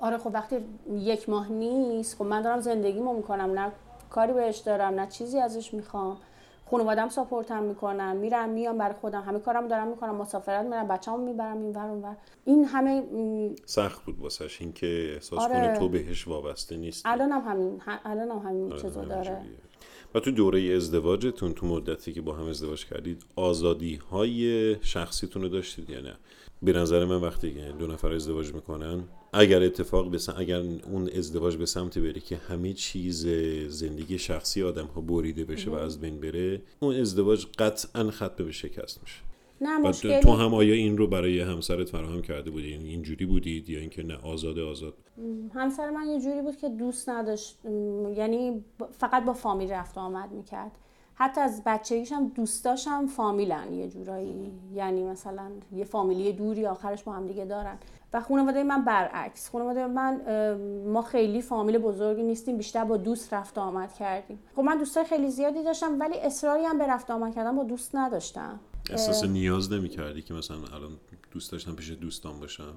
[0.00, 0.56] آره خب وقتی
[0.92, 3.72] یک ماه نیست خب من دارم زندگیمو می‌کنم نه
[4.10, 6.16] کاری بهش دارم نه چیزی ازش می‌خوام.
[6.70, 9.22] خانوادم ساپورتم می‌کنم میرم میام برای خودم.
[9.22, 12.16] همه کارم دارم می‌کنم مسافرت میرم بچه‌مو می‌برم این ور اون ور.
[12.44, 13.02] این همه
[13.66, 15.54] سخت بود واسش این که احساس آره.
[15.54, 17.08] کنه تو بهش وابسته نیستی.
[17.08, 19.42] الانم همین ه- الانم همین آره، چیزو داره.
[20.14, 25.48] و تو دوره ازدواجتون تو مدتی که با هم ازدواج کردید آزادی های شخصیتون رو
[25.48, 26.14] داشتید؟ یا نه
[26.62, 29.04] به نظر من وقتی که دو نفر ازدواج می‌کنن
[29.38, 33.26] اگر اتفاق بسن اگر اون ازدواج به سمت بره که همه چیز
[33.68, 38.52] زندگی شخصی آدم ها بریده بشه و از بین بره اون ازدواج قطعا ختم به
[38.52, 39.20] شکست میشه.
[39.60, 43.70] نه مشکلی تو هم آیا این رو برای همسرت فراهم کرده بودی؟ یعنی اینجوری بودید
[43.70, 44.94] یا اینکه نه آزاده آزاد؟
[45.54, 47.58] همسر من یه جوری بود که دوست نداشت.
[48.16, 48.64] یعنی
[48.98, 50.70] فقط با فامیل رفت و آمد می‌کرد.
[51.14, 54.52] حتی از بچگیش هم دوستاش هم فامیلن یه جورایی.
[54.74, 57.78] یعنی مثلا یه فامیلی دوری آخرش با هم دیگه دارن.
[58.16, 59.50] و خانواده من برعکس.
[59.50, 60.20] خانواده من
[60.86, 64.38] ما خیلی فامیل بزرگی نیستیم بیشتر با دوست رفت آمد کردیم.
[64.56, 67.96] خب من دوستای خیلی زیادی داشتم ولی اصراری هم به رفت آمد کردن با دوست
[67.96, 68.60] نداشتم.
[68.90, 70.98] احساس نیاز نمی کردی که مثلا الان
[71.30, 72.74] دوست داشتم پیش دوستان باشم؟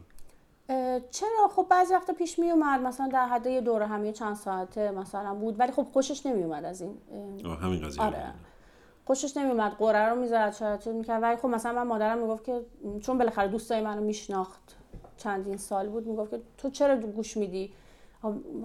[1.12, 2.82] چرا؟ خب بعضی وقتا پیش می اومد.
[2.82, 6.66] مثلا در حد یه دوره همی چند ساعته مثلا بود ولی خب خوشش نمی اومد
[6.66, 6.98] از این
[7.46, 8.34] آه همین قضیه آره.
[9.06, 9.72] خوشش نمی اومد.
[9.72, 11.24] قره رو می‌زد شاید چیز می‌کرد.
[11.24, 12.62] ولی خب مثلا من مادرم می‌گفت که
[13.02, 14.76] چون بالاخره دوستای منو میشناخت.
[15.20, 17.72] چندین سال بود می‌گفت که تو چرا گوش میدی؟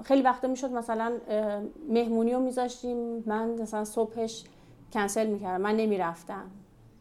[0.05, 1.12] خیلی وقتا می‌شد مثلا
[1.89, 4.44] مهمونی رو میذاشتیم من مثلا صبحش
[4.93, 6.51] کنسل می‌کردم من نمی‌رفتم.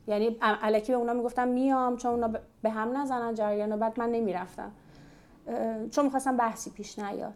[0.07, 4.11] یعنی علکی به اونا می‌گفتم میام چون اونا به هم نزنن جریان و بعد من
[4.11, 4.71] نمی‌رفتم.
[5.91, 7.33] چون می‌خواستم بحثی پیش نیاد.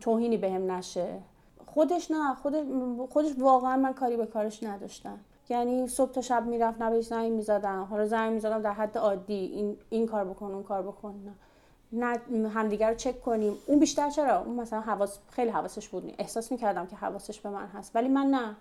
[0.00, 1.18] توهینی بهم نشه.
[1.66, 2.64] خودش نه خودش,
[3.10, 5.18] خودش واقعا من کاری به کارش نداشتم.
[5.48, 7.86] یعنی صبح تا شب می‌رفت نه بهش زنگ می‌زدم.
[7.90, 9.34] حالا زنگ می‌زدم در حد عادی.
[9.34, 11.14] این, این کار بکن اون کار بکن.
[11.26, 11.32] نه.
[11.92, 12.18] نه
[12.48, 13.52] همدیگه رو چک کنیم.
[13.66, 16.14] اون بیشتر چرا؟ اون مثلا حواس خیلی حواسش بود.
[16.18, 17.96] احساس می‌کردم که حواسش به من هست.
[17.96, 18.56] ولی من نه.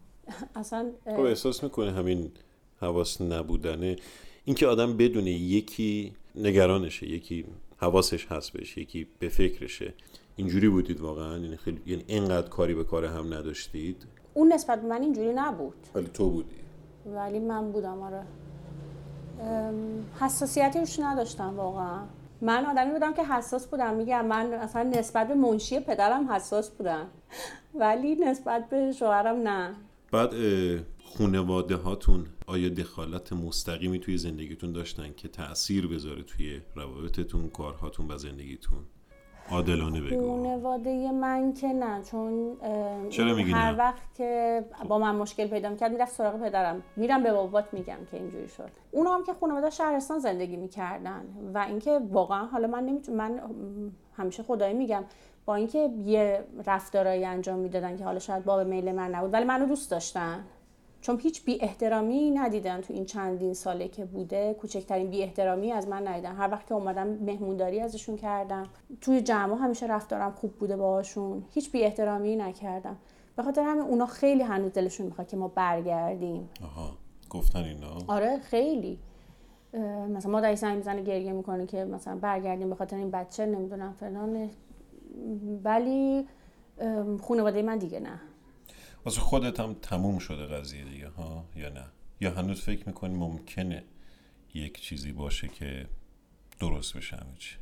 [0.60, 2.30] اصلا خب احساس می‌کنه همین
[2.80, 3.96] حواس نبودنه.
[4.44, 7.44] اینکه آدم بدونه یکی نگرانشه یکی
[7.76, 9.94] حواسش هست بهش یکی به فکرشه.
[10.36, 14.88] اینجوری بودید واقعا؟ یعنی خیلی یعنی اینقدر کاری به کار هم نداشتید؟ اون نسبت به
[14.88, 15.74] من اینجوری نبود.
[15.94, 16.56] ولی تو بودی.
[17.06, 18.24] ولی من بودم آره.
[20.20, 22.00] حساسیتی روش نداشتم واقعا.
[22.40, 23.94] من آدمی بودم که حساس بودم.
[23.94, 27.06] میگم من اصلا نسبت به منشی پدرم حساس بودم.
[27.74, 29.74] ولی نسبت به شوهرم نه.
[30.12, 30.30] بعد
[31.04, 38.18] خونواده هاتون آیا دخالت مستقیمی توی زندگیتون داشتن که تأثیر بذاره توی روابطتون کارهاتون و
[38.18, 38.78] زندگیتون؟
[39.50, 40.28] عادلانه بگو.
[40.28, 42.56] خانواده من که نه چون
[43.10, 46.82] چرا میگی هر نه؟ وقت که با من مشکل پیدا می‌کرد می‌رفت سراغ پدرم.
[46.96, 48.70] میرم به بابات میگم که اینجوری شد.
[48.90, 53.40] اونا هم که خانواده شهرستان زندگی می‌کردن و اینکه واقعا حالا من نمی‌تونم من
[54.16, 55.04] همیشه خدایی میگم
[55.46, 59.66] با اینکه یه رفتارایی انجام می‌دادن که حالا شاید باب میل من نبود ولی منو
[59.66, 60.44] دوست داشتن.
[61.00, 64.54] چون هیچ بی احترامی ندیدن تو این چندین ساله که بوده.
[64.54, 66.34] کوچکترین بی احترامی از من ندیدن.
[66.34, 68.66] هر وقت که اومدم مهمونداری ازشون کردم.
[69.00, 71.44] توی جمع همیشه رفتارم خوب بوده باهاشون.
[71.50, 72.96] هیچ بی احترامی نکردم.
[73.36, 76.48] به خاطر همین اونا خیلی هنوز دلشون می‌خواد که ما برگردیم.
[76.62, 76.90] آها.
[77.30, 77.88] گفتن اینا.
[78.06, 78.98] آره خیلی.
[80.08, 84.50] مثلا مادری زنگ می‌زنه گریه می‌کنه که مثلا برگردیم به خاطر این بچه نمی‌دونم فلان
[85.64, 86.26] ولی
[87.22, 88.20] خانواده من دیگه نه.
[89.04, 91.84] واسه خودت هم تموم شده قضیه دیگه ها؟ یا نه؟
[92.20, 93.84] یا هنوز فکر می‌کنی ممکنه
[94.54, 95.86] یک چیزی باشه که
[96.60, 97.56] درست بشه همه چی؟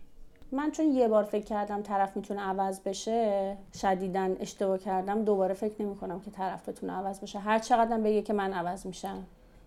[0.53, 5.83] من چون یه بار فکر کردم طرف می‌تونه عوض بشه شدیدن اشتباه کردم دوباره فکر
[5.83, 7.39] نمی کنم که طرف بتونه عوض بشه.
[7.39, 9.27] هر چقدر بگه که من عوض میشم.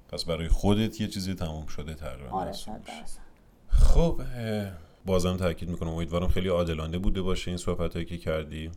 [0.10, 2.52] پس برای خودت یه چیزی تموم شده تقریبا آره
[3.70, 4.22] خب
[5.06, 8.72] بازم تاکید می‌کنم امیدوارم خیلی عادلانه بوده باشه این صحبت هایی که کردی.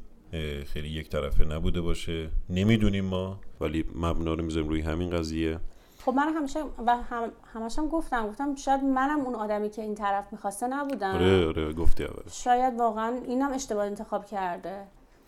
[0.67, 2.29] خیلی یک طرفه نبوده باشه.
[2.51, 5.59] نمی‌دونیم ما ولی مبنا رو می‌ذاریم روی همین قضیه.
[6.05, 9.95] خب من همیشه و هم همش هم گفتم گفتم شاید منم اون آدمی که این
[9.95, 11.15] طرف می‌خواسته نبودم.
[11.15, 12.23] آره آره گفتی اول.
[12.33, 14.85] شاید واقعا اینم اشتباه انتخاب کرده.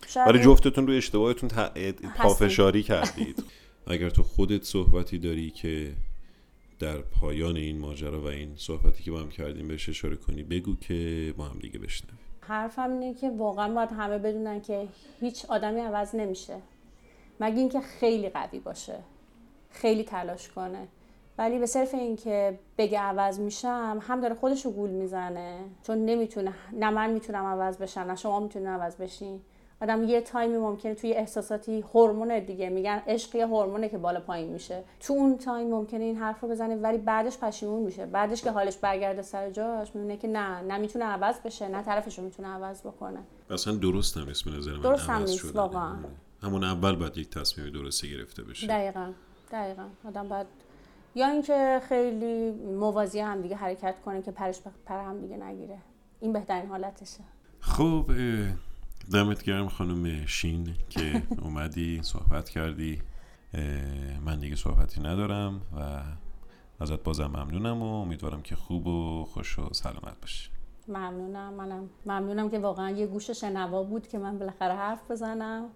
[0.06, 1.50] شاید برای این- جفتتون روی اشتباهتون
[2.16, 3.44] پافشاری کردید.
[3.86, 5.92] اگر تو خودت صحبتی داری که
[6.78, 10.76] در پایان این ماجرا و این صحبتی که با هم کردیم بهش اشاره کنی بگو
[10.76, 12.18] که با هم دیگه بشنویم.
[12.48, 14.88] حرفم اینه که واقعا باید همه بدونن که
[15.20, 16.56] هیچ آدمی عوض نمیشه.
[17.40, 18.98] مگه اینکه خیلی قوی باشه
[19.70, 20.88] خیلی تلاش کنه.
[21.38, 25.58] ولی به صرف اینکه بگه عوض میشم هم داره خودش رو گول می‌زنه.
[25.82, 29.40] چون نمی‌تونه نه من می‌تونم عوض بشم نه شما می‌تونین عوض بشین.
[29.82, 34.52] آدم یه تایمی ممکنه توی احساساتی هورمون دیگه میگن عشق یه هورمونه که بالا پایین
[34.52, 34.84] میشه.
[35.00, 38.06] تو اون تایم ممکنه این حرف رو بزنه ولی بعدش پشیمون میشه.
[38.06, 42.18] بعدش که حالش برگرده سر جاش می‌بینه که نه نه می‌تونه عوض بشه نه طرفش
[42.18, 43.20] رو می‌تونه عوض بکنه.
[43.50, 45.56] اصلا درست هم اسم نظر من درست هم نیست،.
[45.56, 45.96] واقعا.
[46.42, 48.66] همون اول باید یک تصمیم درستی گرفته بشه.
[48.66, 49.12] دقیقا
[49.52, 49.84] دقیقا.
[50.04, 50.46] آدم باید
[51.14, 55.78] یا اینکه خیلی موازی هم دیگه حرکت کنه که پرش به پر هم دیگه نگیره.
[56.20, 57.20] این بهترین حالتشه.
[57.60, 58.04] خب
[59.12, 63.02] دمت گرم خانم شین که اومدی صحبت کردی.
[64.24, 66.02] من دیگه صحبتی ندارم و
[66.80, 70.50] ازت بازم ممنونم و امیدوارم که خوب و خوش و سلامت باشی.
[70.88, 71.54] ممنونم.
[71.54, 75.68] منم ممنونم که واقعا یه گوش شنوا بود که من بالاخره حرف بزنم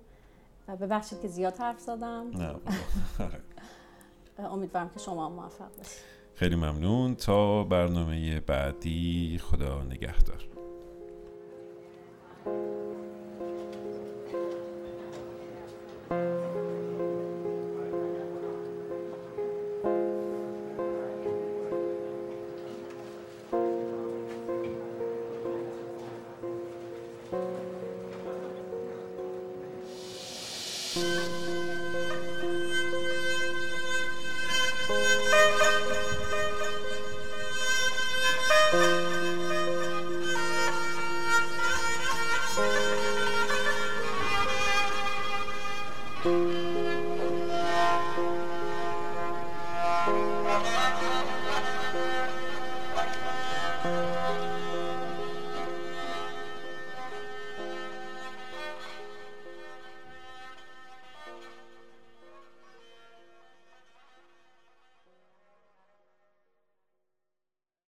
[0.68, 2.24] و ببخشید که زیاد حرف زدم.
[2.36, 2.55] نه
[4.38, 6.02] امیدوارم که شما موفق باشید.
[6.34, 7.14] خیلی ممنون.
[7.14, 10.44] تا برنامه بعدی خدا نگهدار.